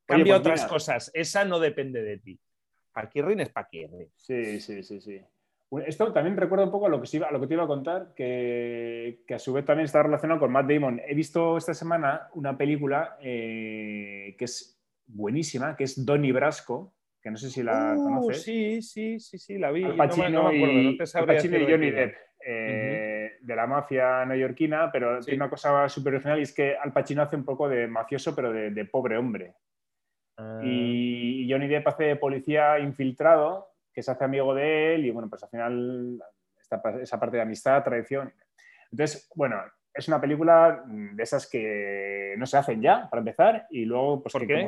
Cambia 0.07 0.35
pues 0.35 0.41
otras 0.41 0.67
cosas. 0.67 1.11
Esa 1.15 1.45
no 1.45 1.59
depende 1.59 2.03
de 2.03 2.19
ti. 2.19 2.41
Paquirrin 2.93 3.41
es 3.41 3.49
Paquirrin. 3.51 4.09
Sí, 4.17 4.61
sí, 4.61 4.83
sí, 4.83 5.01
sí. 5.01 5.21
Esto 5.87 6.13
también 6.13 6.37
recuerda 6.37 6.65
un 6.65 6.71
poco 6.71 6.87
a 6.87 6.89
lo 6.89 7.01
que, 7.01 7.17
iba, 7.17 7.27
a 7.27 7.33
lo 7.33 7.41
que 7.41 7.47
te 7.49 7.55
iba 7.55 7.65
a 7.65 7.69
contar, 7.69 8.13
que, 8.15 9.25
a 9.35 9.39
su 9.39 9.53
vez 9.53 9.65
también 9.65 9.87
está 9.87 10.03
relacionado 10.03 10.39
con 10.39 10.53
Matt 10.53 10.71
Damon. 10.71 11.01
He 11.05 11.15
visto 11.15 11.57
esta 11.57 11.75
semana 11.75 12.29
una 12.35 12.57
película 12.57 13.17
eh, 13.21 14.37
que 14.39 14.45
es 14.45 14.81
buenísima, 15.07 15.75
que 15.75 15.85
es 15.85 16.05
Donnie 16.05 16.33
Brasco, 16.33 16.95
que 17.21 17.31
no 17.31 17.37
sé 17.37 17.51
si 17.51 17.63
la 17.63 17.95
uh, 17.97 18.05
conoces. 18.05 18.43
Sí, 18.43 18.83
sí, 18.83 19.19
sí, 19.19 19.39
sí, 19.39 19.59
la 19.59 19.73
vi. 19.73 19.83
Al 19.83 19.97
Pacino, 19.97 20.29
no 20.29 20.51
me, 20.51 20.57
acuerdo, 20.57 20.75
no 20.75 20.97
te 20.97 21.19
Al 21.19 21.27
Pacino 21.27 21.59
y 21.59 21.65
Johnny 21.65 21.91
Depp, 21.91 22.15
eh, 22.47 23.39
de 23.41 23.57
la 23.57 23.67
mafia 23.67 24.25
neoyorquina, 24.27 24.93
pero 24.93 25.19
tiene 25.21 25.39
una 25.39 25.51
cosa 25.51 25.89
súper 25.89 26.15
original 26.15 26.39
y 26.39 26.43
es 26.43 26.53
que 26.53 26.77
Al 26.77 26.93
Pacino 26.93 27.23
hace 27.23 27.37
un 27.37 27.45
poco 27.45 27.69
de 27.69 27.89
mafioso, 27.89 28.35
pero 28.37 28.53
de 28.53 28.85
pobre 28.85 29.17
hombre. 29.17 29.55
Ah. 30.37 30.61
Y 30.63 31.51
Johnny 31.51 31.69
Depp 31.69 31.89
hace 31.89 32.05
de 32.05 32.17
policía 32.17 32.79
infiltrado, 32.79 33.69
que 33.93 34.03
se 34.03 34.11
hace 34.11 34.25
amigo 34.25 34.55
de 34.55 34.95
él, 34.95 35.07
y 35.07 35.11
bueno, 35.11 35.29
pues 35.29 35.43
al 35.43 35.51
final 35.51 36.23
esa 37.01 37.21
parte 37.21 37.37
de 37.37 37.43
amistad, 37.43 37.85
tradición. 37.85 38.33
Entonces, 38.91 39.31
bueno, 39.35 39.63
es 39.95 40.09
una 40.09 40.21
película 40.21 40.83
de 40.87 41.23
esas 41.23 41.49
que 41.49 42.35
no 42.37 42.47
se 42.47 42.57
hacen 42.57 42.83
ya, 42.83 43.09
para 43.09 43.21
empezar, 43.21 43.67
y 43.71 43.85
luego, 43.85 44.23
pues, 44.23 44.33
¿Por, 44.33 44.47
qué? 44.47 44.67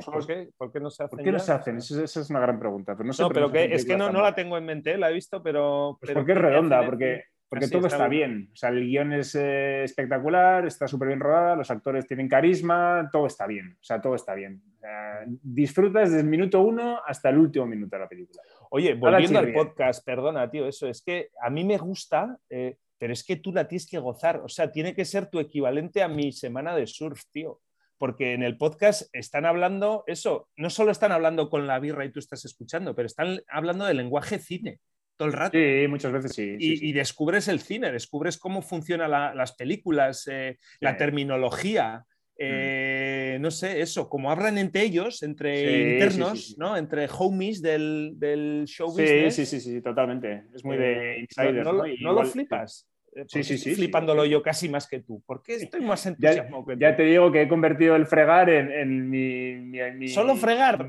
¿Por, 0.56 0.72
qué? 0.72 0.80
no 0.80 0.88
se 0.88 1.02
hacen? 1.02 1.16
¿Por 1.16 1.24
qué 1.24 1.32
no 1.32 1.38
se 1.40 1.52
hacen? 1.52 1.76
Esa, 1.78 2.04
es 2.04 2.30
una 2.30 2.40
gran 2.40 2.60
pregunta. 2.60 2.94
Pero 2.94 3.06
no, 3.06 3.12
sé 3.12 3.24
pero 3.32 3.50
que, 3.50 3.74
es 3.74 3.84
que 3.84 3.96
no, 3.96 4.10
no, 4.12 4.22
la 4.22 4.34
tengo 4.34 4.56
en 4.56 4.64
mente, 4.64 4.96
la 4.96 5.10
he 5.10 5.14
visto, 5.14 5.42
pero. 5.42 5.98
Pues 6.00 6.12
porque 6.12 6.32
es 6.32 6.38
redonda, 6.38 6.84
porque 6.86 7.24
Porque 7.48 7.66
Así 7.66 7.72
todo 7.72 7.86
está 7.86 7.96
está 7.96 8.08
bien. 8.08 8.38
bien. 8.38 8.50
O 8.52 8.56
sea, 8.56 8.70
el 8.70 8.86
guion 8.86 9.12
es 9.12 9.34
eh, 9.36 9.84
espectacular, 9.84 10.66
está 10.66 10.88
súper 10.88 11.08
bien 11.08 11.20
rodada, 11.20 11.54
los 11.54 11.70
actores 11.70 12.06
tienen 12.06 12.28
carisma, 12.28 13.08
todo 13.12 13.26
está 13.26 13.46
bien. 13.46 13.76
O 13.80 13.84
sea, 13.84 14.00
todo 14.00 14.16
está 14.16 14.34
bien. 14.34 14.62
O 14.76 14.78
sea, 14.80 15.20
disfrutas 15.26 16.10
desde 16.10 16.22
el 16.22 16.28
minuto 16.28 16.60
uno 16.60 17.00
hasta 17.06 17.28
el 17.28 17.38
último 17.38 17.66
minuto 17.66 17.94
de 17.94 18.00
la 18.02 18.08
película. 18.08 18.42
Oye, 18.70 18.94
volviendo 18.94 19.38
al 19.38 19.52
podcast, 19.52 20.04
perdona, 20.04 20.50
tío, 20.50 20.66
eso 20.66 20.88
es 20.88 21.02
que 21.02 21.30
a 21.40 21.48
mí 21.50 21.62
me 21.62 21.78
gusta, 21.78 22.36
eh, 22.50 22.76
pero 22.98 23.12
es 23.12 23.22
que 23.22 23.36
tú 23.36 23.52
la 23.52 23.68
tienes 23.68 23.88
que 23.88 23.98
gozar. 23.98 24.40
O 24.40 24.48
sea, 24.48 24.72
tiene 24.72 24.92
que 24.94 25.04
ser 25.04 25.26
tu 25.26 25.38
equivalente 25.38 26.02
a 26.02 26.08
mi 26.08 26.32
semana 26.32 26.74
de 26.74 26.86
surf, 26.88 27.22
tío. 27.30 27.60
Porque 27.96 28.34
en 28.34 28.42
el 28.42 28.58
podcast 28.58 29.08
están 29.14 29.46
hablando, 29.46 30.02
eso, 30.06 30.48
no 30.56 30.68
solo 30.68 30.90
están 30.90 31.12
hablando 31.12 31.48
con 31.48 31.66
la 31.66 31.78
birra 31.78 32.04
y 32.04 32.12
tú 32.12 32.18
estás 32.18 32.44
escuchando, 32.44 32.94
pero 32.94 33.06
están 33.06 33.40
hablando 33.48 33.86
de 33.86 33.94
lenguaje 33.94 34.38
cine 34.38 34.80
todo 35.16 35.28
el 35.28 35.34
rato. 35.34 35.56
Sí, 35.58 35.86
muchas 35.88 36.12
veces 36.12 36.32
sí. 36.34 36.56
sí, 36.58 36.72
y, 36.72 36.76
sí. 36.76 36.86
y 36.88 36.92
descubres 36.92 37.48
el 37.48 37.60
cine, 37.60 37.90
descubres 37.92 38.38
cómo 38.38 38.62
funcionan 38.62 39.10
la- 39.10 39.34
las 39.34 39.52
películas, 39.54 40.28
eh, 40.30 40.58
la 40.80 40.96
terminología, 40.96 42.04
eh, 42.38 43.38
no 43.40 43.50
sé, 43.50 43.80
eso, 43.80 44.08
como 44.10 44.30
hablan 44.30 44.58
entre 44.58 44.82
ellos, 44.82 45.22
entre 45.22 45.92
internos. 45.92 46.56
¿no? 46.58 46.76
Entre 46.76 47.08
homies 47.18 47.62
del, 47.62 48.12
del 48.16 48.64
show 48.66 48.90
Sí, 48.94 49.02
business. 49.02 49.34
sí, 49.36 49.46
sí, 49.46 49.60
sí, 49.60 49.80
totalmente. 49.80 50.44
Es 50.54 50.62
muy 50.64 50.76
Eh, 50.76 50.80
de 50.80 51.18
insider. 51.20 51.64
no, 51.64 51.72
no 51.72 52.12
lo- 52.12 52.24
flipas. 52.26 52.86
Eh, 53.14 53.24
Sí, 53.28 53.42
sí, 53.42 53.56
sí. 53.56 53.74
Flipándolo 53.74 54.26
yo 54.26 54.42
casi 54.42 54.68
más 54.68 54.86
que 54.86 55.00
tú. 55.00 55.22
¿Por 55.24 55.42
qué 55.42 55.54
estoy 55.54 55.80
más 55.80 56.04
Ya, 56.04 56.10
entusiasmado 56.10 56.66
que 56.66 56.74
tú? 56.74 56.80
ya 56.80 56.94
te 56.94 57.04
digo 57.04 57.32
que 57.32 57.40
he 57.42 57.48
convertido 57.48 57.96
el 57.96 58.04
fregar 58.06 58.50
en, 58.50 58.70
en 58.70 59.08
mi, 59.08 59.54
mi- 59.54 59.90
mi- 59.92 60.08
Solo 60.08 60.36
fregar. 60.36 60.86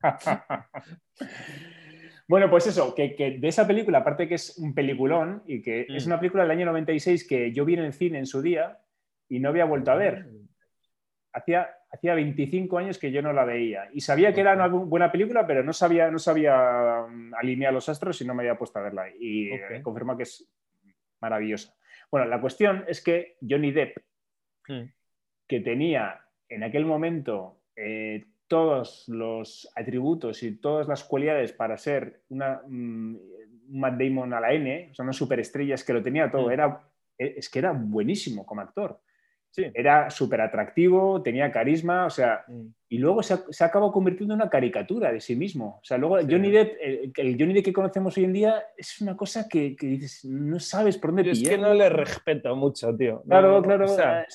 bueno, 2.34 2.50
pues 2.50 2.66
eso, 2.66 2.94
que, 2.94 3.14
que 3.14 3.38
de 3.38 3.48
esa 3.48 3.64
película, 3.64 3.98
aparte 3.98 4.26
que 4.26 4.34
es 4.34 4.58
un 4.58 4.74
peliculón 4.74 5.42
y 5.46 5.62
que 5.62 5.86
es 5.88 6.04
Mm. 6.04 6.08
una 6.10 6.18
película 6.18 6.42
del 6.42 6.50
año 6.50 6.66
96 6.66 7.28
que 7.28 7.52
yo 7.52 7.64
vi 7.64 7.74
en 7.74 7.84
el 7.84 7.92
cine 7.92 8.18
en 8.18 8.26
su 8.26 8.42
día 8.42 8.78
y 9.28 9.38
no 9.38 9.50
había 9.50 9.64
vuelto 9.66 9.92
a 9.92 9.94
ver. 9.94 10.26
Hacía, 11.32 11.68
hacía 11.90 12.14
25 12.14 12.78
años 12.78 12.98
que 12.98 13.10
yo 13.12 13.20
no 13.22 13.32
la 13.32 13.44
veía 13.44 13.88
y 13.92 14.00
sabía 14.00 14.32
que 14.32 14.40
era 14.40 14.54
una 14.54 14.68
bu- 14.68 14.86
buena 14.86 15.10
película, 15.12 15.46
pero 15.46 15.62
no 15.62 15.72
sabía, 15.72 16.10
no 16.10 16.18
sabía 16.18 17.04
mm, 17.08 17.34
alinear 17.34 17.72
los 17.72 17.88
astros 17.88 18.20
y 18.20 18.24
no 18.26 18.34
me 18.34 18.42
había 18.42 18.56
puesto 18.58 18.78
a 18.78 18.82
verla. 18.82 19.06
Y 19.18 19.50
eh, 19.52 19.80
confirma 19.82 20.16
que 20.16 20.22
es 20.24 20.48
maravillosa. 21.20 21.72
Bueno, 22.10 22.26
la 22.26 22.40
cuestión 22.40 22.84
es 22.88 23.00
que 23.02 23.36
Johnny 23.48 23.70
Depp 23.72 23.96
Mm. 24.68 24.84
que 25.46 25.60
tenía 25.60 26.20
en 26.48 26.62
aquel 26.64 26.84
momento 26.86 27.60
eh, 27.76 28.24
todos 28.48 29.04
los 29.08 29.70
atributos 29.74 30.42
y 30.42 30.56
todas 30.56 30.86
las 30.88 31.04
cualidades 31.04 31.52
para 31.52 31.76
ser 31.76 32.22
una, 32.28 32.60
mm, 32.66 33.16
un 33.70 33.80
Matt 33.80 33.98
Damon 33.98 34.32
a 34.34 34.40
la 34.40 34.52
N, 34.52 34.88
o 34.90 34.94
sea, 34.94 35.02
una 35.04 35.12
superestrella, 35.12 35.74
es 35.74 35.84
que 35.84 35.92
lo 35.94 36.02
tenía 36.02 36.30
todo, 36.30 36.48
Mm. 36.48 36.52
era, 36.52 36.80
es 37.18 37.48
que 37.48 37.58
era 37.60 37.72
buenísimo 37.72 38.44
como 38.44 38.60
actor. 38.60 39.00
Sí. 39.50 39.66
Era 39.72 40.10
súper 40.10 40.40
atractivo, 40.40 41.22
tenía 41.22 41.52
carisma, 41.52 42.06
o 42.06 42.10
sea, 42.10 42.44
Mm. 42.48 42.66
y 42.88 42.98
luego 42.98 43.22
se, 43.22 43.38
se 43.50 43.62
acabó 43.64 43.92
convirtiendo 43.92 44.34
en 44.34 44.40
una 44.40 44.50
caricatura 44.50 45.12
de 45.12 45.20
sí 45.20 45.36
mismo. 45.36 45.78
O 45.80 45.84
sea, 45.84 45.96
luego 45.96 46.18
Sí. 46.20 46.26
Johnny 46.28 46.50
Depp, 46.50 46.76
el, 46.80 47.12
el 47.16 47.36
Johnny 47.38 47.54
Depp 47.54 47.64
que 47.66 47.72
conocemos 47.72 48.16
hoy 48.18 48.24
en 48.24 48.32
día 48.32 48.64
es 48.76 49.00
una 49.00 49.16
cosa 49.16 49.48
que, 49.48 49.76
que 49.76 49.86
dices, 49.86 50.24
no 50.24 50.58
sabes 50.58 50.98
por 50.98 51.10
dónde 51.10 51.24
Yo 51.24 51.30
es 51.32 51.38
que 51.38 51.50
pillar. 51.50 51.60
no 51.60 51.72
le 51.72 51.88
respeto 51.88 52.56
mucho, 52.56 52.94
tío. 52.96 53.22
Claro, 53.22 53.52
No, 53.52 53.62
claro. 53.62 53.84
o 53.84 53.88
sea, 53.88 54.26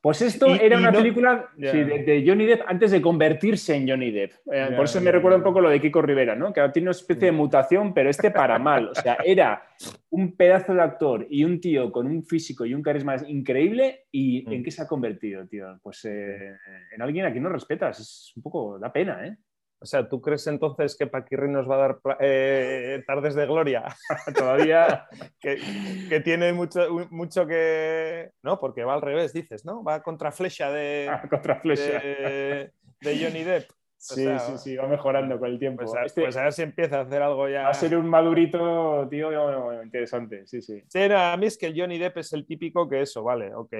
pues 0.00 0.22
esto 0.22 0.46
y- 0.54 0.58
era 0.62 0.76
y 0.76 0.80
una 0.80 0.90
no- 0.92 0.98
película 0.98 1.48
sí, 1.56 1.62
de, 1.84 2.04
de 2.04 2.24
Johnny 2.26 2.46
Depp 2.46 2.62
antes 2.66 2.90
de 2.92 3.02
convertirse 3.02 3.74
en 3.74 3.88
Johnny 3.88 4.10
Depp. 4.12 4.32
Eh, 4.52 4.68
por 4.76 4.84
eso 4.84 5.00
me 5.00 5.10
recuerda 5.10 5.38
un 5.38 5.42
poco 5.42 5.60
lo 5.60 5.68
de 5.70 5.80
Kiko 5.80 6.00
Rivera, 6.02 6.34
¿no? 6.36 6.52
Que 6.52 6.60
ahora 6.60 6.72
tiene 6.72 6.84
una 6.86 6.92
especie 6.92 7.26
de 7.26 7.32
mutación, 7.32 7.92
pero 7.92 8.08
este 8.08 8.30
para 8.30 8.58
mal. 8.58 8.88
O 8.88 8.94
sea, 8.94 9.18
era 9.24 9.62
un 10.10 10.36
pedazo 10.36 10.72
de 10.74 10.82
actor 10.82 11.26
y 11.28 11.44
un 11.44 11.60
tío 11.60 11.90
con 11.90 12.06
un 12.06 12.22
físico 12.24 12.64
y 12.64 12.74
un 12.74 12.82
carisma 12.82 13.16
increíble. 13.26 14.06
¿Y 14.12 14.44
Mm. 14.46 14.52
en 14.52 14.62
qué 14.64 14.70
se 14.70 14.82
ha 14.82 14.86
convertido, 14.86 15.46
tío? 15.46 15.78
Pues 15.82 16.04
eh, 16.04 16.56
en 16.94 17.02
alguien 17.02 17.26
a 17.26 17.32
quien 17.32 17.42
no 17.42 17.48
respetas. 17.50 17.98
Es 17.98 18.32
un 18.36 18.42
poco, 18.42 18.78
da 18.78 18.92
pena, 18.92 19.26
¿eh? 19.26 19.36
O 19.80 19.86
sea, 19.86 20.08
¿tú 20.08 20.20
crees 20.20 20.46
entonces 20.46 20.96
que 20.96 21.06
Paquirri 21.06 21.48
nos 21.48 21.70
va 21.70 21.76
a 21.76 21.78
dar 21.78 21.98
eh, 22.20 23.02
tardes 23.06 23.34
de 23.34 23.46
gloria? 23.46 23.84
Todavía. 24.36 25.06
que, 25.40 25.60
que 26.08 26.20
tiene 26.20 26.52
mucho, 26.52 26.80
mucho 27.10 27.46
que. 27.46 28.30
No, 28.42 28.58
porque 28.58 28.84
va 28.84 28.94
al 28.94 29.02
revés, 29.02 29.32
dices, 29.32 29.64
¿no? 29.64 29.84
Va 29.84 30.02
contra 30.02 30.32
flecha 30.32 30.70
de, 30.72 31.10
contra 31.30 31.60
flecha. 31.60 32.00
de, 32.00 32.72
de 33.00 33.24
Johnny 33.24 33.44
Depp. 33.44 33.70
Sí, 34.00 34.22
sea, 34.22 34.38
sí, 34.38 34.58
sí, 34.58 34.76
va 34.76 34.86
mejorando 34.86 35.38
con 35.40 35.50
el 35.50 35.58
tiempo. 35.58 35.82
Pues 35.82 35.92
a, 35.94 36.04
Este 36.04 36.22
pues 36.22 36.36
a 36.36 36.44
ver 36.44 36.52
si 36.52 36.62
empieza 36.62 36.98
a 36.98 37.02
hacer 37.02 37.20
algo 37.20 37.48
ya. 37.48 37.64
va 37.64 37.70
a 37.70 37.74
ser 37.74 37.96
un 37.96 38.08
madurito, 38.08 39.08
tío, 39.10 39.82
interesante. 39.82 40.46
Sí, 40.46 40.62
sí. 40.62 40.82
Sí, 40.86 41.08
no, 41.08 41.18
a 41.18 41.36
mí 41.36 41.46
es 41.46 41.58
que 41.58 41.66
el 41.66 41.78
Johnny 41.78 41.98
Depp 41.98 42.18
es 42.18 42.32
el 42.32 42.46
típico 42.46 42.88
que 42.88 43.02
eso, 43.02 43.24
vale, 43.24 43.52
ok, 43.52 43.72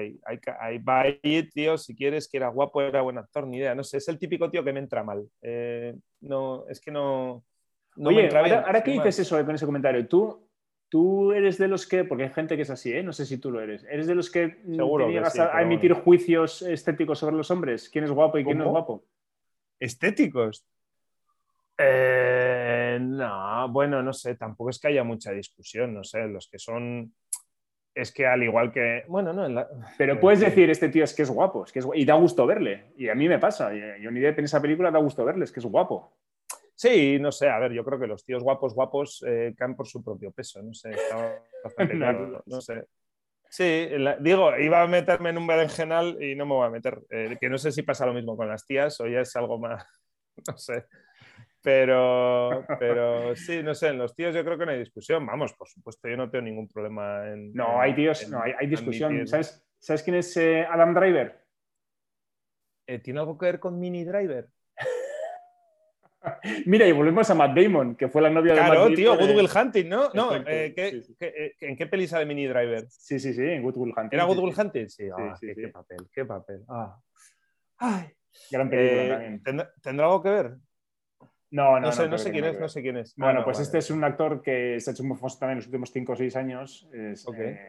hay, 0.59 0.77
va 0.79 1.01
ahí, 1.01 1.49
tío, 1.53 1.77
si 1.77 1.95
quieres 1.95 2.27
que 2.27 2.35
era 2.35 2.49
guapo, 2.49 2.81
era 2.81 3.01
buen 3.01 3.17
actor, 3.17 3.47
ni 3.47 3.57
idea, 3.57 3.73
no 3.73 3.83
sé, 3.83 3.97
es 3.97 4.09
el 4.09 4.19
típico 4.19 4.49
tío 4.51 4.61
que 4.63 4.73
me 4.73 4.81
entra 4.81 5.03
mal. 5.03 5.25
Eh, 5.41 5.95
no, 6.19 6.67
es 6.67 6.81
que 6.81 6.91
no, 6.91 7.45
no 7.95 8.09
me 8.09 8.17
Oye, 8.17 8.25
entra 8.25 8.41
bien. 8.41 8.55
ahora, 8.55 8.67
ahora 8.67 8.83
que 8.83 8.91
dices 8.91 9.19
eso 9.19 9.43
con 9.45 9.55
ese 9.55 9.65
comentario, 9.65 10.05
tú, 10.05 10.49
tú 10.89 11.31
eres 11.31 11.57
de 11.57 11.69
los 11.69 11.87
que, 11.87 12.03
porque 12.03 12.23
hay 12.23 12.29
gente 12.29 12.57
que 12.57 12.63
es 12.63 12.69
así, 12.69 12.91
¿eh? 12.91 13.03
no 13.03 13.13
sé 13.13 13.25
si 13.25 13.37
tú 13.37 13.51
lo 13.51 13.61
eres, 13.61 13.85
¿eres 13.85 14.05
de 14.05 14.15
los 14.15 14.29
que 14.29 14.57
Seguro 14.65 15.05
te 15.05 15.11
niegas 15.11 15.33
sí, 15.33 15.39
a, 15.39 15.61
emitir 15.61 15.91
bueno. 15.91 16.03
juicios 16.03 16.61
estéticos 16.63 17.19
sobre 17.19 17.37
los 17.37 17.49
hombres? 17.51 17.89
¿Quién 17.89 18.03
es 18.03 18.11
guapo 18.11 18.37
y 18.37 18.43
quién 18.43 18.57
no 18.57 18.65
es 18.65 18.67
¿Cómo? 18.67 18.79
guapo? 18.79 19.03
¿Estéticos? 19.79 20.65
Eh, 21.77 22.97
no, 23.01 23.69
bueno, 23.69 24.03
no 24.03 24.11
sé, 24.13 24.35
tampoco 24.35 24.69
es 24.69 24.79
que 24.79 24.89
haya 24.89 25.03
mucha 25.03 25.31
discusión, 25.31 25.93
no 25.93 26.03
sé, 26.03 26.27
los 26.27 26.47
que 26.49 26.59
son... 26.59 27.13
Es 27.95 28.11
que 28.13 28.25
al 28.27 28.43
igual 28.43 28.71
que... 28.71 29.03
Bueno, 29.07 29.33
no, 29.33 29.47
la- 29.47 29.67
Pero 29.97 30.19
puedes 30.19 30.39
decir, 30.41 30.69
este 30.69 30.89
tío 30.89 31.03
es 31.03 31.13
que 31.13 31.23
es 31.23 31.29
guapo, 31.29 31.65
es 31.65 31.71
que 31.71 31.79
es 31.79 31.85
gu- 31.85 31.93
y 31.95 32.05
da 32.05 32.13
gusto 32.15 32.45
verle. 32.45 32.93
Y 32.97 33.09
a 33.09 33.15
mí 33.15 33.27
me 33.27 33.39
pasa, 33.39 33.71
Johnny 34.01 34.19
Depp 34.19 34.39
en 34.39 34.45
esa 34.45 34.61
película 34.61 34.91
da 34.91 34.99
gusto 34.99 35.25
verle, 35.25 35.45
es 35.45 35.51
que 35.51 35.59
es 35.59 35.65
guapo. 35.65 36.13
Sí, 36.75 37.17
no 37.19 37.31
sé, 37.31 37.49
a 37.49 37.59
ver, 37.59 37.73
yo 37.73 37.83
creo 37.83 37.99
que 37.99 38.07
los 38.07 38.23
tíos 38.23 38.41
guapos, 38.43 38.73
guapos 38.73 39.23
eh, 39.27 39.53
caen 39.57 39.75
por 39.75 39.87
su 39.87 40.01
propio 40.03 40.31
peso, 40.31 40.61
no 40.61 40.73
sé, 40.73 40.91
está 40.91 41.17
bastante 41.63 41.97
claro, 41.97 42.41
no 42.45 42.61
sé. 42.61 42.85
Sí, 43.49 43.87
la- 43.97 44.17
digo, 44.17 44.55
iba 44.57 44.81
a 44.83 44.87
meterme 44.87 45.31
en 45.31 45.37
un 45.39 45.47
berenjenal 45.47 46.21
y 46.21 46.35
no 46.35 46.45
me 46.45 46.53
voy 46.53 46.67
a 46.67 46.69
meter, 46.69 47.01
eh, 47.09 47.37
que 47.41 47.49
no 47.49 47.57
sé 47.57 47.71
si 47.71 47.81
pasa 47.83 48.05
lo 48.05 48.13
mismo 48.13 48.37
con 48.37 48.47
las 48.47 48.65
tías 48.65 48.99
o 49.01 49.07
ya 49.07 49.21
es 49.21 49.35
algo 49.35 49.57
más, 49.59 49.83
no 50.47 50.57
sé. 50.57 50.85
Pero, 51.61 52.65
pero 52.79 53.35
sí, 53.35 53.61
no 53.63 53.75
sé, 53.75 53.89
en 53.89 53.97
los 53.97 54.15
tíos 54.15 54.33
yo 54.33 54.45
creo 54.45 54.57
que 54.57 54.65
no 54.65 54.71
hay 54.71 54.79
discusión. 54.79 55.25
Vamos, 55.25 55.53
por 55.53 55.67
supuesto, 55.67 56.07
yo 56.07 56.15
no 56.15 56.29
tengo 56.29 56.45
ningún 56.45 56.67
problema 56.69 57.27
en. 57.27 57.51
No, 57.53 57.73
en- 57.75 57.81
hay 57.81 57.95
tíos, 57.95 58.23
en 58.23 58.31
no, 58.31 58.41
hay, 58.41 58.53
hay 58.57 58.67
discusión. 58.67 59.13
admitir- 59.13 59.27
¿Sabes, 59.27 59.65
¿Sabes 59.77 60.03
quién 60.03 60.15
es 60.17 60.37
eh, 60.37 60.65
Adam 60.69 60.93
Driver? 60.93 61.43
Eh, 62.87 62.99
¿Tiene 62.99 63.19
algo 63.19 63.37
que 63.37 63.45
ver 63.47 63.59
con 63.59 63.79
Mini 63.79 64.03
Driver? 64.05 64.47
Mira, 66.65 66.85
y 66.87 66.91
volvemos 66.91 67.29
a 67.29 67.35
Matt 67.35 67.55
Damon, 67.57 67.95
que 67.95 68.07
fue 68.09 68.21
la 68.21 68.29
novia 68.29 68.53
de 68.53 68.59
Matt 68.61 68.71
Claro, 68.71 68.87
tío, 68.93 69.17
Good 69.17 69.35
Will 69.35 69.49
Hunting, 69.55 69.87
¿no? 69.89 70.09
No, 70.13 70.35
eh, 70.35 70.73
¿qué- 70.75 70.91
sí, 70.91 71.03
sí. 71.03 71.15
qué- 71.19 71.33
eh, 71.35 71.55
¿en 71.61 71.75
qué 71.77 71.87
peli 71.87 72.07
sale 72.07 72.25
Mini 72.25 72.45
Driver? 72.47 72.85
Sí, 72.89 73.19
sí, 73.19 73.33
sí, 73.33 73.41
en 73.41 73.63
Good 73.63 73.77
Will 73.77 73.93
Hunting. 73.95 74.09
¿Era 74.17 74.23
sí, 74.23 74.27
Good 74.27 74.35
sí. 74.37 74.43
Will 74.43 74.59
Hunting? 74.59 74.89
Sí, 74.89 75.03
ah, 75.17 75.35
sí, 75.39 75.47
qué, 75.47 75.55
sí. 75.55 75.61
qué 75.61 75.67
papel, 75.69 75.97
qué 76.13 76.25
papel. 76.25 76.63
Ah. 76.67 76.99
Ay. 77.77 78.09
Gran 78.51 78.69
película 78.69 79.03
Eh, 79.03 79.09
también. 79.09 79.43
¿tendrá, 79.43 79.71
tendrá 79.81 80.05
algo 80.07 80.21
que 80.21 80.29
ver? 80.29 80.51
No, 81.51 81.79
no, 81.79 81.87
No, 81.87 81.91
sé, 81.91 82.07
no 82.07 82.17
sé 82.17 82.31
quién 82.31 82.45
es, 82.45 82.59
no 82.59 82.69
sé 82.69 82.81
quién 82.81 82.97
es. 82.97 83.15
Bueno, 83.15 83.31
Ah, 83.31 83.33
no, 83.39 83.43
pues 83.45 83.57
vale. 83.57 83.63
este 83.63 83.77
es 83.79 83.89
un 83.89 84.03
actor 84.03 84.41
que 84.43 84.79
se 84.79 84.89
ha 84.89 84.93
hecho 84.93 85.03
muy 85.03 85.17
famoso 85.17 85.39
también 85.39 85.53
en 85.53 85.57
los 85.59 85.65
últimos 85.67 85.91
5 85.91 86.11
o 86.13 86.15
6 86.15 86.35
años. 86.35 86.87
es, 86.93 87.25
eh, 87.35 87.59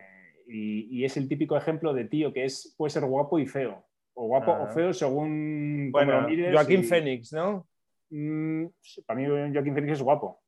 y, 0.49 0.99
y 1.01 1.05
es 1.05 1.17
el 1.17 1.29
típico 1.29 1.57
ejemplo 1.57 1.95
de 1.95 2.05
tío 2.05 2.33
que 2.33 2.45
es, 2.45 2.75
puede 2.77 2.91
ser 2.91 3.05
guapo 3.05 3.39
y 3.39 3.47
feo. 3.47 3.87
O 4.13 4.27
guapo 4.27 4.53
Ah. 4.53 4.63
o 4.65 4.67
feo 4.69 4.93
según 4.93 5.91
Bueno. 5.93 6.27
Joaquín 6.53 6.81
y- 6.81 6.85
Phoenix, 6.85 7.33
¿no? 7.33 7.67
Mm, 8.11 8.67
para 9.07 9.19
mí 9.21 9.27
Joaquín 9.27 9.75
Phoenix 9.75 9.93
es 9.95 10.03
guapo. 10.03 10.41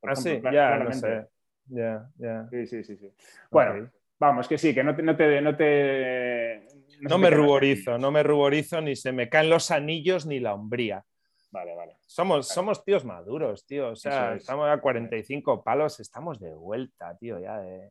por 0.00 0.10
Ah, 0.10 0.12
ejemplo, 0.12 0.50
sí, 0.50 0.54
ya, 0.54 0.76
no 0.78 0.92
sé. 0.92 1.26
Ya, 1.68 2.08
ya. 2.18 2.46
Sí, 2.50 2.66
sí, 2.66 2.84
sí, 2.84 2.96
sí. 2.96 3.12
Bueno, 3.50 3.84
Ok. 3.84 3.90
vamos, 4.18 4.46
que 4.48 4.56
sí, 4.58 4.72
que 4.74 4.84
no 4.84 4.94
te... 4.94 5.02
No, 5.02 5.16
te, 5.16 5.40
no, 5.40 5.56
te, 5.56 6.66
No 7.00 7.10
se 7.10 7.18
me 7.18 7.30
ruborizo, 7.30 7.98
no 7.98 8.10
me 8.10 8.22
ruborizo, 8.22 8.80
ni 8.80 8.94
se 8.94 9.12
me 9.12 9.28
caen 9.28 9.50
los 9.50 9.70
anillos 9.70 10.26
ni 10.26 10.38
la 10.40 10.54
hombría. 10.54 11.04
Vale, 11.50 11.74
vale. 11.74 11.96
Somos, 12.06 12.48
somos 12.48 12.84
tíos 12.84 13.04
maduros, 13.04 13.64
tío. 13.66 13.90
O 13.90 13.96
sea, 13.96 14.34
es. 14.34 14.42
estamos 14.42 14.68
a 14.68 14.78
45 14.78 15.64
palos, 15.64 15.98
estamos 16.00 16.38
de 16.38 16.54
vuelta, 16.54 17.16
tío, 17.16 17.38
ya 17.40 17.58
de 17.58 17.90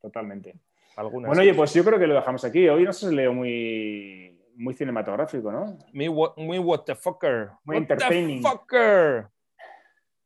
Totalmente. 0.00 0.54
algunas. 0.96 1.28
Bueno, 1.28 1.42
oye, 1.42 1.54
pues 1.54 1.72
yo 1.72 1.82
creo 1.84 1.98
que 1.98 2.06
lo 2.06 2.14
dejamos 2.14 2.44
aquí. 2.44 2.68
Hoy 2.68 2.84
nos 2.84 3.02
leo 3.04 3.32
muy, 3.32 4.33
muy 4.56 4.74
cinematográfico, 4.74 5.50
¿no? 5.50 5.78
Muy, 5.92 6.08
muy 6.36 6.58
what 6.58 6.82
the 6.84 6.94
fucker. 6.94 7.50
Muy 7.64 7.76
What 7.76 7.86
the 7.86 7.92
entertaining. 7.94 8.42
fucker. 8.42 9.28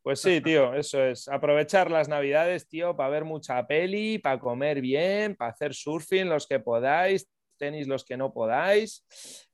Pues 0.02 0.20
sí, 0.20 0.40
tío, 0.44 0.74
eso 0.74 1.04
es. 1.04 1.28
Aprovechar 1.28 1.90
las 1.90 2.08
navidades, 2.08 2.68
tío, 2.68 2.96
para 2.96 3.10
ver 3.10 3.24
mucha 3.24 3.66
peli, 3.66 4.18
para 4.18 4.38
comer 4.38 4.80
bien, 4.80 5.36
para 5.36 5.50
hacer 5.50 5.74
surfing 5.74 6.28
los 6.28 6.46
que 6.46 6.60
podáis, 6.60 7.28
tenis 7.58 7.88
los 7.88 8.04
que 8.04 8.16
no 8.16 8.32
podáis 8.32 9.04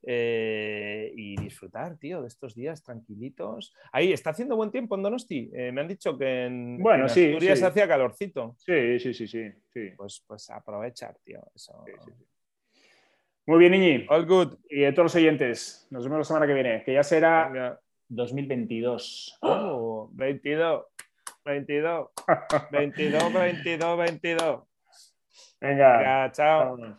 eh, 0.03 1.11
y 1.17 1.37
disfrutar, 1.37 1.97
tío, 1.97 2.21
de 2.23 2.29
estos 2.29 2.55
días 2.55 2.83
tranquilitos. 2.83 3.75
Ahí, 3.91 4.13
está 4.13 4.31
haciendo 4.31 4.57
buen 4.57 4.71
tiempo 4.71 4.95
en 4.95 5.03
Donosti. 5.03 5.51
Eh, 5.55 5.73
me 5.73 5.81
han 5.81 5.89
dicho 5.89 6.17
que 6.17 6.45
en, 6.45 6.79
bueno, 6.79 7.09
sí, 7.09 7.27
Asturias 7.27 7.63
hacía 7.63 7.89
calorcito. 7.89 8.55
Sí, 8.59 9.01
sí, 9.01 9.15
sí, 9.15 9.27
sí. 9.27 9.51
Pues, 9.97 10.23
pues 10.27 10.51
aprovechar, 10.51 11.17
tío. 11.25 11.41
Muy 13.47 13.59
bien, 13.59 13.75
Iñi. 13.75 14.07
All 14.09 14.27
good. 14.27 14.55
Y 14.71 14.85
a 14.85 14.93
todos 14.93 15.05
los 15.05 15.15
oyentes, 15.17 15.87
nos 15.91 16.05
vemos 16.05 16.19
la 16.19 16.25
semana 16.25 16.47
que 16.47 16.55
viene, 16.55 16.83
que 16.85 16.95
ya 16.95 17.03
será 17.03 17.79
2022. 18.09 19.39
Oh, 19.43 20.09
22. 20.13 20.85
22, 21.45 22.09
22, 22.71 23.33
22, 23.33 23.99
22. 23.99 24.61
Venga, 25.61 25.99
Venga 25.99 26.33
chao. 26.33 26.97